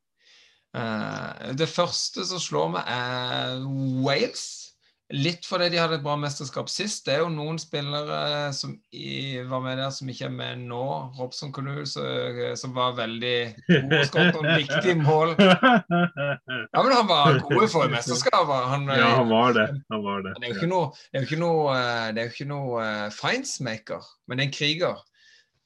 [0.77, 3.63] Uh, det første som slår meg, er
[4.05, 4.66] Wales.
[5.15, 7.05] Litt fordi de hadde et bra mesterskap sist.
[7.07, 10.81] Det er jo noen spillere som i, var med der som ikke er med nå.
[11.15, 13.37] Robson Canoe, som var veldig
[13.69, 15.37] god og skåret noen viktige mål.
[15.39, 17.93] Ja, men han var god for mesterskapet.
[17.93, 18.51] mesterskap.
[18.73, 19.69] Han, ja, han var det.
[19.95, 20.35] Han var det.
[20.41, 22.83] det er jo ikke noe, det er jo ikke noe, eh, det er ikke noe
[22.83, 25.05] eh, feinsmaker, men en kriger.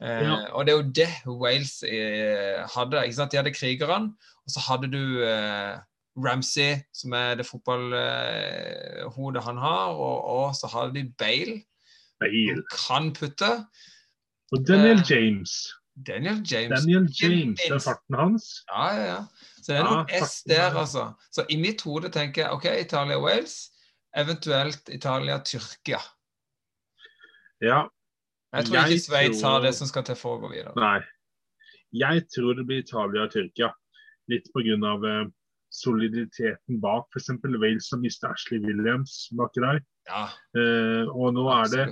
[0.04, 0.36] Eh, Ja.
[0.56, 1.08] Og det er jo det
[1.40, 3.02] Wales eh, hadde.
[3.08, 3.32] ikke sant?
[3.32, 4.12] De hadde krigerne,
[4.44, 5.80] og så hadde du eh,
[6.16, 11.62] Ramsey, som er det fotballhodet han har, og, og så har de Bale,
[12.20, 12.62] Bale.
[12.86, 13.50] kan putte.
[14.52, 15.54] Og Daniel Eh, James.
[16.06, 16.80] Daniel James.
[16.80, 17.84] Daniel James, den minst.
[17.86, 18.64] farten hans.
[18.70, 19.20] Ja, ja, ja.
[19.62, 21.12] Så det er Ja, noen S der, er- altså.
[21.32, 23.70] Så i mitt hode tenker jeg OK, Italia-Wales.
[24.16, 26.00] Eventuelt Italia-Tyrkia.
[27.62, 27.82] Ja,
[28.52, 30.72] Jeg tror Jeg ikke Sveits tror- har det som skal til for å gå videre.
[30.76, 31.00] nei.
[31.92, 33.68] Jeg tror det blir Italia og Tyrkia.
[34.28, 35.30] Litt på grunn Uh,
[35.70, 37.08] soliditeten bak.
[37.14, 37.30] F.eks.
[37.62, 39.80] Wales har mistet Ashley Williams baki der.
[40.10, 40.26] Ja,
[40.58, 41.84] Eh, og nå er det.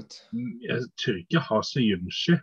[0.65, 2.39] Jeg Tyrkia har Soyuncu,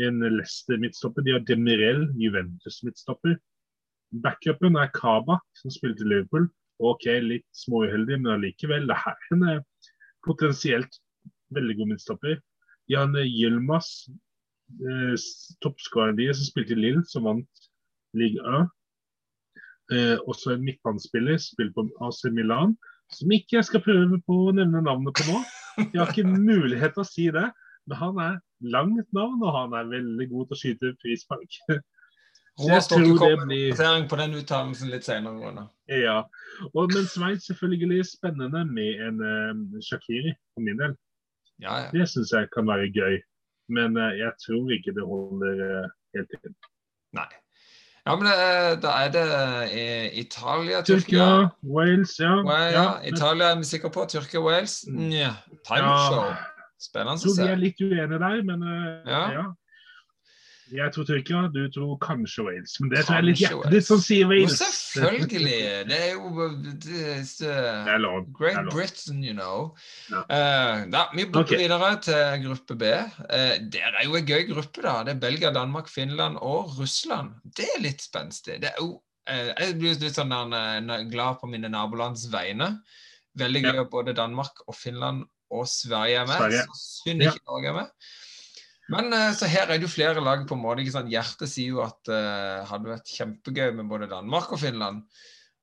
[0.00, 1.24] en Leicester-midtstopper.
[1.26, 3.36] De har Demirel, Juventus-midtstopper.
[4.24, 6.48] Backupen er Kaba, som spilte i Liverpool.
[6.82, 8.88] OK, litt småuheldig, men allikevel.
[8.88, 9.90] Det her er en eh,
[10.26, 11.00] potensielt
[11.54, 12.40] veldig god midtstopper.
[12.90, 14.08] Jan Yilmaz,
[14.80, 15.14] eh,
[15.64, 17.68] toppskåreren deres, som spilte i Lille, som vant
[18.16, 18.72] Ligue 1.
[19.92, 22.76] Eh, også en midtbanespiller, spiller på AC Milan,
[23.12, 25.42] som ikke jeg skal prøve på å nevne navnet på nå.
[25.92, 27.50] Jeg har ikke mulighet til å si det,
[27.84, 31.58] men han er langt navn, og han er veldig god til å skyte frispark.
[32.54, 35.40] Så jeg tror det blir på den uttalelsen litt senere.
[35.42, 35.66] Rune.
[35.90, 36.20] Ja.
[36.70, 40.94] Og, men Sveits selvfølgelig spennende med en uh, Shakiri, for min del.
[41.58, 41.88] Ja, ja.
[41.90, 43.18] Det syns jeg kan være gøy.
[43.74, 46.54] Men uh, jeg tror ikke det holder uh, helt til.
[47.18, 47.26] Nei.
[48.04, 49.28] Ja, men det, da er det
[49.72, 51.28] eh, Italia, Tyrkia, Tyrkia
[51.64, 52.34] Wales, ja.
[52.44, 52.82] Well, ja.
[52.82, 54.04] ja, Italia er vi sikre på.
[54.08, 54.84] Tyrkia, Wales?
[54.88, 55.08] Mm.
[55.08, 55.30] Nja.
[55.64, 56.34] Timeshow.
[56.84, 59.44] Spennende Jeg tror vi er litt uenige der, men eh, Ja.
[60.74, 60.84] Ja.
[60.84, 62.74] Jeg tror Tyrkia, du tror kanskje Wales.
[62.80, 63.86] Men det tror jeg er litt hjertelig Wales.
[63.86, 65.60] som sier Jo, selvfølgelig.
[65.90, 66.48] Det er jo
[66.82, 68.18] det er, Det er lov.
[68.26, 68.74] Det Great er lov.
[68.74, 69.70] Britain, you know.
[70.10, 70.24] Ja.
[70.26, 71.60] Uh, da, vi går okay.
[71.62, 72.90] videre til gruppe B.
[73.22, 74.96] Uh, det er jo en gøy gruppe, da.
[75.06, 77.36] Det er Belgia, Danmark, Finland og Russland.
[77.56, 78.58] Det er litt spenstig.
[78.64, 78.98] Det er jo,
[79.30, 80.34] uh, jeg blir litt sånn
[81.12, 82.74] glad på mine nabolands vegne.
[83.38, 86.36] Veldig gøy at både Danmark og Finland og Sverige er med.
[86.38, 86.66] Sverige.
[86.66, 87.32] Så synd Ja.
[87.32, 88.12] ikke Norge er med.
[88.92, 90.82] Men eh, så her er det jo flere lag på en måte.
[90.84, 91.08] ikke sant?
[91.12, 95.04] Hjertet sier jo at det uh, hadde vært kjempegøy med både Danmark og Finland.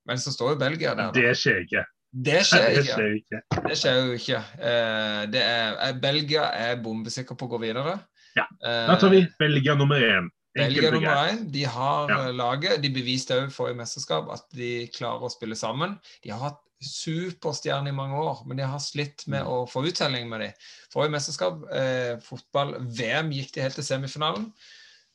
[0.09, 1.11] Men så står jo Belgia der.
[1.13, 1.83] Det skjer ikke.
[2.11, 2.93] Det skjer Det ikke.
[2.95, 3.41] skjer ikke.
[3.69, 4.39] Det skjer jo ikke.
[4.57, 7.99] Uh, det er, er, Belgia er bombesikker på å gå videre.
[8.35, 10.29] Ja, Eh, Da tar vi Belgia nummer én.
[10.55, 11.45] Belgia nummer én.
[11.51, 12.17] De har Ja.
[12.29, 12.81] eh, laget.
[12.81, 15.97] De beviste òg forrige mesterskap at de klarer å spille sammen.
[16.23, 20.29] De har hatt superstjerner i mange år, men de har slitt med å få uttelling
[20.29, 20.67] med dem.
[20.93, 24.49] Forrige mesterskap, eh, fotball-VM, gikk de helt til semifinalen.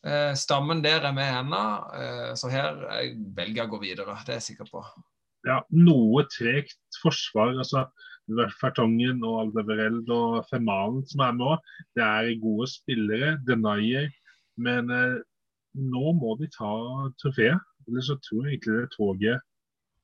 [0.07, 1.65] Eh, stammen der er med ennå,
[1.99, 2.79] eh, så her
[3.35, 4.15] velger å gå videre.
[4.25, 4.85] Det er jeg sikker på.
[5.47, 7.57] Ja, noe tregt forsvar.
[7.59, 7.87] altså
[8.61, 11.59] Fertongen og Aldevereld og Femalen som er med òg.
[11.95, 14.11] Det er gode spillere, Denayer.
[14.59, 15.19] Men eh,
[15.75, 16.73] nå må de ta
[17.23, 17.61] trofeet.
[17.87, 19.45] Ellers så tror jeg egentlig det toget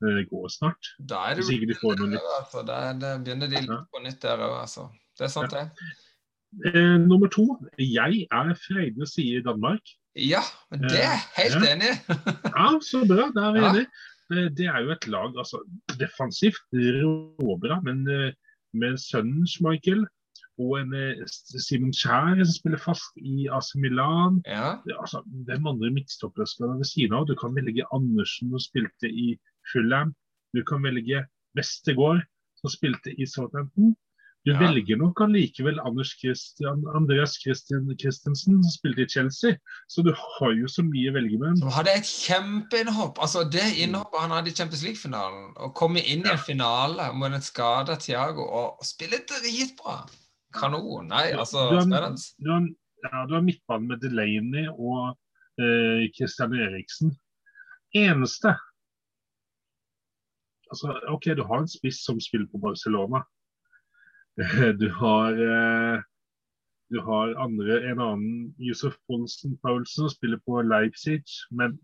[0.08, 0.92] eh, går snart.
[0.98, 2.28] Da er Hvis ikke de får noe nytt.
[2.40, 4.88] Altså, da der begynner de litt på nytt der òg, altså.
[5.18, 5.66] Det er sant, det.
[6.68, 7.46] Eh, nummer to.
[7.80, 9.82] Jeg er freidig å i Danmark.
[10.14, 11.74] Ja, det er jeg helt Ja.
[11.74, 11.96] enig i.
[12.56, 13.30] Ja, så bra.
[13.32, 13.70] Da er vi Ja.
[13.72, 13.86] enige.
[14.32, 15.62] Eh, Det er jo et lag altså,
[15.98, 18.32] defensivt råbra, men eh,
[18.74, 20.04] med sønnen Schmeichel
[20.60, 24.42] og en eh, Simon Kjær som spiller fast i AC Milan.
[24.46, 24.76] Ja.
[24.84, 27.26] Det, altså, hvem andre midtstoppere skal være ved siden av?
[27.26, 29.38] Du kan velge Andersen som spilte i
[29.72, 30.14] Fulham.
[30.54, 32.22] Du kan velge Vestegård,
[32.60, 33.94] som spilte i Southampton.
[34.44, 34.58] Du Ja.
[34.58, 35.78] velger nok allikevel
[36.18, 39.56] Christian, Andreas Christian Christensen som spilte i Chelsea.
[39.88, 41.56] Så du har jo så mye å velge mellom.
[41.56, 43.18] Som hadde et kjempeinnhopp.
[43.22, 47.34] Altså, det innhoppet han hadde i Champions League-finalen, å komme inn i en finale med
[47.34, 50.08] en skada Thiago og spille dritbra.
[50.52, 51.06] Kanon.
[51.08, 52.16] Nei, altså Du har-.
[52.38, 52.66] Du har,
[53.06, 55.16] ja, du har midtbanen med Delaney og
[55.60, 57.14] eh, Christian Eriksen.
[57.94, 58.56] Eneste
[60.72, 63.24] altså, OK, du har en spiss som spiller på Barcelona.
[64.80, 66.00] Du har eh,
[66.92, 71.22] du har andre, en annen Josef Bonsen Paulsen som spiller på Leipzig.
[71.50, 71.78] Men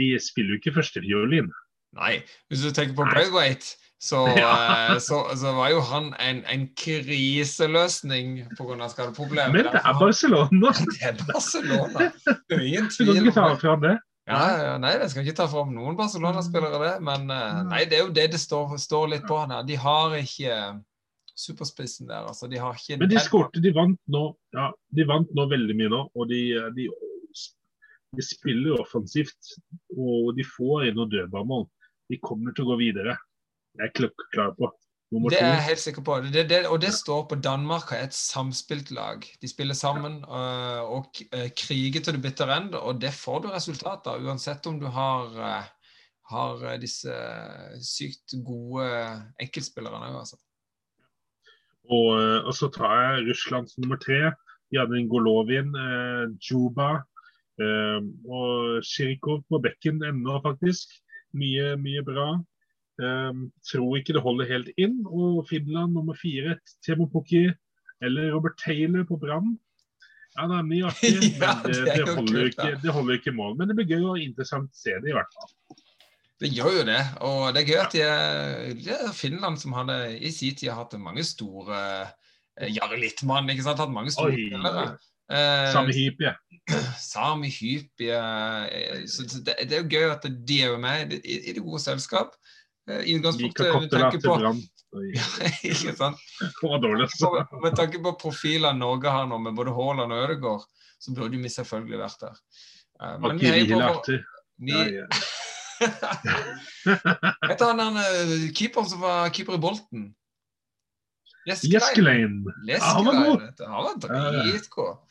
[0.00, 1.50] de spiller jo ikke førstefiolin.
[1.98, 2.22] Nei.
[2.48, 3.04] Hvis du tenker på.
[3.08, 4.94] Braithwaite, så, Ja.
[4.94, 8.88] eh, så, så var jo han en, en kriseløsning pga.
[8.88, 9.52] skadeproblemer.
[9.52, 10.72] Men det er Barcelona!
[10.72, 12.08] Det er Barcelona.
[12.48, 13.96] Det er ingen tvil om det.
[14.28, 16.92] Ja, nei, jeg skal ikke ta fram noen Barcelona-spillere, det.
[17.06, 19.62] Men eh, nei, det er jo det det står, står litt på her.
[19.64, 20.58] De har ikke
[21.38, 22.26] superspissen der.
[22.28, 22.48] altså.
[22.50, 24.24] De har ikke Men de skårte, de vant nå
[24.56, 26.02] ja, de vant nå veldig mye nå.
[26.18, 26.42] Og de,
[26.76, 26.88] de,
[28.18, 29.54] de spiller offensivt.
[29.96, 31.64] Og de får inn noen dødballmål.
[32.12, 33.16] De kommer til å gå videre.
[33.78, 34.72] Jeg er klokkeklar på.
[35.08, 36.18] Det er jeg helt sikker på.
[36.20, 39.22] Det, det, og det står på Danmark har et samspilt lag.
[39.40, 43.48] De spiller sammen uh, og uh, kriger til det bitter end, og det får du
[43.48, 45.94] resultat av, uansett om du har, uh,
[46.34, 47.14] har disse
[47.80, 48.84] sykt gode
[49.40, 50.36] enkeltspillerne òg, altså.
[51.88, 52.10] Og,
[52.44, 54.26] og så tar jeg Russland som nummer tre.
[54.76, 55.72] Janin Golovin,
[56.36, 56.98] Juba
[57.62, 60.92] eh, og Sjirikov på bekken ennå, faktisk.
[61.36, 62.28] Mye, mye bra.
[62.98, 63.40] Eh,
[63.70, 65.00] tror ikke det holder helt inn.
[65.06, 67.46] Og Finland nummer fire, Temo Pukki
[68.02, 69.56] eller Robert Taylor på Brann.
[70.38, 73.34] Ja, det er mye artig, men det, det er det, holder ikke, det holder ikke
[73.34, 73.56] mål.
[73.58, 75.54] Men det blir gøy og interessant å se det, i hvert fall.
[76.38, 77.00] Det gjør jo det.
[77.26, 78.02] Og det er gøy at de
[78.86, 81.78] det er Finland som hadde i sin tid hatt mange store
[82.58, 83.82] eh, Jarre Littmann, ikke sant?
[83.82, 84.92] Hatt mange store spillere.
[85.28, 86.36] Eh, Samme hype.
[87.00, 91.38] Sami Hypie eh, så så det, det er jo gøy at de er med i,
[91.50, 92.36] i det gode selskap.
[92.88, 95.02] Eh, I Liker utgangspunktet med Kottela til på
[95.68, 96.16] Ikke sant?
[97.62, 100.64] Med, tanke på profiler Norge har nå, med både Haaland og Ødegaard,
[100.98, 102.36] så burde vi selvfølgelig vært der.
[103.02, 104.18] Eh, Men vi er på
[104.58, 104.78] vi.
[107.48, 110.08] Vet du han eh, keeperen som var keeper i Bolten?
[111.48, 112.40] Jeskelein.
[112.82, 113.44] Han var god.
[113.60, 115.04] Han var dritgod.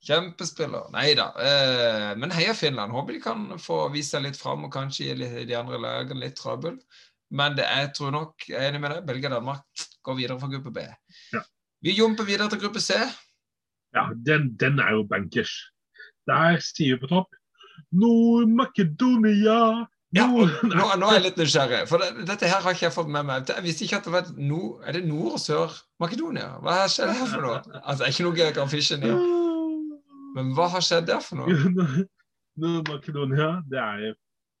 [0.00, 0.86] Kjempespiller.
[0.94, 1.28] Nei da.
[1.36, 2.92] Eh, men heia Finland.
[2.92, 6.38] Håper de kan få vise seg litt fram og kanskje gi de andre lagene litt
[6.40, 6.78] trøbbel.
[7.30, 10.38] Men det, jeg tror nok, jeg er enig med deg, Belgia og Danmark går videre
[10.40, 10.86] fra gruppe B.
[11.34, 11.42] Ja.
[11.84, 12.96] Vi jumper videre til gruppe C.
[13.94, 15.52] Ja, den, den er jo bankers.
[16.28, 17.38] Der sier vi på topp
[17.96, 19.86] Nord-Makedonia!
[20.10, 20.42] Ja, Nå,
[20.98, 23.44] nå er jeg litt nysgjerrig, for det, dette her har ikke jeg fått med meg.
[23.46, 26.48] Jeg visste ikke at det var nord, Er det Nord- og Sør-Makedonia?
[26.64, 27.60] Hva har skjedd her for noe?
[27.84, 29.12] Altså, ikke noe geografigeni,
[30.34, 31.54] men hva har skjedd der for noe?
[32.64, 34.02] Nord-Makedonia, det er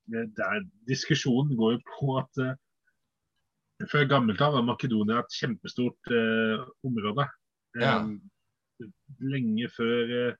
[0.08, 2.54] jo det er, Diskusjonen går jo på at uh,
[3.90, 7.28] før gammelt av var Makedonia et kjempestort uh, område.
[7.78, 7.96] Eh, Ja.
[9.20, 10.38] Lenge før uh,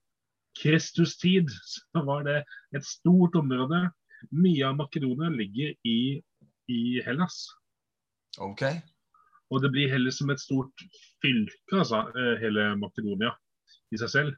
[0.57, 2.41] Kristus tid så var det
[2.77, 3.85] et stort område.
[4.33, 6.21] Mye av Makedonia ligger i,
[6.69, 7.47] i Hellas.
[8.39, 8.65] OK.
[9.51, 10.85] Og det blir heller som et stort
[11.23, 13.33] fylke, altså, eh, hele Makedonia
[13.91, 14.37] i seg selv.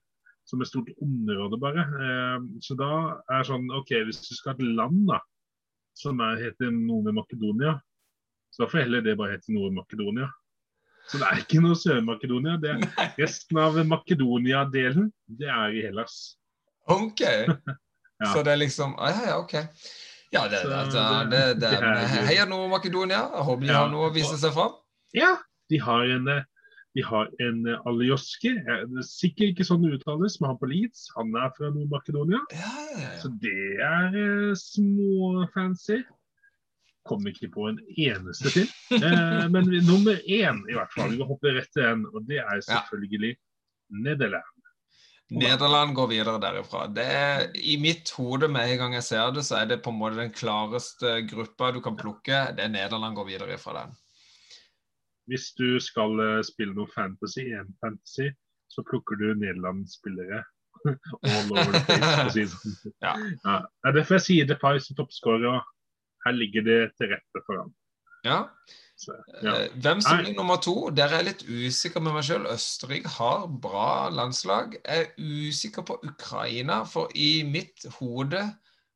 [0.49, 1.84] Som et stort område, bare.
[1.86, 2.88] Eh, Så da
[3.30, 5.20] er sånn OK, hvis du skal ha et land da,
[5.95, 7.76] som er, heter Nord-Makedonia,
[8.53, 10.26] så får heller det bare hete Nord-Makedonia.
[11.09, 12.57] Så det er ikke noe Sør-Makedonia.
[12.62, 12.76] det
[13.18, 16.36] Resten av Makedonia-delen, det er i Hellas.
[16.90, 17.22] OK.
[18.32, 19.55] Så det er liksom ah, Ja, ja, OK.
[20.32, 22.26] Ja, det, det, det, det-.
[22.28, 23.18] Heia Nord-Makedonia.
[23.45, 23.80] Håper de Ja.
[23.82, 24.72] har noe å vise seg fram.
[25.12, 25.34] Ja,
[25.68, 26.28] de har en,
[26.95, 28.51] de har en eh, Alioski.
[28.59, 32.40] eh, er Sikkert ikke sånn det uttales, men han på Leeds, han er fra Nord-Makedonia.
[32.53, 33.12] Ja, ja, ja.
[33.22, 36.03] Så det er eh, småfancy.
[37.09, 38.68] Kom ikke på en eneste til.
[38.95, 41.11] Eh, men vi- nummer én, i hvert fall.
[41.11, 43.32] Vi må hoppe rett til den, og det er selvfølgelig
[43.90, 44.45] Nederland.
[45.32, 46.86] Nederland går videre derifra.
[46.93, 49.88] Det er, I mitt hode med en gang jeg ser det, så er det på
[49.90, 52.43] en måte den klareste gruppa du kan plukke.
[52.55, 53.95] Det er Nederland går videre fra den.
[55.31, 58.31] Hvis du skal eh, spille noe fantasy, en fantasy,
[58.73, 60.43] så plukker du Nederland-spillere.
[60.89, 62.47] Sånn.
[63.05, 63.12] Ja.
[63.12, 65.61] Ja, det er derfor jeg sier Depay som toppskårer.
[66.27, 67.70] Her ligger det til rette for ham.
[68.27, 68.39] Ja.
[68.97, 69.55] Så, ja.
[69.64, 70.91] Eh, Hvem som blir nummer to?
[70.95, 72.47] Der er jeg litt usikker med meg sjøl.
[72.51, 74.77] Østerrike har bra landslag.
[74.83, 78.45] Jeg er usikker på Ukraina, for i mitt hode,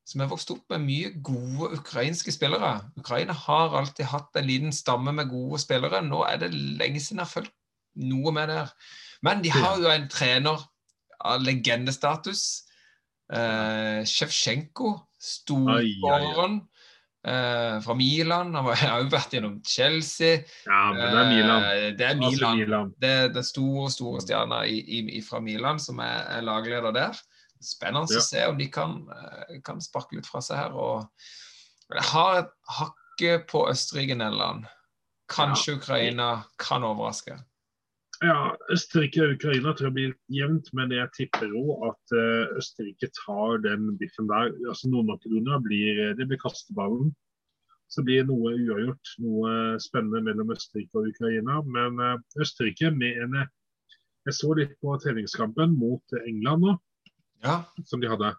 [0.07, 4.72] som er vokst opp med mye gode ukrainske spillere Ukraina har alltid hatt en liten
[4.72, 5.98] stamme med gode spillere.
[6.07, 7.54] Nå er det lenge siden jeg har fulgt
[7.96, 8.70] noe med der.
[9.26, 10.62] Men de har jo en trener
[11.26, 12.44] av legendestatus.
[13.32, 16.61] Eh, Sjevsjenko, storskåreren
[17.26, 18.54] eh, fra Milan.
[18.54, 20.44] Han var- har jo vært gjennom Chelsea.
[20.66, 21.62] ja, men det er Milan.
[21.64, 22.59] Eh, det er Milan.
[22.59, 22.92] Milan.
[23.00, 26.92] Det er den store store stjerna i, i, i- fra Milan som er, er lagleder
[26.94, 27.18] der.
[27.62, 28.20] Spennende Ja.
[28.20, 30.72] å se om de kan, eh, kan sparke litt fra seg her.
[30.72, 31.09] Og
[31.92, 34.66] jeg har et hakke på Østerrike-Nederland.
[35.28, 37.38] Kanskje Ukraina kan overraske.
[38.22, 43.11] Ja, Østerrike og Ukraina tror jeg blir jevnt, men jeg tipper jo at uh, Østerrike
[43.12, 44.54] tar den biffen der.
[44.68, 47.14] Altså Nord-Makedonia blir, det blir kasteballen.
[47.92, 49.50] Så blir det noe uavgjort, noe
[49.82, 51.61] spennende mellom Østerrike og Ukraina.
[51.62, 52.00] Men
[52.40, 53.44] Østerrike med en
[54.26, 56.72] Jeg så litt på treningskampen mot England nå,
[57.45, 57.62] Ja.
[57.84, 58.32] som de hadde.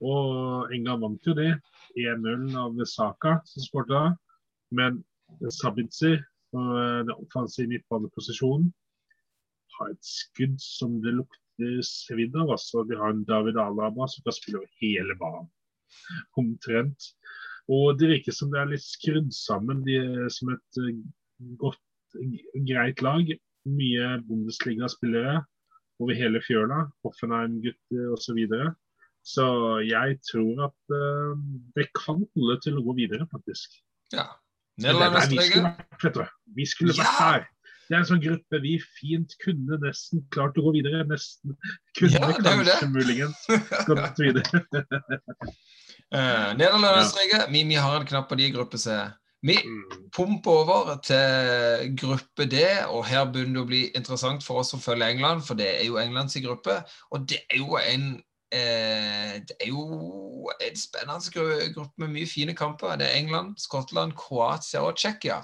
[0.00, 1.52] Og England vant jo det.
[1.98, 4.18] 1-0 av Saka som skåret.
[4.72, 5.02] Men
[5.52, 6.16] Sabitzi
[6.52, 6.62] på
[7.06, 8.70] den offensive midtbaneposisjonen
[9.78, 12.54] har et skudd som det lukter svidd av.
[12.56, 15.48] Altså, de har en David Alaba som kan spille over hele banen.
[16.40, 17.12] Omtrent.
[17.72, 19.84] Og det virker som det er litt skrudd sammen.
[19.86, 20.92] De er som et uh,
[21.60, 21.80] godt,
[22.68, 23.32] greit lag.
[23.68, 25.40] Mye Bundesliga-spillere
[26.02, 26.82] over hele fjøla.
[27.06, 28.24] Hoffenheim-gutter osv.
[28.26, 28.74] Så, videre.
[29.24, 29.46] så
[29.86, 31.32] jeg tror at uh,
[31.76, 33.78] det kan holde til å gå videre, faktisk.
[34.12, 34.28] ja.
[34.80, 35.62] Er Nederland, der vi skulle Østerrike.
[35.68, 36.22] vært, vet du.
[36.56, 37.24] Vi skulle vært Ja!
[37.26, 37.42] her.
[37.88, 41.02] Det er en sånn gruppe vi fint kunne nesten klart å gå videre.
[41.10, 41.52] Nesten
[41.98, 43.42] kunne Ja, kanskje muligens
[43.90, 44.62] gått videre.
[46.14, 47.02] uh, Nederland og Ja.
[47.02, 47.42] Østerrike.
[47.52, 48.96] Vi, vi har en knapp på de gruppe C.
[49.42, 50.08] Vi Mm.
[50.14, 54.78] pumper over til gruppe D, og her begynner det å bli interessant for oss å
[54.78, 56.84] følge England, for det er jo Englands gruppe.
[57.10, 58.22] Og det er jo en
[58.52, 62.96] eh, det er jo en spennende gru- gruppe med mye fine kamper.
[62.98, 65.38] Det er England, Skottland, Kroatia og Tsjekkia.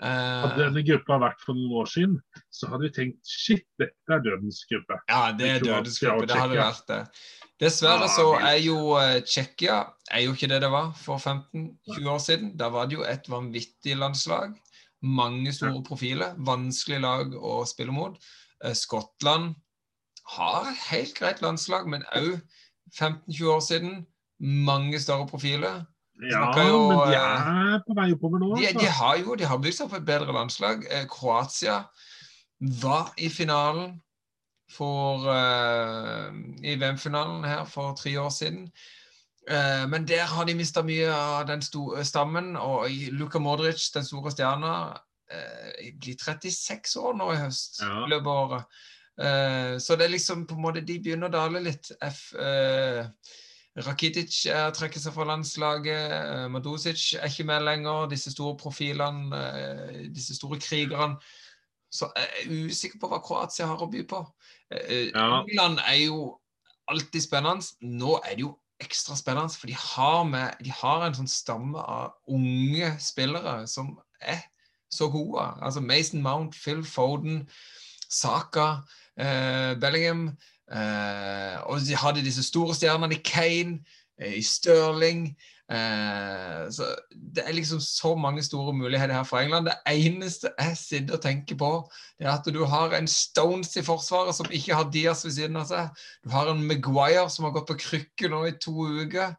[0.00, 0.06] Eh,
[0.44, 2.18] Hadde denne gruppa vært for noen år siden,
[2.52, 5.00] så hadde vi tenkt shit, dette er dødens gruppe.
[5.08, 6.26] Ja, det er dødens gruppe.
[6.28, 7.00] Det hadde vært det.
[7.58, 9.80] Dessverre så er jo eh, Tsjekkia
[10.14, 12.52] er jo ikke det det var for 15-20 år siden.
[12.58, 14.54] Da var det jo et vanvittig landslag.
[15.02, 16.36] Mange store profiler.
[16.46, 18.14] Vanskelig lag å spille mot.
[18.62, 19.56] Eh, Skottland
[20.36, 22.36] har et helt greit landslag, men òg
[22.94, 24.02] 15-20 år siden.
[24.38, 25.82] Mange større profiler.
[26.30, 28.54] Ja, jo, men de eh, er på vei oppover nå.
[28.54, 28.78] De, Altså.
[28.84, 30.86] de har jo de har bygd seg opp et bedre landslag.
[31.10, 31.80] Kroatia
[32.82, 33.96] var i finalen
[34.70, 36.28] for uh,
[36.62, 38.68] I VM-finalen her for tre år siden.
[39.50, 42.56] Uh, men der har de mista mye av den store stammen.
[42.56, 44.74] Og Luka Modric, den store stjerna,
[45.32, 47.82] uh, blir 36 år nå i høst.
[47.82, 48.06] Ja.
[48.06, 48.78] løpet av året.
[49.82, 51.88] Så det er liksom på en måte De begynner å dale litt.
[52.06, 52.28] F,
[53.82, 54.44] Rakitic
[54.78, 56.46] trekker seg fra landslaget.
[56.54, 58.06] Madusic er ikke med lenger.
[58.12, 59.40] Disse store profilene,
[60.14, 61.18] disse store krigerne.
[61.90, 64.22] Så jeg er usikker på hva Kroatia har å by på.
[64.70, 65.42] Eh, Ja.
[65.42, 66.38] England er jo
[66.88, 67.66] alltid spennende.
[67.80, 71.78] Nå er det jo ekstra spennende, for de har, med, de har en sånn stamme
[71.78, 74.44] av unge spillere som er
[74.90, 75.42] så gode.
[75.62, 77.48] Altså Mason Mount, Phil Foden,
[78.08, 78.82] Saka,
[79.18, 80.28] eh, Bellingham.
[80.70, 83.80] Eh, og de hadde disse store stjernene i Kane,
[84.20, 85.36] eh, i Stirling.
[85.68, 89.68] Eh, så Det er liksom så mange store muligheter her for England.
[89.68, 91.70] Det eneste jeg sitter og tenker på,
[92.18, 95.56] det er at du har en Stones i forsvaret som ikke har Diaz ved siden
[95.60, 95.88] av seg.
[96.24, 99.36] Du har en Maguire som har gått på krykke nå i to uker.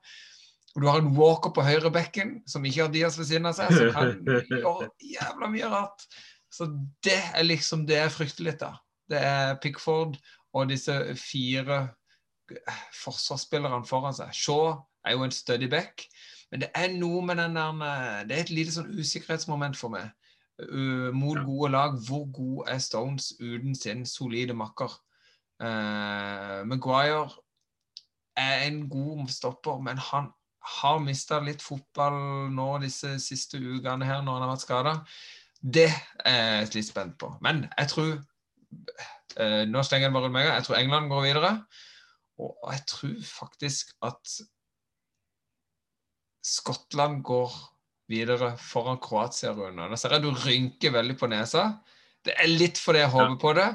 [0.76, 3.74] Og du har en Walker på høyrebekken som ikke har Diaz ved siden av seg,
[3.74, 4.20] som kan
[4.54, 6.06] gjøre jævla mye rart.
[6.54, 6.70] Så
[7.06, 8.78] det er liksom det jeg frykter litt av.
[9.10, 10.20] Det er Pickford
[10.54, 11.88] og disse fire
[13.02, 14.30] forsvarsspillerne foran seg.
[14.34, 16.06] Shaw er jo en stødig back,
[16.52, 20.10] men det er noe med den der Det er et lite sånn usikkerhetsmoment for meg.
[20.60, 21.96] Uh, mot gode lag.
[22.08, 24.92] Hvor god er Stones uten sin solide makker?
[25.62, 27.30] Uh, Maguire
[28.38, 30.32] er en god stopper, men han
[30.80, 34.94] har mista litt fotball nå disse siste ukene her når han har vært skada.
[35.60, 35.90] Det
[36.26, 37.34] er jeg litt spent på.
[37.44, 40.50] Men jeg tror uh, Nå slenger jeg bare rundt meg.
[40.50, 41.54] Jeg tror England går videre.
[42.40, 44.40] Og jeg tror faktisk at
[46.46, 47.52] Skottland går
[48.10, 49.90] videre foran Kroatia, Rune.
[49.92, 51.66] Da ser jeg du rynker veldig på nesa.
[52.26, 53.68] Det er litt fordi jeg håper på det.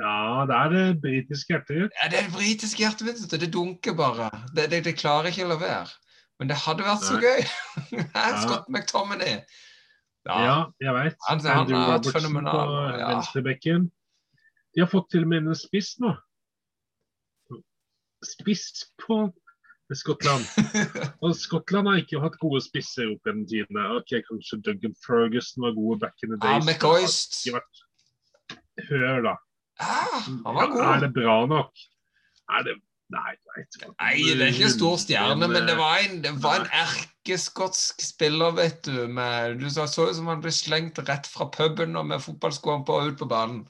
[0.00, 1.92] Ja, det er det britiske hjertet.
[2.00, 3.20] Ja, det er det britiske hjertet mitt.
[3.30, 4.30] Det dunker bare.
[4.56, 5.92] Det, det, det klarer ikke å la være.
[6.40, 7.22] Men det hadde vært så Nei.
[7.22, 7.44] gøy!
[8.16, 8.40] Her, Ja.
[8.42, 9.36] Scott McTominay.
[10.26, 10.56] Ja, Ja.
[10.82, 11.16] jeg veit.
[11.28, 13.10] Han- han Andrew er et fenomenal, ja.
[13.12, 13.90] venstrebekken.
[14.74, 16.14] De har fått til og med en spiss nå.
[18.24, 19.18] Spiss på
[19.92, 20.46] Skottland.
[21.20, 23.82] Og Skottland har ikke hatt gode spisser opp gjennom tidene.
[23.98, 26.64] Ok, Kanskje Duncan Ferguson var god back in the Ja, days.
[26.70, 27.36] McCoist.
[27.44, 29.34] Har ikke vært- Hør, da.
[29.80, 31.70] Ah, han var Ja, Er det bra nok?
[32.50, 32.80] Er det
[33.12, 33.34] Nei.
[34.00, 38.00] Nei, det er ikke en stor stjerne, men det var en, det var en erkeskotsk
[38.02, 39.06] spiller, vet du.
[39.06, 42.86] Med, du så så ut som han ble slengt rett fra puben og med fotballskoene
[42.88, 43.60] på og ut på banen.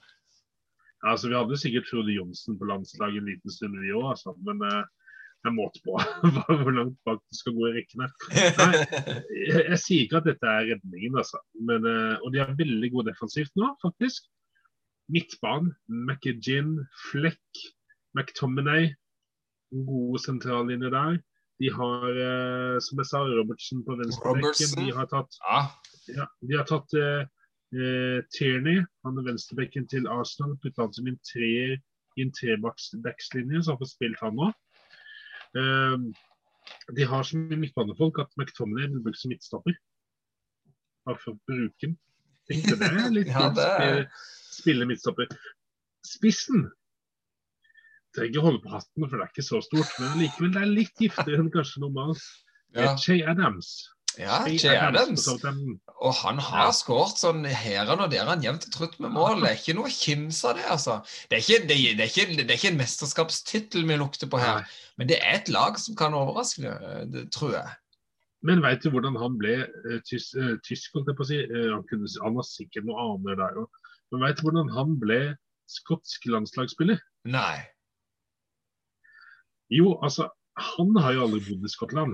[1.05, 4.33] Altså, Vi hadde sikkert Frode Johnsen på landslaget en liten stund, vi òg, altså.
[4.47, 4.81] men uh,
[5.49, 5.95] er måte på
[6.61, 8.07] hvor langt bak du skal gå i rekkene.
[9.45, 11.39] Jeg, jeg sier ikke at dette er redningen, altså.
[11.67, 14.25] Men, eh, og de er veldig gode defensivt nå, faktisk.
[15.11, 16.79] midtbanen, McEgin,
[17.11, 17.63] Fleck,
[18.17, 18.89] McTominay.
[19.85, 21.17] Gode sentrallinjer der.
[21.61, 24.75] De har, eh, som jeg sa, Robertsen på venstrebekken.
[24.81, 26.25] De har tatt, Ja.
[26.41, 27.23] de har tatt eh,
[27.75, 31.77] eh, Tierney, han er venstrebekken til Arsenal, puttet han som en treer
[32.17, 34.49] i en trebackslinje, så han får spilt han nå.
[35.55, 35.97] Eh,
[36.97, 39.75] de har så mye midtbanefolk at McTominay blir brukt som midtstopper.
[41.05, 41.97] Bare for å bruke den.
[42.49, 44.07] Tenkte det er litt Ja, det er- Spille,
[44.55, 45.29] spille midtstopper.
[46.05, 46.67] Spissen
[48.15, 49.89] trenger å holde på hatten, for det er ikke så stort.
[49.99, 52.21] Men likevel, det er litt giftigere enn kanskje normalt.
[52.75, 53.71] Ja, Che Adams.
[54.19, 55.27] Ja Jay Adams.
[55.27, 56.71] Og han har Ja.
[56.75, 59.41] skåret sånn her og der han jevnt og trutt med mål.
[59.41, 60.99] Det er ikke noe å kimse av det, altså.
[61.29, 64.41] Det er ikke, det, det er ikke, det er ikke en mesterskapstittel vi lukter på
[64.41, 64.75] her, Nei.
[64.97, 66.73] men det er et lag som kan overraske,
[67.11, 67.73] det, tror jeg.
[68.45, 71.39] Men veit du hvordan han ble eh, eh, tysk, holdt jeg på å si?
[71.41, 73.79] Eh, han, kunne, han var sikkert noe annet der òg.
[74.13, 75.19] Men veit du hvordan han ble
[75.71, 76.99] skotsk landslagsspiller?
[77.25, 77.63] Nei.
[79.73, 80.27] Jo, altså,
[80.61, 82.13] han har jo aldri bodd i Skottland.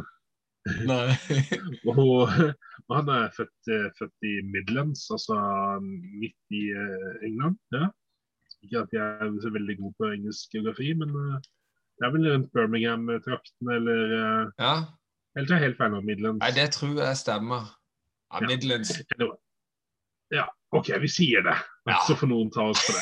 [1.91, 2.29] Og,
[2.87, 5.37] og han er født, født i Midlands, altså
[5.81, 7.57] midt i eh, England.
[7.73, 7.89] ja.
[8.61, 11.37] Ikke at jeg er så veldig god på engelsk geografi, men eh,
[11.97, 14.73] det er vel rundt Birmingham-trakten eller eh, Ja.
[15.35, 16.41] Eller tar jeg helt feil om Midlands?
[16.43, 17.71] Nei, det tror jeg stemmer.
[18.33, 18.47] Ja.
[18.47, 18.93] Midlands.
[20.31, 21.57] Ja, OK, vi sier det.
[21.89, 21.97] Ja.
[22.07, 23.01] Så får noen ta oss på det.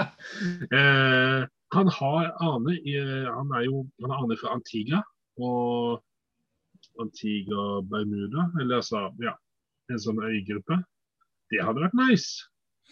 [0.78, 1.40] eh,
[1.74, 2.92] han har ane i,
[3.26, 5.00] Han er jo han har ane fra Antigua
[5.42, 6.04] og
[7.02, 9.34] Antigua Bermuda, eller altså ja,
[9.92, 10.80] en sånn øygruppe.
[11.52, 12.46] Det hadde vært nice.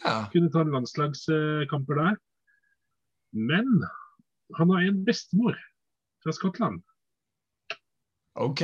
[0.04, 0.24] Ja.
[0.32, 2.18] Kunne ta landslagskamper der.
[3.34, 3.70] Men
[4.58, 5.56] han har en bestemor
[6.22, 6.82] fra Skottland.
[8.38, 8.60] OK.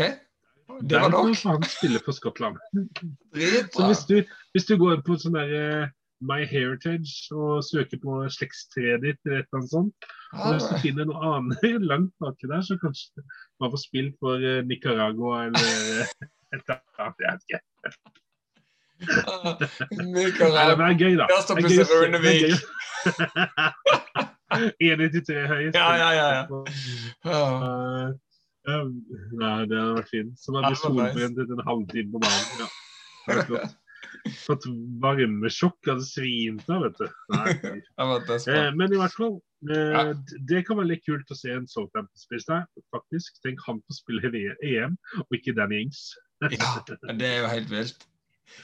[0.80, 1.36] Det var Derfor nok.
[1.36, 2.58] får han spille for Skottland.
[3.74, 4.16] Så hvis du,
[4.54, 5.90] hvis du går på sånn der
[6.20, 10.68] eh, My Heritage og søker på slektstreet ditt, eller et eller annet sånt, og hvis
[10.68, 13.24] du finner noe annet langt baki der, så kanskje
[13.60, 15.66] man får spilt for eh, Nicaragua eller
[16.54, 17.16] et annet.
[17.20, 17.60] Jeg vet ikke.
[20.04, 20.74] Nicaragua.
[20.76, 21.26] det er gøy, da.
[21.30, 22.52] Der står plutselig gøy.
[24.50, 25.64] 1,93 høy.
[25.74, 26.42] Ja, ja, ja, ja.
[27.24, 27.42] Ja.
[28.68, 28.86] Eh, eh,
[29.40, 30.34] nei, det hadde vært fint.
[30.36, 32.48] Ja, blir var solbrent etter en halvtime på dagen.
[32.60, 32.68] Ja.
[33.26, 33.79] Det er flott.
[34.44, 34.64] Fått
[35.02, 37.06] varmesjokk, hadde svimt av, vet du.
[37.34, 37.54] Nei.
[38.00, 39.38] Eh, men i hvert fall,
[39.70, 40.02] eh, Ja.
[40.48, 42.64] det kan være litt kult å se en Southampton-spiss der.
[42.94, 43.40] faktisk.
[43.44, 46.14] Tenk han får spille i EM, og ikke Danny Ings.
[46.42, 46.48] Ja,
[47.20, 48.06] det er jo helt vilt.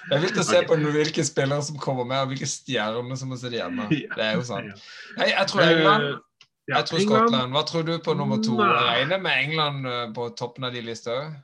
[0.09, 3.31] Det er vilt å se på hvilke spillere som kommer med, og hvilke stjerner som
[3.31, 3.89] må sitte hjemme.
[4.07, 4.15] Ja.
[4.17, 4.73] Det er jo sant.
[4.73, 5.21] Ja.
[5.21, 6.07] Hei, jeg tror England.
[6.07, 7.53] Eh, ja, Jeg tror England, Skottland.
[7.55, 8.57] Hva tror du på nummer to?
[8.59, 8.71] Nei.
[8.91, 11.43] Regner med England på toppen av de listene?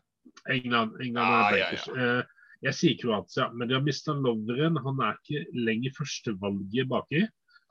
[0.50, 2.26] England, England Ah, ja, bankers.
[2.62, 4.78] Eh, Jeg sier Kroatia, men de har mista loveren.
[4.84, 7.26] Han er ikke lenger førstevalget baki.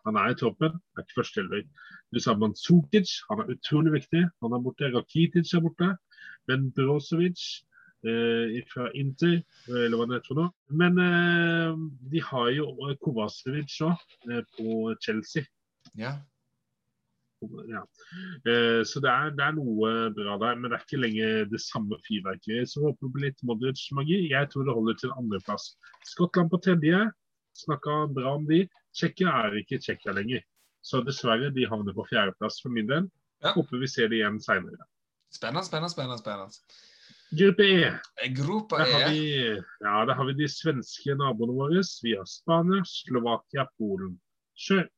[0.06, 1.66] Han er i troppen, er ikke førsteelver.
[2.12, 4.24] Du sa Manzukic, han er utrolig viktig.
[4.42, 4.90] Han er borte.
[4.96, 5.92] Rakitic er borte.
[6.50, 7.40] Men Brozovic
[8.04, 10.48] eh, fra Inter, eller hva det heter nå.
[10.82, 11.78] Men eh,
[12.12, 12.68] de har jo
[13.06, 15.46] Kovacevic òg, eh, på Chelsea.
[15.96, 16.18] Ja.
[17.42, 17.82] Ja.
[18.52, 21.62] Eh, så det er, det er noe bra der, men det er ikke lenger det
[21.64, 22.70] samme fyrverkeriet.
[22.70, 24.20] Så håper vi på litt Modric-magi.
[24.32, 25.72] Jeg tror det holder til andreplass.
[26.14, 27.02] Skottland på tredje.
[27.64, 28.64] Snakka bra om de.
[28.96, 30.46] Tsjekkia er ikke Tsjekkia lenger.
[30.86, 33.10] Så dessverre, de havner på fjerdeplass for min del.
[33.42, 33.56] Ja.
[33.58, 34.88] Håper vi ser det igjen seinere.
[35.34, 36.22] Spennende, spennende, spennende.
[36.22, 36.88] spennende.
[37.32, 37.92] Gruppe E.
[38.28, 39.46] Europa Der har, er vi,
[39.80, 41.84] ja, der har vi de svenske naboene våre.
[42.04, 44.18] Vi har Spania, Slovakia, Polen.
[44.60, 44.90] Kjør.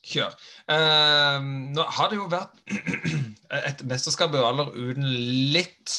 [0.00, 0.36] Kjør.
[0.64, 1.40] Uh,
[1.76, 2.62] nå har det jo vært
[3.70, 5.04] et mesterskap i Hvaler uten
[5.52, 5.98] litt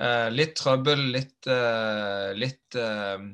[0.00, 3.24] uh, litt trøbbel, litt, uh, litt eh,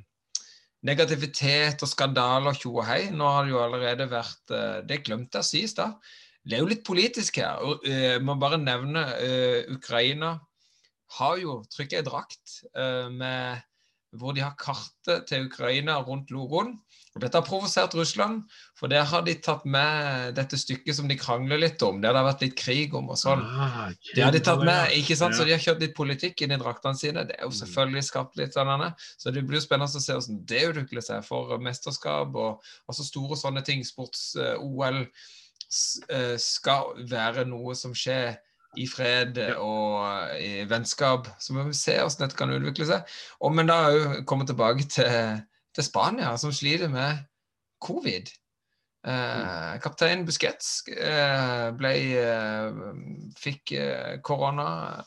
[0.89, 3.03] negativitet og skandaler og tjo og hei.
[3.15, 5.97] Nå har det jo allerede vært eh, Det glemte jeg å si i stad.
[6.49, 7.61] Det er jo litt politisk her.
[7.61, 9.03] og Jeg må bare nevne
[9.75, 10.39] Ukraina
[11.19, 12.55] har jo trykket ei drakt
[13.13, 13.61] med
[14.17, 16.79] hvor de har kartet til Ukraina rundt logoen.
[17.17, 18.45] Og Dette har provosert Russland,
[18.79, 22.01] for der har de tatt med dette stykket som de krangler litt om.
[22.01, 23.43] Det har vært litt krig om og sånn.
[23.43, 25.35] Ah, Det har de tatt med, ikke sant?
[25.35, 27.25] Så de har kjørt litt politikk inn i draktene sine.
[27.27, 27.59] Det er jo Mm.
[27.61, 28.95] selvfølgelig skapt litt sånn.
[29.19, 33.03] Så det blir jo spennende å se hvordan det utvikler seg for mesterskap og altså
[33.05, 33.83] store sånne ting.
[33.83, 35.07] Sports-OL
[36.39, 38.39] skal være noe som skjer
[38.77, 41.31] i fred og i vennskap.
[41.41, 43.15] Så vi må se hvordan dette kan utvikle seg.
[43.41, 45.41] Og, men da er vi kommet tilbake til,
[45.75, 47.25] til Spania, som sliter med
[47.85, 48.31] covid.
[49.09, 52.83] Eh, kaptein Busquets eh, ble, eh,
[53.39, 55.05] fikk eh, korona.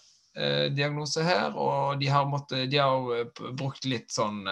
[0.71, 3.25] diagnose her, og de har, måttet, de har
[3.59, 4.45] brukt litt sånn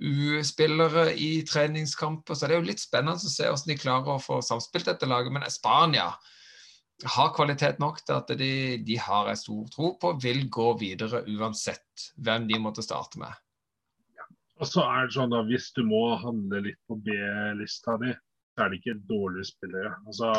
[0.00, 4.22] U-spillere i treningskamper, så det er jo litt spennende å se hvordan de klarer å
[4.24, 5.34] få samspilt dette laget.
[5.36, 6.06] Men Spania
[7.08, 8.52] har kvalitet nok til at de,
[8.84, 13.32] de har en stor tro på vil gå videre uansett hvem de måtte starte med.
[14.62, 18.12] Og så er det sånn da, Hvis du må handle litt på B-lista di,
[18.54, 19.96] så er det ikke dårlige spillere.
[20.06, 20.30] Altså,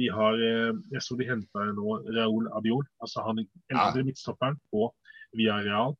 [0.00, 4.06] de har, eh, Jeg så de henta nå Raúl Abiol, altså han eldre ja.
[4.06, 4.88] midtstopperen på
[5.36, 5.96] Villarreal.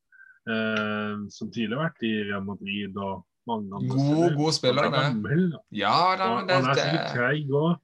[0.47, 4.37] Eh, som tidligere har vært i Real Madrid og mange andre god.
[4.39, 5.61] God spiller, det.
[5.75, 7.75] Ja, da, og, det, han er sikkert treig òg,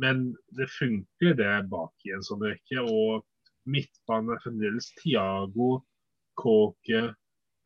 [0.00, 2.82] men det funker det bak i en sånn rekke.
[2.82, 3.24] Og
[3.70, 5.84] midtbanen er fremdeles Tiago,
[6.40, 7.02] Kåke,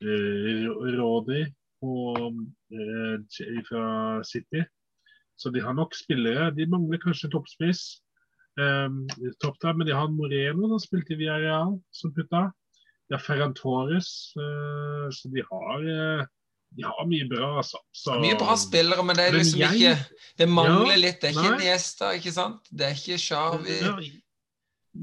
[0.05, 0.67] eh,
[0.99, 3.17] Rådi eh,
[3.69, 3.87] fra
[4.25, 4.65] City.
[5.39, 6.51] Så de har nok spillere.
[6.55, 8.03] De mangler kanskje toppspiss.
[8.59, 9.05] Um,
[9.39, 12.49] topp der, men de har Moreno som spilte i Villarreal, som putta.
[13.07, 16.25] De har Ferran Torres, uh, så de har, uh,
[16.85, 17.51] har mye bra.
[17.63, 17.81] Altså.
[17.95, 21.21] Så, mye bra spillere, men det er liksom jeg, ikke Det mangler ja, litt.
[21.23, 21.61] Det er ikke nei.
[21.65, 22.71] Niesta, ikke sant?
[22.71, 24.09] Det er ikke Sjarvi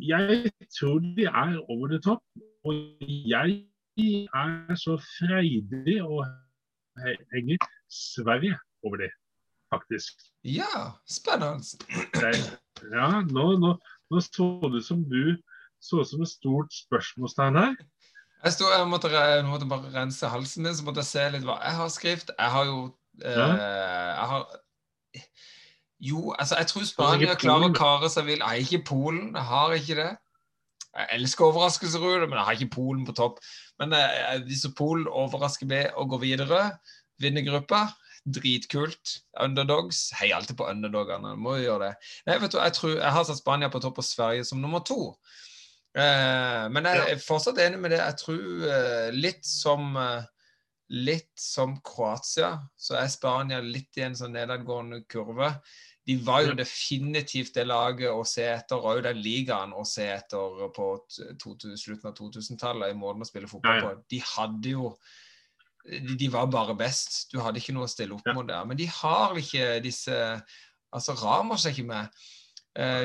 [0.01, 2.21] jeg tror de er over the top.
[2.65, 2.73] Og
[3.05, 3.63] jeg
[4.33, 6.25] er så freidig og
[7.33, 7.57] henger
[7.89, 9.11] Sverige over det,
[9.73, 10.13] faktisk.
[10.43, 11.63] Ja, spennende.
[12.91, 13.75] Ja, nå, nå,
[14.11, 15.37] nå så det som du
[15.81, 17.75] så som et stort spørsmålstegn her.
[18.45, 19.09] Jeg, stod, jeg måtte,
[19.47, 22.29] måtte, bare rense halsen min, så måtte jeg se litt hva jeg har skrevet.
[22.37, 22.77] Jeg har jo
[23.23, 24.45] eh, jeg har,
[26.09, 28.43] Jo, altså, jeg tror Spania klarer å kare seg vill.
[28.43, 30.11] Jeg har ikke Polen, jeg har ikke det.
[30.95, 33.41] Jeg elsker overraskelser, men jeg har ikke Polen på topp.
[33.81, 36.67] Men eh, hvis Polen overrasker meg å gå videre,
[37.19, 37.87] vinne gruppa,
[38.25, 39.17] dritkult.
[39.41, 40.11] Underdogs.
[40.19, 42.13] Hei alltid på underdogene, må jo gjøre det.
[42.29, 44.85] Nei, vet du, jeg, tror, jeg har satt Spania på topp og Sverige som nummer
[44.85, 45.15] to.
[45.95, 48.01] Eh, men jeg er fortsatt enig med det.
[48.01, 50.31] Jeg tror eh, litt som eh,
[50.93, 55.47] Litt som Kroatia, så er Spania litt i en sånn nedadgående kurve
[56.05, 60.67] de var jo definitivt det laget å se etter, og den ligaen å se etter
[60.75, 63.93] på slutten av 2000-tallet i måten å spille fotball på.
[64.13, 64.91] De hadde jo
[65.85, 67.25] de, var bare best.
[67.33, 68.65] Du hadde ikke noe å stille opp mot der.
[68.69, 70.15] Men de har ikke disse
[70.95, 72.21] Altså, Ramos er ikke med.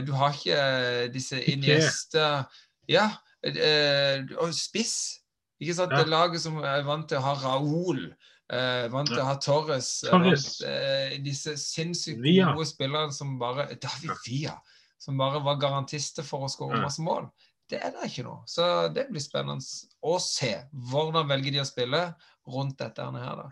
[0.06, 2.44] Du har ikke disse Iniesta
[2.90, 3.06] Ja,
[3.46, 5.20] eh, og spiss.
[5.60, 5.92] Ikke sant?
[5.92, 8.06] Det laget som er vant til å ha Raoul,
[8.50, 9.90] eh, vant til å ha Torres.
[10.06, 10.46] Eh, Torres.
[10.62, 14.56] Vant, eh, disse sinnssykt gode spillerne som bare David Villa,
[14.98, 17.28] som bare var garantister for å skåre masse mål.
[17.70, 18.34] Det er det ikke nå.
[18.50, 18.64] Så
[18.94, 19.62] det blir spennende
[20.02, 20.56] å se.
[20.90, 22.02] Hvordan velger de å spille
[22.50, 23.48] rundt dette her, da.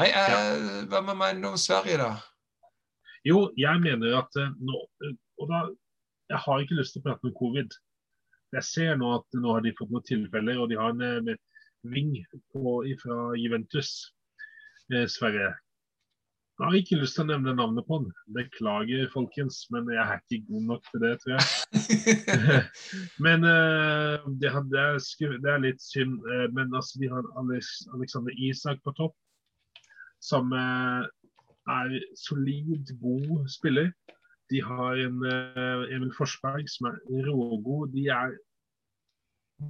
[0.00, 2.16] Nei, eh, hva med meg om Sverige, da?
[3.28, 4.80] Jo, jeg mener at nå
[5.38, 5.68] Og da
[6.32, 7.70] Jeg har ikke lyst til å prate om covid.
[8.52, 11.34] Jeg ser nå at nå har de fått noen tilfeller, og de har en
[11.88, 12.14] ving
[12.52, 13.92] fra Juventus
[14.92, 15.54] eh, Sverre.
[16.60, 18.10] Jeg har ikke lyst til å nevne navnet på han.
[18.36, 21.46] Beklager, folkens, men jeg er ikke god nok til det, tror jeg.
[23.26, 26.20] men uh, det, det, er det, er litt synd.
[26.28, 29.16] Uh, men altså, de har Alexander Isak på topp,
[30.22, 33.90] som er solid, god spiller.
[34.52, 35.22] De har en
[35.88, 37.94] Emil Forsberg som er rågod.
[37.94, 38.34] De er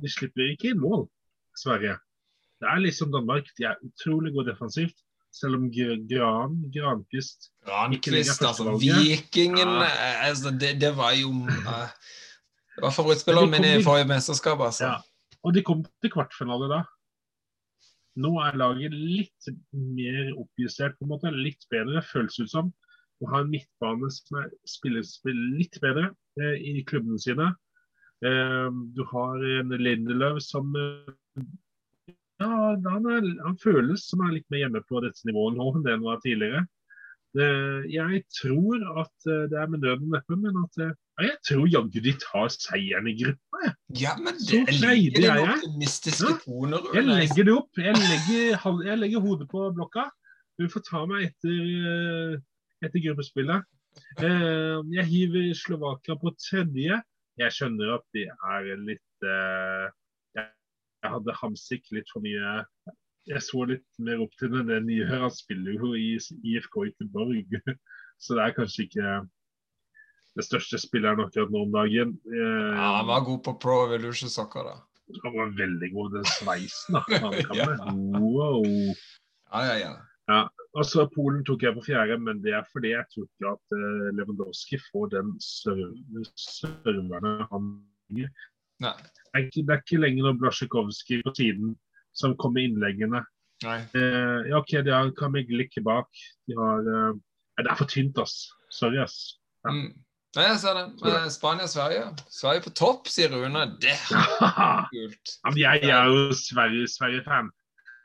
[0.02, 1.06] De slipper ikke inn mål,
[1.58, 1.98] Sverige.
[2.62, 3.48] Det er liksom Danmark.
[3.58, 4.98] De er utrolig gode defensivt.
[5.32, 8.74] Selv om Gran, Grankvist Grankvist, altså.
[8.76, 9.86] Vikingen ja.
[9.86, 11.88] Eh, altså, det, det, var jo uh,
[12.74, 14.84] Det var favorittspilleren min i forrige mesterskap, altså.
[14.84, 14.98] Ja.
[15.42, 16.82] Og de kom til kvartfinale da.
[18.20, 21.32] Nå er laget litt mer oppjustert, på en måte.
[21.32, 22.68] Litt bedre, føles ut som.
[23.22, 26.08] Du har en midtbane som er, spiller, spiller litt bedre
[26.42, 27.52] eh, i klubbene sine.
[28.26, 31.44] Eh, du har en Lindeløv som eh,
[32.42, 35.84] ja, han, er, han, føles som er litt mer hjemme på dette nivået nå enn
[35.86, 36.64] det han var tidligere.
[37.32, 37.48] Det,
[37.88, 40.90] jeg tror at eh, det er med nøden neppe, men at eh,
[41.20, 43.70] ja, jeg tror jaggu de tar seieren i gruppa.
[43.96, 45.62] Ja, men det Så freidig er jeg.
[46.26, 47.80] Ja, toner, jeg legger det opp.
[47.80, 50.10] Jeg legger, jeg legger, hodet på blokka.
[50.60, 51.56] Du får ta meg etter,
[51.92, 52.34] eh,
[52.82, 53.64] etter gruppespillet.
[54.18, 57.00] Jeg hiver Slovakia på tredje.
[57.40, 59.28] Jeg skjønner at de er litt
[61.02, 62.62] jeg hadde Hamsik litt for mye
[63.28, 65.26] Jeg så litt mer opp til den jeg gjør.
[65.26, 67.58] Han spiller jo i IFK Göteborg,
[68.22, 69.12] så det er kanskje ikke
[70.38, 72.16] det største spilleren akkurat nå om dagen.
[72.26, 74.74] Eh, ja, Han var god på Pro Evolution Soccer, da.
[75.22, 77.02] Han var veldig god den sveisen, da.
[77.60, 77.68] ja.
[78.18, 78.66] Wow.
[79.52, 79.92] Ja, ja, ja.
[80.32, 80.42] ja.
[80.72, 84.06] Altså, Polen tok jeg på fjerde, men det er fordi jeg tror ikke at uh,
[84.16, 87.66] Lewandowski får den serverne han
[88.12, 88.94] Nei.
[88.98, 91.74] Det er ikke, det er ikke lenger noe Blasjikovskij på siden
[92.16, 93.20] som kommer med innleggene.
[93.62, 93.76] Nei.
[93.96, 96.08] Eh, ja, OK, de har Kamiglik bak.
[96.50, 97.12] De har eh,
[97.62, 98.48] Det er for tynt, ass.
[98.74, 99.38] Sorry, ass.
[99.64, 99.70] Ja.
[99.76, 99.92] Mm.
[100.34, 100.84] Nei, jeg ser det.
[101.08, 102.04] Eh, Spania-Sverige.
[102.32, 103.64] Sverige på topp, sier Rune.
[103.80, 105.34] Det er kult.
[105.44, 106.88] Ja, jeg, jeg er jo Sverige-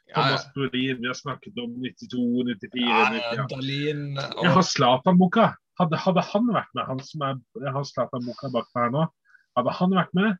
[0.08, 0.24] Sverige-fan.
[0.24, 0.38] Ja, ja.
[0.38, 4.44] Thomas Brolin, vi har snakket om 92, 94, Ja, 90, ja.
[4.44, 5.54] Jeg har Zlatan-boka.
[5.78, 9.04] Hadde, hadde han vært med, han som er, jeg har Zlatan Muka bak her nå,
[9.60, 10.38] hadde han vært med,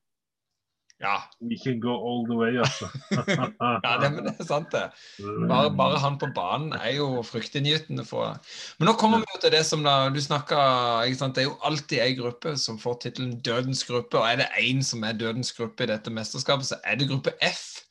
[0.98, 2.88] Ja, we can go all the way, altså.
[3.86, 4.88] ja det, men det er sant, det.
[5.46, 8.40] Bare, bare han på banen er jo fryktinngytende for
[8.80, 10.58] Men nå kommer vi til det som da du snakka
[11.06, 14.18] Det er jo alltid ei gruppe som får tittelen Dødens gruppe.
[14.18, 17.36] Og er det én som er Dødens gruppe i dette mesterskapet, så er det gruppe
[17.46, 17.84] F.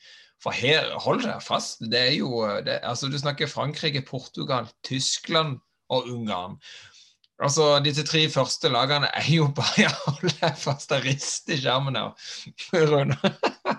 [0.47, 5.56] For her, hold deg fast, det er jo det, Altså, du snakker Frankrike, Portugal, Tyskland
[5.90, 6.60] og Ungarn.
[7.43, 10.31] Altså, Disse tre første lagene er jo bare ja, Hold
[10.62, 12.14] fast, og rister skjermen her.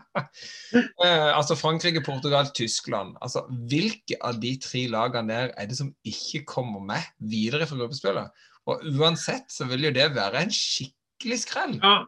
[0.76, 3.14] Eh, altså Frankrike, Portugal, Tyskland.
[3.24, 7.78] Altså, Hvilke av de tre lagene der er det som ikke kommer med videre fra
[7.80, 8.44] gruppespillet?
[8.68, 11.78] Og uansett så vil jo det være en skikkelig skrell.
[11.80, 12.02] Ja,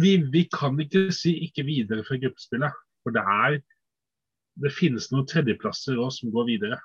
[0.00, 2.80] vi, vi kan ikke si ikke videre fra gruppespillet.
[3.04, 3.60] For det er
[4.62, 6.78] Det finnes noen tredjeplasser også som går videre.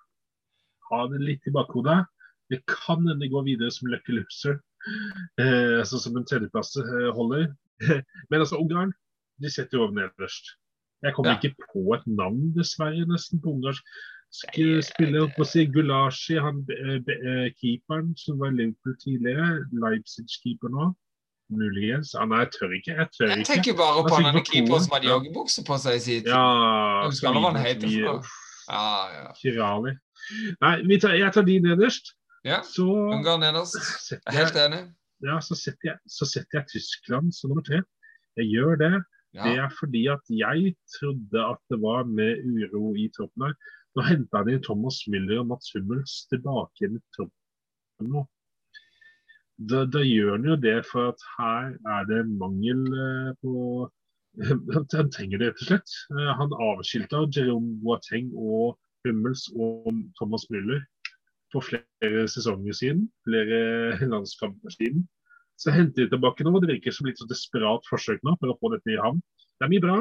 [0.91, 2.03] Ha det litt i bakhodet.
[2.51, 4.59] Det kan hende gå videre som lucky loser.
[5.39, 7.47] Eh, altså som en tredjeplass eh, holder.
[8.29, 8.91] Men altså Ungarn,
[9.41, 10.53] de setter jo over nederst.
[11.03, 11.39] Jeg kommer Ja.
[11.39, 13.83] ikke på et navn, dessverre, nesten på ungarsk
[14.33, 15.27] spiller.
[15.35, 19.65] På å si Gulashi, han eh, eh, keeperen som var Liverpool tidligere.
[19.73, 20.91] Leipzig-keeper nå.
[21.57, 22.13] Muligens.
[22.15, 22.95] Ah, nei, jeg tør ikke.
[22.99, 23.49] Jeg tør Jeg ikke.
[23.53, 25.13] tenker bare Jeg på han keeperen som hadde ja.
[25.17, 26.31] joggebukse på seg i sin tid.
[26.33, 26.41] Ja,
[27.03, 29.31] Jeg husker hva han heter Ja, ja.
[29.39, 29.93] Kirali.
[30.63, 32.13] Nei, vi tar, jeg tar de nederst.
[32.47, 32.61] ja.
[32.63, 34.11] Så Ungarn nederst.
[34.11, 34.81] Jeg helt enig.
[35.23, 37.81] ja, så setter jeg, så setter jeg Tyskland som nummer tre.
[38.39, 38.93] Jeg gjør det.
[39.33, 43.55] Det er fordi at jeg trodde at det var med uro i troppen her.
[43.97, 48.23] Nå henta de Thomas Müller og Mats Hummels tilbake i troppen nå.
[49.61, 53.89] Da, da gjør han jo det for at her er det mangel eh, på
[54.97, 55.93] Han trenger det rett og slett.
[56.15, 60.81] Eh, Han avskilta Jerome Boateng og Hummels og Thomas Müller
[61.53, 63.05] for flere sesonger siden.
[63.27, 63.61] Flere
[64.13, 65.05] landskamper siden.
[65.61, 66.57] Så henter de tilbake nå.
[66.57, 69.21] Det virker som litt så desperat forsøk nå for å få dette i havn.
[69.61, 69.99] Det er mye bra,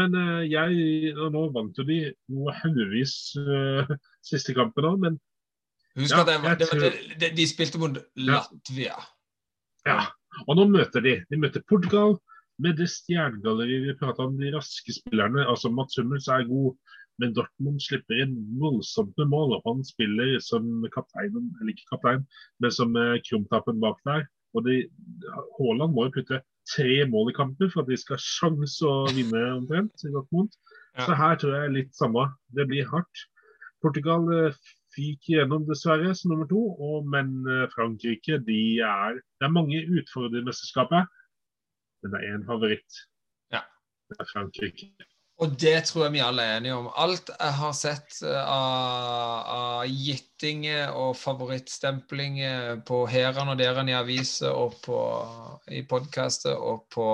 [0.00, 3.18] men eh, jeg Nå vant jo de noe haugevis
[4.30, 5.20] siste kampen òg, men
[5.98, 6.68] Husk Ja, at det, var- det,
[7.22, 8.96] var- de spilte mot Latvia.
[9.86, 10.00] ja.
[10.46, 11.14] Og nå møter de.
[11.32, 12.12] De møter Portugal
[12.62, 15.46] med det stjernegalleriet vi prata om, de raske spillerne.
[15.48, 16.76] Altså Mats Hummels er god,
[17.18, 19.56] men Dortmund slipper inn voldsomt med mål.
[19.56, 22.22] og Han spiller som kapteinen, eller ikke kaptein,
[22.62, 24.26] men som eh, krumtappen bak der.
[24.54, 24.76] Og de,
[25.58, 26.38] Haaland må jo putte
[26.76, 30.04] tre mål i kampen for at de skal ha sjanse å vinne omtrent.
[30.06, 30.54] i Dortmund.
[30.98, 31.06] Ja.
[31.08, 32.28] Så her tror jeg litt samme.
[32.54, 33.26] Det blir hardt.
[33.82, 34.54] Portugal eh,
[34.96, 36.62] fyker gjennom, dessverre, som nummer to.
[36.78, 41.14] Og, men eh, Frankrike, de er Det er mange utfordrere i mesterskapet,
[42.02, 43.04] men det er én favoritt.
[43.54, 43.62] Ja.
[44.10, 44.90] Det er Frankrike.
[45.38, 46.88] Og det tror jeg vi alle er enige om.
[46.98, 53.98] Alt jeg har sett eh, av, av gittinger og favorittstemplinger på herene og derene i
[53.98, 54.98] aviser og på,
[55.70, 57.06] i podkaster og på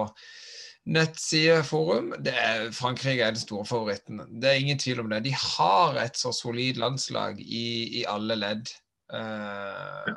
[0.86, 4.20] nettsideforum, det er Frankrike er den store favoritten.
[4.40, 5.23] Det er ingen tvil om det.
[5.24, 8.69] De har et så solid landslag i, i alle ledd.
[9.12, 10.12] Uh,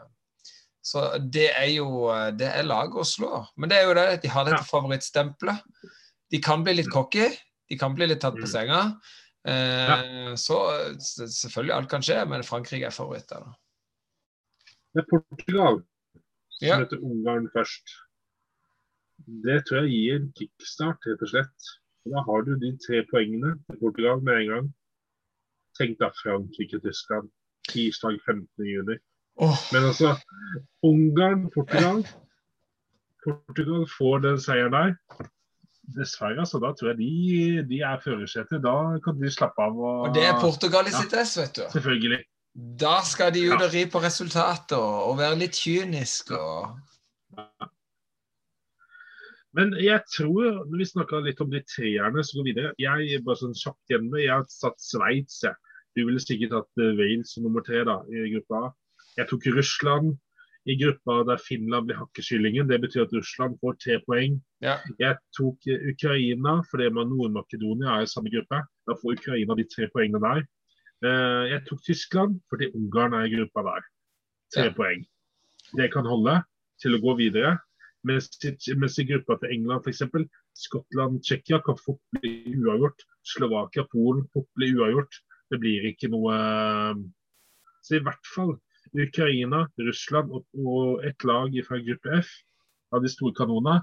[0.84, 2.08] så det er jo
[2.40, 3.44] det er laget å slå.
[3.60, 5.64] Men det er jo det, de har dette favorittstempelet.
[6.32, 7.30] De kan bli litt cocky.
[7.68, 8.52] De kan bli litt tatt på Mm.
[8.52, 8.82] senga.
[9.48, 10.56] Eh, Så
[11.08, 13.44] selvfølgelig alt kan skje, men Frankrike er favoritter.
[14.96, 15.82] Det er Portugal
[16.50, 16.78] som Ja.
[16.80, 17.84] heter Ungarn først.
[19.26, 21.72] Det tror jeg gir en kickstart, rett og slett.
[22.08, 24.70] Da har du de tre poengene til Portugal med en gang.
[25.80, 27.30] Tenk da Frankrike-Tyskland.
[27.68, 28.48] Tirsdag 15.
[28.64, 28.96] juni.
[29.74, 30.16] Men altså,
[30.88, 32.06] Ungarn, Portugal
[33.28, 34.96] Portugal får den seieren der.
[35.98, 36.60] Dessverre, altså.
[36.64, 38.64] Da tror jeg de, de er førersetet.
[38.64, 39.78] Da kan de slappe av.
[39.78, 41.64] Og, og det er Portugal i sitt ess, vet du.
[41.76, 42.20] Selvfølgelig.
[42.82, 46.78] Da skal de ut og ri på resultater og, og være litt kynisk og
[49.58, 53.40] Men jeg tror, når vi snakka litt om de treerne som går videre Jeg bare
[53.40, 54.22] sånn kjapt det.
[54.22, 55.40] Jeg har satt Sveits.
[55.98, 58.68] Du ville sikkert hatt eh, Wales som nummer tre da, i gruppa.
[58.68, 58.74] A.
[59.18, 60.14] Jeg tok Russland
[60.70, 62.68] i gruppa der Finland blir hakkekyllingen.
[62.70, 64.38] Det betyr at Russland får tre poeng.
[64.62, 64.76] Ja.
[65.00, 68.60] Jeg tok Ukraina, for det med Nord-Makedonia er i samme gruppe.
[68.86, 70.44] Da får Ukraina de tre poengene der.
[71.08, 73.88] Eh, Jeg tok Tyskland fordi Ungarn er i gruppa der.
[74.54, 74.74] Tre Ja.
[74.78, 75.06] poeng.
[75.76, 76.44] Det kan holde
[76.82, 77.58] til å gå videre.
[78.08, 78.30] Mens,
[78.80, 80.04] med i gruppa til England f.eks.
[80.58, 83.04] Skottland, Tsjekkia kan fort bli uavgjort.
[83.36, 85.20] Slovakia, Polen fort bli uavgjort.
[85.52, 86.38] Det blir ikke noe
[87.86, 88.58] Så i hvert fall
[88.98, 92.32] Ukraina, Russland og, og et lag fra gruppe F
[92.96, 93.82] av de store kanonene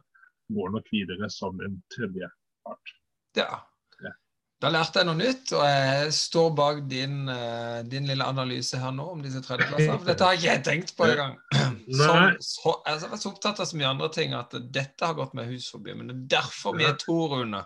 [0.52, 2.28] går nok videre som en tredje
[2.64, 2.92] part.
[3.36, 3.62] Ja.
[4.64, 8.94] Da lærte jeg noe nytt, og jeg står bak din, uh, din lille analyse her
[8.96, 9.98] nå om disse tredjeplassene.
[9.98, 11.34] For dette har ikke jeg tenkt på engang.
[11.52, 15.52] jeg har vært så opptatt av så mye andre ting at dette har gått meg
[15.52, 15.92] hus forbi.
[15.98, 17.60] Men det er derfor vi er to, Rune.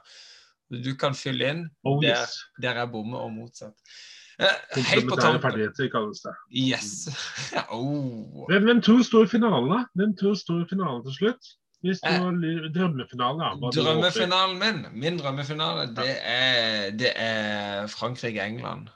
[0.74, 2.26] Du kan fylle inn oh, der,
[2.58, 3.78] der jeg bommer, og motsatt.
[4.42, 5.62] Uh, helt på tampen.
[5.94, 6.34] kalles det.
[6.50, 6.90] Yes.
[7.78, 8.42] oh.
[8.50, 9.84] Hvem, hvem tror står i finalen, da?
[9.94, 11.54] Hvem tror står i finalen til slutt?
[11.84, 12.34] Hvis du har
[12.74, 18.88] drømmefinalen Drømmefinalen min Min drømmefinale, det er, det er Frankrike-England.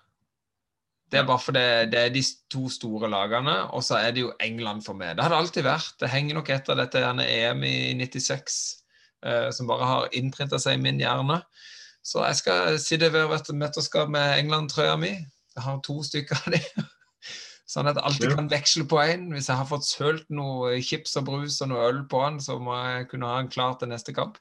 [1.12, 4.32] Det er bare fordi det er de to store lagene, og så er det jo
[4.40, 5.16] England for meg.
[5.16, 5.92] Det har det alltid vært.
[6.00, 8.56] Det henger nok etter dette EM i 96,
[9.26, 11.42] eh, som bare har innprinta seg i min hjerne.
[12.02, 15.12] Så jeg skal sitte ved et mesterskap med England-trøya mi.
[15.54, 16.88] Jeg har to stykker av dem.
[17.72, 19.30] Sånn at jeg alltid kan veksle på en.
[19.32, 22.58] Hvis jeg har fått sølt noe chips og brus og noe øl på han, så
[22.60, 24.36] må jeg kunne ha den klar til neste kamp.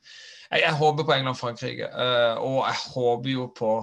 [0.50, 1.88] Jeg, jeg håper på England-Frankrike.
[1.96, 3.74] Uh, og jeg håper jo på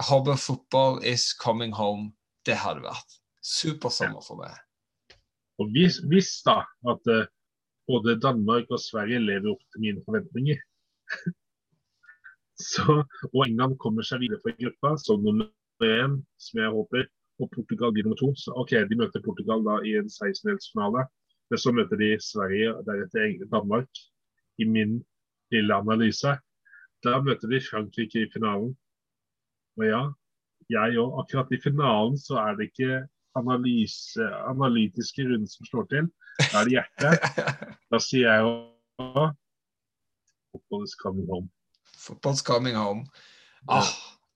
[0.00, 2.10] Jeg håper football is coming home.
[2.44, 4.52] Det hadde vært supersommer for meg.
[5.60, 6.60] Og hvis, hvis da
[6.92, 7.24] at uh,
[7.88, 10.60] både Danmark og Sverige lever opp til mine forventninger,
[12.70, 13.00] så,
[13.32, 15.48] og England kommer seg videre fra gruppa som nummer
[15.84, 17.08] én, som jeg håper
[17.40, 18.30] og Portugal blir nummer to.
[18.36, 21.06] Så OK, de møter Portugal da i en 16-delsfinale.
[21.50, 24.02] Men så møter de Sverige og deretter Danmark
[24.62, 25.00] i min
[25.54, 26.36] lille analyse.
[27.04, 28.74] Da møter de Frankrike i finalen.
[29.78, 30.02] Og ja,
[30.70, 31.16] jeg òg.
[31.22, 33.00] Akkurat i finalen så er det ikke
[33.38, 36.10] analyse, analytiske runder som slår til.
[36.50, 37.14] Da er det hjertet.
[37.90, 39.30] Da sier jeg òg
[40.50, 41.50] Football is coming home.
[41.96, 43.06] Football's coming home.
[43.68, 43.86] Ah,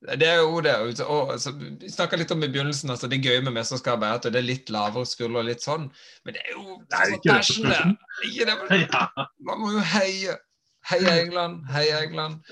[0.04, 0.74] det er jo det.
[1.02, 4.26] Og, altså, vi snakka litt om i begynnelsen, altså, det gøye med mesterskapet er at
[4.28, 5.86] det er litt lavere skulder og litt sånn.
[6.24, 7.84] Men det er jo Nei, ikke det, det.
[8.28, 8.88] Ikke det.
[9.48, 10.36] Man må jo heie.
[10.84, 12.42] Heia England, heia England.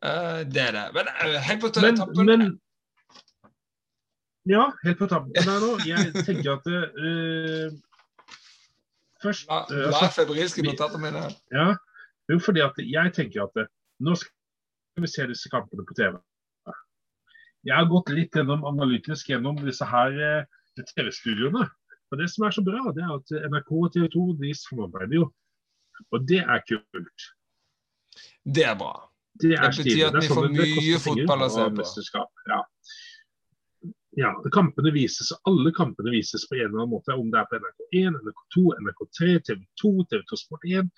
[0.00, 0.84] Uh, det er det.
[0.94, 2.44] Men uh, helt på men, men,
[4.48, 5.74] Ja, helt på tampen der nå.
[5.84, 7.74] Jeg tenker at uh,
[9.20, 11.26] Først La, la altså, febrilske notater mine.
[11.52, 11.74] Ja,
[12.32, 13.68] jo, fordi at jeg tenker at
[14.00, 16.16] nå skal vi se disse kampene på TV.
[17.66, 21.64] Jeg har gått litt gjennom analytisk gjennom disse her eh, TV-studioene.
[22.12, 25.18] Og Det som er så bra, det er at NRK og TV 2 de samarbeider
[25.18, 25.26] jo.
[26.14, 27.24] Og det er kult.
[28.46, 28.94] Det er bra.
[29.40, 32.22] Det, er det betyr at vi får sånn mye fotball å se på.
[32.52, 32.60] Ja.
[34.20, 34.30] ja.
[34.54, 37.16] kampene vises, Alle kampene vises på en eller annen måte.
[37.16, 40.92] Om det er på NRK1, NRK2, NRK3, TV2, TV2 Sport1,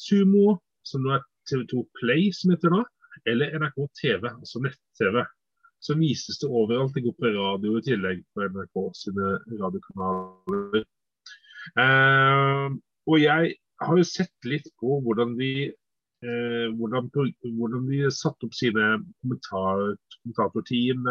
[0.00, 0.58] Sumo,
[0.88, 1.22] som nå er
[1.52, 2.82] TV2 Play, som heter nå,
[3.30, 5.22] eller NRK TV, altså nett-TV
[5.82, 6.94] så vises det overalt.
[6.94, 10.84] Det går på radio i tillegg på NRK sine radiokanaler.
[11.78, 12.66] Eh,
[13.10, 15.52] og jeg har jo sett litt på hvordan de
[16.22, 21.08] eh, hvordan, hvordan de satt opp sine kommentar, kommentatorteam.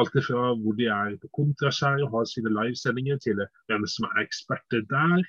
[0.00, 4.24] alt fra hvor de er på kontraskjær og har sine livesendinger, til hvem som er
[4.24, 5.22] eksperter der.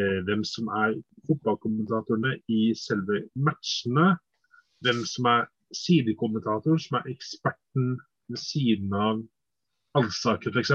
[0.00, 0.96] Eh, hvem som er
[1.28, 4.16] fotballkommentatorene i selve matchene.
[4.82, 5.44] Hvem som er
[5.76, 7.96] sidekommentator som er eksperten
[8.30, 9.22] ved siden av
[9.98, 10.74] Alsaker f.eks.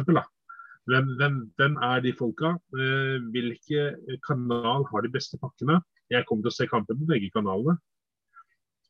[0.87, 2.53] Hvem, hvem, hvem er de folka?
[2.79, 3.87] Eh, hvilke
[4.27, 5.81] kanal har de beste pakkene?
[6.13, 7.75] Jeg kommer til å se kampen på begge kanalene.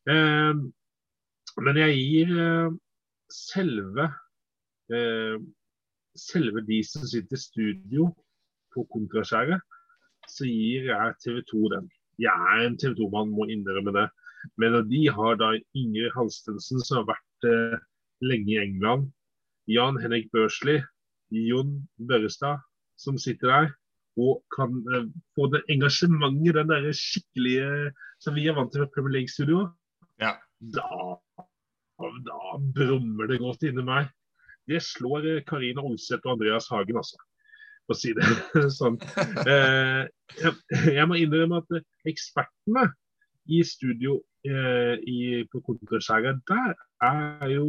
[0.08, 0.60] Eh,
[1.64, 2.76] men jeg gir eh,
[3.34, 4.12] selve
[6.18, 8.08] selve de som sitter i studio
[8.74, 9.60] på kontraskjæret,
[10.28, 11.90] så gir jeg TV 2 den.
[12.18, 14.06] Jeg er en TV 2-mann, må innrømme det.
[14.60, 17.78] Men de har da Ingrid Halstensen, som har vært eh,
[18.24, 19.10] lenge i England.
[19.68, 20.78] Jan Henrik Børsli,
[21.34, 21.76] Jon
[22.08, 22.62] Børrestad,
[22.96, 23.70] som sitter der.
[24.18, 27.92] Og kan eh, få det engasjementet, den der skikkelige
[28.22, 29.66] som vi er vant til fra Premier League-studio.
[30.22, 30.34] Ja.
[30.74, 31.18] Da,
[32.26, 34.10] da brummer det godt inni meg.
[34.68, 37.20] Det slår eh, Karina Olseth og Andreas Hagen, altså.
[37.88, 38.26] Å si det
[38.78, 38.98] sånn.
[39.48, 40.02] Eh,
[40.42, 40.56] jeg,
[40.92, 42.88] jeg må innrømme at ekspertene
[43.48, 47.68] i studio eh, i, på Kontoskjæret, der er jo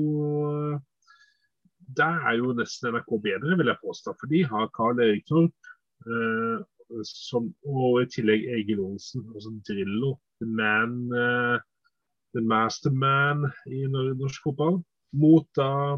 [1.97, 4.13] der er jo nesten NRK bedre, vil jeg påstå.
[4.19, 5.55] For de har Carl Erik Torp
[6.05, 6.59] eh,
[7.69, 10.15] og i tillegg Egil Olsen, altså Drillo.
[10.39, 11.57] The man, eh,
[12.35, 14.79] the masterman i norsk fotball.
[15.13, 15.97] Mot da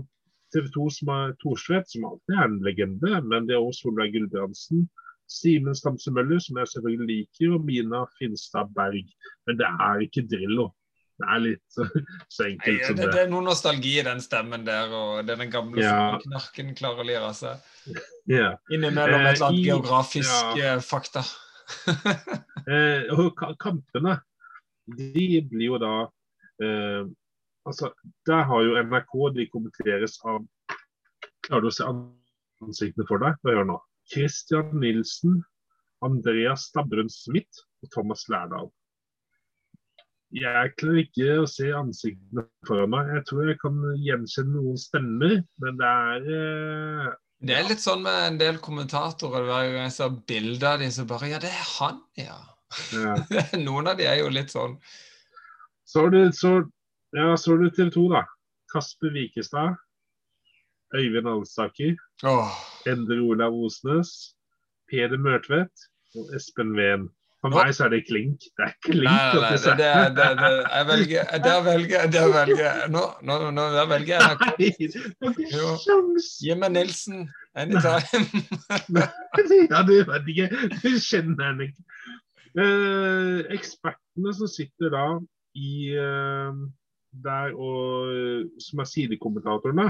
[0.53, 3.21] TV 2 som er Thorstvedt, som alltid er en legende.
[3.27, 4.87] Men det er også Solveig Gulbrandsen,
[5.31, 9.07] Simen Stamse Møller, som jeg selvfølgelig liker, og Mina Finstad Berg.
[9.47, 10.69] Men det er ikke Drillo.
[11.21, 11.75] Det er litt
[12.33, 13.19] så, enkelt Nei, som det, det.
[13.21, 16.17] er noe nostalgi i den stemmen der, og det er den gamle Ja.
[16.23, 17.61] knarken klarer å lire seg.
[18.31, 18.55] Ja.
[18.73, 20.75] Innimellom Eh, et eller annet i- geografisk ja.
[20.75, 21.23] eh, fakta.
[22.67, 24.17] Eh, og kampene,
[24.85, 25.91] de blir jo da
[26.61, 27.05] eh,
[27.65, 27.89] Altså,
[28.27, 30.43] der har jo NRK De kommenteres av
[31.47, 33.39] Klarer du å se ansiktene for deg?
[33.41, 33.79] Hva gjør nå?
[34.11, 35.41] Christian Nilsen,
[36.05, 38.69] Andreas Stabrun Smith og Thomas Lærdal.
[40.31, 43.09] Jeg klarer ikke å se ansiktene foran meg.
[43.17, 47.09] Jeg tror jeg kan gjenkjenne noen stemmer, men det er eh,
[47.43, 49.43] Det er litt sånn med en del kommentatorer.
[49.49, 52.39] Hver gang jeg ser bilder av dem, så bare Ja, det er han, ja.
[52.95, 53.15] ja.
[53.67, 54.77] Noen av de er jo litt sånn
[55.83, 56.61] Så har du, så,
[57.17, 58.23] ja, så har du TV 2, da.
[58.71, 59.75] Kasper Wikestad.
[60.95, 61.99] Øyvind Alsaker.
[62.23, 62.55] Åh.
[62.89, 64.35] Endre Olav Osnes.
[64.91, 67.09] Peder Mørtvedt og Espen Ven.
[67.41, 68.43] For meg så er det klink.
[68.57, 69.07] Det er klink.
[69.07, 72.91] Nei, nei, nei, det, det, det, det, jeg velger Der velger jeg Der velger jeg
[72.93, 74.43] Nå, nå, nå der velger jeg NRK.
[75.25, 75.47] Nei,
[75.81, 76.27] sjans.
[76.45, 77.23] Jimmy Nilsen,
[77.57, 78.43] anytime.
[79.71, 80.49] Ja, du vet ikke.
[80.83, 81.87] Du kjenner henne ikke.
[82.51, 85.05] Eh, ekspertene som sitter da
[85.57, 86.61] i eh,
[87.25, 89.87] der og som er sidekommentatorene,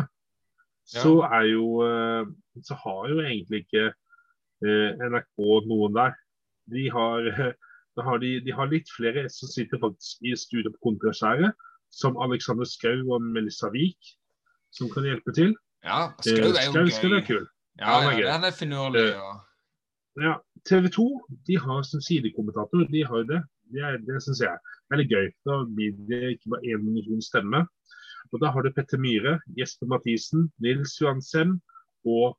[0.91, 2.27] så er jo eh,
[2.68, 6.15] Så har jo egentlig ikke eh, NRK noen der.
[6.72, 7.27] De har,
[7.95, 11.55] de, har de, de har litt flere som sitter faktisk i studio på Kontraskjæret,
[11.91, 14.15] som Alexander Skau og Melissa Wiik,
[14.76, 15.55] som kan hjelpe til.
[15.85, 17.27] Ja, Eh, Skau er jo Skau Skau er gøy.
[17.31, 17.47] kul.
[17.80, 18.30] Ja, han er ja, gøy.
[18.35, 19.07] han er finurlig.
[19.15, 19.34] Og...
[20.22, 20.35] Ja,
[20.68, 21.07] TV 2
[21.47, 23.41] de har som sidekommentator, de har jo det.
[23.72, 24.59] Det, det syns jeg er
[24.91, 25.27] veldig gøy.
[25.47, 27.63] Da blir det ikke bare én stemme.
[28.31, 31.57] Og Da har du Petter Myhre, Jesper Mathisen, Nils Johansen
[32.07, 32.37] og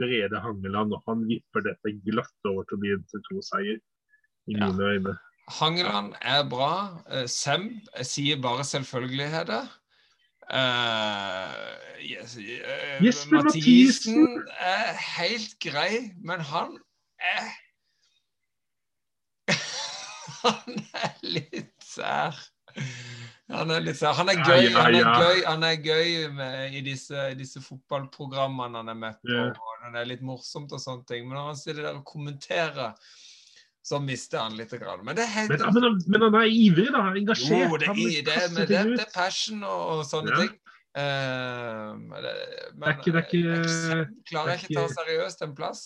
[0.00, 0.94] Brede Hangeland.
[0.96, 3.80] Og han vipper dette glatt over til å bli en TV 2-seier.
[4.48, 4.70] I Ja.
[4.70, 5.16] mine øyne.
[5.60, 7.02] Hangeland er bra.
[7.10, 9.68] Eh, Sem sier bare selvfølgeligheter.
[10.46, 16.76] Uh, yes, uh, Jesper Mathisen er helt grei, men han
[17.18, 17.48] er
[20.44, 22.38] Han er litt sær.
[23.52, 24.00] Han er litt.
[24.02, 27.60] Han er Ja, gøy, ja, han er gøy, han er gøy med, i disse, disse
[27.62, 29.30] fotballprogrammene han er med på.
[29.30, 29.52] Yeah.
[29.92, 31.28] Det er litt morsomt og sånne ting.
[31.28, 32.96] Men når han sitter der og kommenterer,
[33.86, 34.74] så mister han litt.
[34.74, 35.04] Grann.
[35.06, 37.04] Men det helt Men, men, han- men han er ivrig, da.
[37.22, 37.70] Engasjert.
[37.70, 37.94] jo, det, er,
[38.26, 40.42] det, men det, det er passion og, og sånne yeah.
[40.42, 40.56] ting.
[40.96, 45.46] Eh, men det, er ikke- det er ikke- jeg klarer det er ikke ta seriøst
[45.46, 45.84] en plass.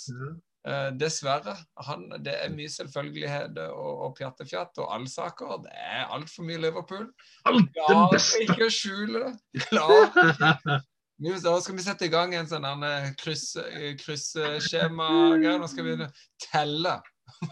[0.69, 1.55] Eh, dessverre.
[1.87, 5.55] Han, det er mye selvfølgeligheter og, og pjattefjatt og allsaker.
[5.65, 7.07] Det er altfor mye Liverpool.
[7.47, 10.81] Klarer ikke å skjule det.
[11.20, 12.65] Nå skal vi sette i gang en sånn
[13.20, 13.57] kryss-
[14.05, 15.57] kryssskjema-greie.
[15.61, 15.97] Nå skal vi
[16.51, 16.99] telle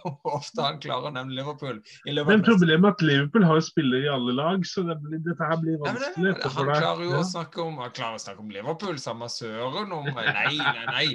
[0.02, 1.78] hvor ofte han klarer å nevne Liverpool.
[2.04, 5.48] Men problemet er at Liverpool har jo spillere i alle lag, så det blir, dette
[5.48, 6.54] her blir Nei, men det- vanskelig.
[6.58, 7.20] han klarer jo Ja.
[7.22, 11.08] å snakke om, han klarer å snakke om Liverpool, samme søren om Nei, nei, nei.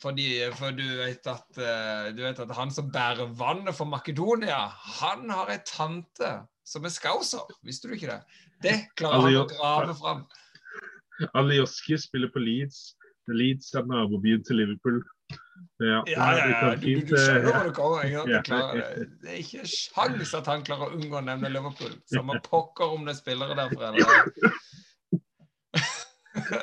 [0.00, 4.62] Fordi, for du vet, at, eh, du vet at han som bærer vannet for Makedonia,
[5.00, 6.30] han har ei tante
[6.64, 7.44] som er skauser.
[7.66, 8.20] Visste du ikke det?
[8.64, 10.24] Det klarer han å grave fram.
[11.36, 12.94] Alioski spiller på Leeds.
[13.28, 15.02] Leeds er nabobyen til Liverpool.
[15.80, 16.70] Ja, Ja, ja, ja.
[16.76, 18.08] Du, du, du skjønner eh, hvor det kommer.
[18.08, 18.24] Ikke?
[18.28, 19.06] Det, klarer, det.
[19.20, 21.92] det er ikke sjans at han klarer å unngå å nevne Liverpool.
[22.12, 24.58] Samme pokker om det er spillere derfra eller.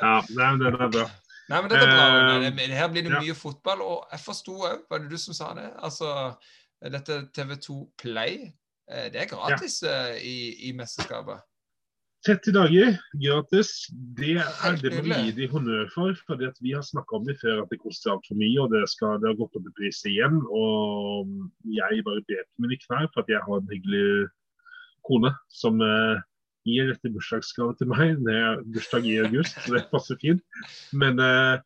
[0.02, 1.06] Ja, nei, den er bra.
[1.48, 2.06] Nei, men dette er bra.
[2.36, 3.20] Eh, Det- Her blir det ja.
[3.20, 3.80] mye fotball.
[3.82, 5.72] Og jeg forsto òg, var det du som sa det?
[5.82, 6.36] Altså,
[6.82, 8.52] dette TV2 Play,
[8.90, 10.14] eh, det er gratis ja.
[10.16, 11.40] i, i mesterskapet.
[12.26, 13.68] 30 dager gratis.
[14.18, 16.14] Det er det må vi gi de honnør for.
[16.26, 18.82] fordi at Vi har snakka om det før at det koster altfor mye, og det,
[18.90, 20.40] skal, det har gått opp i pris igjen.
[20.50, 21.30] Og
[21.64, 24.28] jeg bare bet mine knær for at jeg har en hyggelig
[25.06, 26.18] kone som eh,
[26.66, 28.18] gir dette bursdagsgave til meg.
[28.26, 30.42] Det er bursdag i august, så det passer fint.
[30.92, 31.56] Men, eh,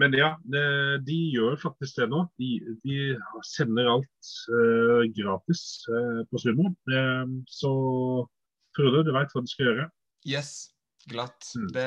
[0.00, 0.64] men ja, det,
[1.06, 2.24] de gjør faktisk det nå.
[2.40, 2.52] De,
[2.84, 2.98] de
[3.44, 6.72] sender alt uh, gratis uh, på Sumo.
[6.88, 7.72] Eh, så
[8.72, 9.90] Frode, du veit hva du skal gjøre.
[10.24, 10.72] Yes.
[11.10, 11.48] Glatt.
[11.58, 11.66] Mm.
[11.74, 11.86] Det,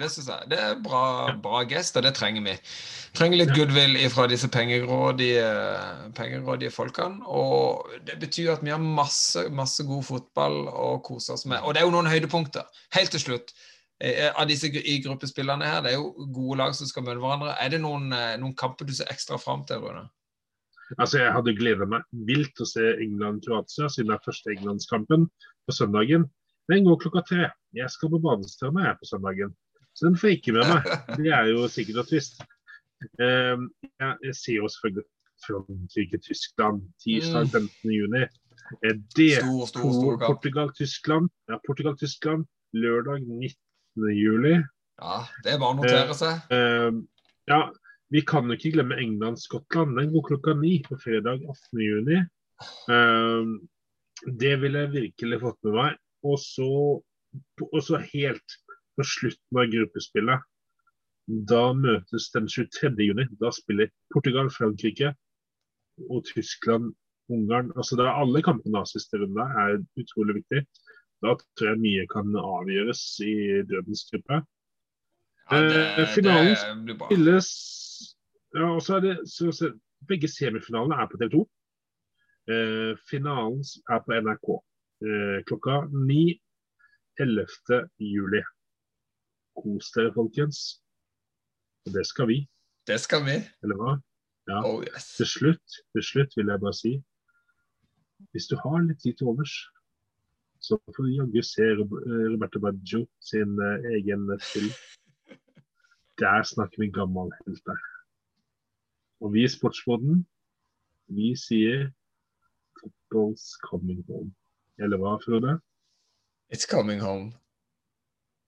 [0.00, 0.48] det syns jeg.
[0.48, 1.02] Det er bra,
[1.44, 2.54] bra gest, og det trenger vi.
[3.12, 5.44] Trenger litt goodwill fra disse pengerådige,
[6.16, 7.20] pengerådige, folkene.
[7.28, 11.60] Og det betyr at vi har masse, masse god fotball å kose oss med.
[11.60, 12.64] Og det er jo noen høydepunkter.
[12.96, 13.52] Helt til slutt.
[14.00, 17.56] eh, Av disse i gruppespillene her, det er jo gode lag som skal møte hverandre.
[17.60, 20.08] Er det noen, eh, noen kamper du ser ekstra fram til, Rune?
[20.98, 25.28] Altså, Jeg hadde gleda meg vilt til å se England-Kroatia, siden det er første Englandskampen
[25.68, 26.26] på søndagen.
[26.72, 27.48] Den går klokka tre.
[27.76, 29.50] Jeg skal på badestranda jeg på søndagen,
[29.92, 30.86] så den får jeg ikke med meg.
[31.20, 32.40] Det er jo sikkert og trist.
[33.20, 33.66] Eh,
[34.00, 35.06] jeg, ser jo selvfølgelig
[35.44, 37.92] Frankrike-Tyskland tirsdag 15.
[37.92, 38.24] juni.
[38.80, 40.18] Eh, Det Stor, stor, stor.
[40.26, 43.56] Portugal-Tyskland ja, Portugal-Tyskland lørdag 19.
[44.16, 44.54] juli.
[45.02, 46.54] Ja, det er bare å notere seg.
[46.54, 47.02] Eh,
[47.50, 47.60] ja,
[48.14, 49.98] vi kan jo ikke glemme England-Skottland.
[49.98, 51.84] Den går klokka ni på fredag 18.
[51.84, 52.22] juni.
[52.94, 53.52] Eh,
[54.40, 56.00] det ville jeg virkelig fått med meg.
[56.24, 56.68] Og så,
[57.64, 58.58] og så helt
[58.96, 60.44] på slutten av gruppespillet,
[61.50, 62.92] da møtes den 23.
[63.00, 63.26] juni.
[63.40, 65.14] Da spiller Portugal, Frankrike
[66.10, 66.92] og Tyskland,
[67.32, 67.70] Ungarn.
[67.76, 70.64] Altså det er alle kampene av siste runde er utrolig viktig.
[71.24, 73.34] Da tror jeg mye kan avgjøres i
[73.70, 74.42] dødens gruppe.
[74.42, 77.48] Ja, Eh, finalen spilles
[78.54, 79.72] ja, og så er det, så, så,
[80.08, 81.42] Begge semifinalene er på TV 2.
[82.52, 84.48] Eh, finalen er på NRK
[85.48, 86.40] klokka 9
[87.20, 87.88] 11.
[88.00, 88.40] juli.
[89.54, 90.80] Kos dere, folkens.
[91.86, 92.38] Og det skal vi,
[92.86, 93.36] Det skal vi.
[93.62, 93.92] eller hva?
[94.48, 94.60] Ja.
[94.64, 95.14] Oh yes.
[95.16, 96.92] Til slutt, til slutt vil jeg bare si
[98.32, 99.52] Hvis du har litt tid til overs,
[100.60, 101.80] så får du jaggu se eh,
[102.32, 104.72] Roberto Baggio sin eh, egen film.
[106.20, 107.80] Der snakker vi gammel helt der.
[109.20, 110.24] Og vi i Sportsboden,
[111.08, 111.90] vi sier
[112.78, 114.32] 'football's coming home'.
[114.78, 115.60] Eller hva, Frode?
[116.52, 117.32] It's coming home.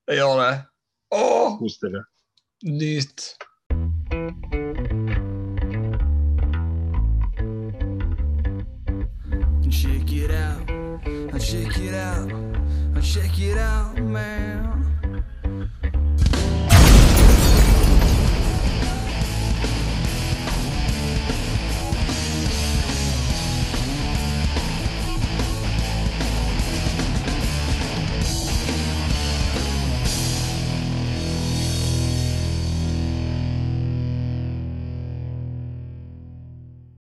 [0.08, 0.54] Det gjør det.
[1.14, 1.58] Åh!
[1.58, 2.04] Kos dere.
[2.62, 3.36] nyt.
[9.70, 10.66] Check it out,
[11.40, 12.30] check it out,
[13.02, 14.95] check it out, man.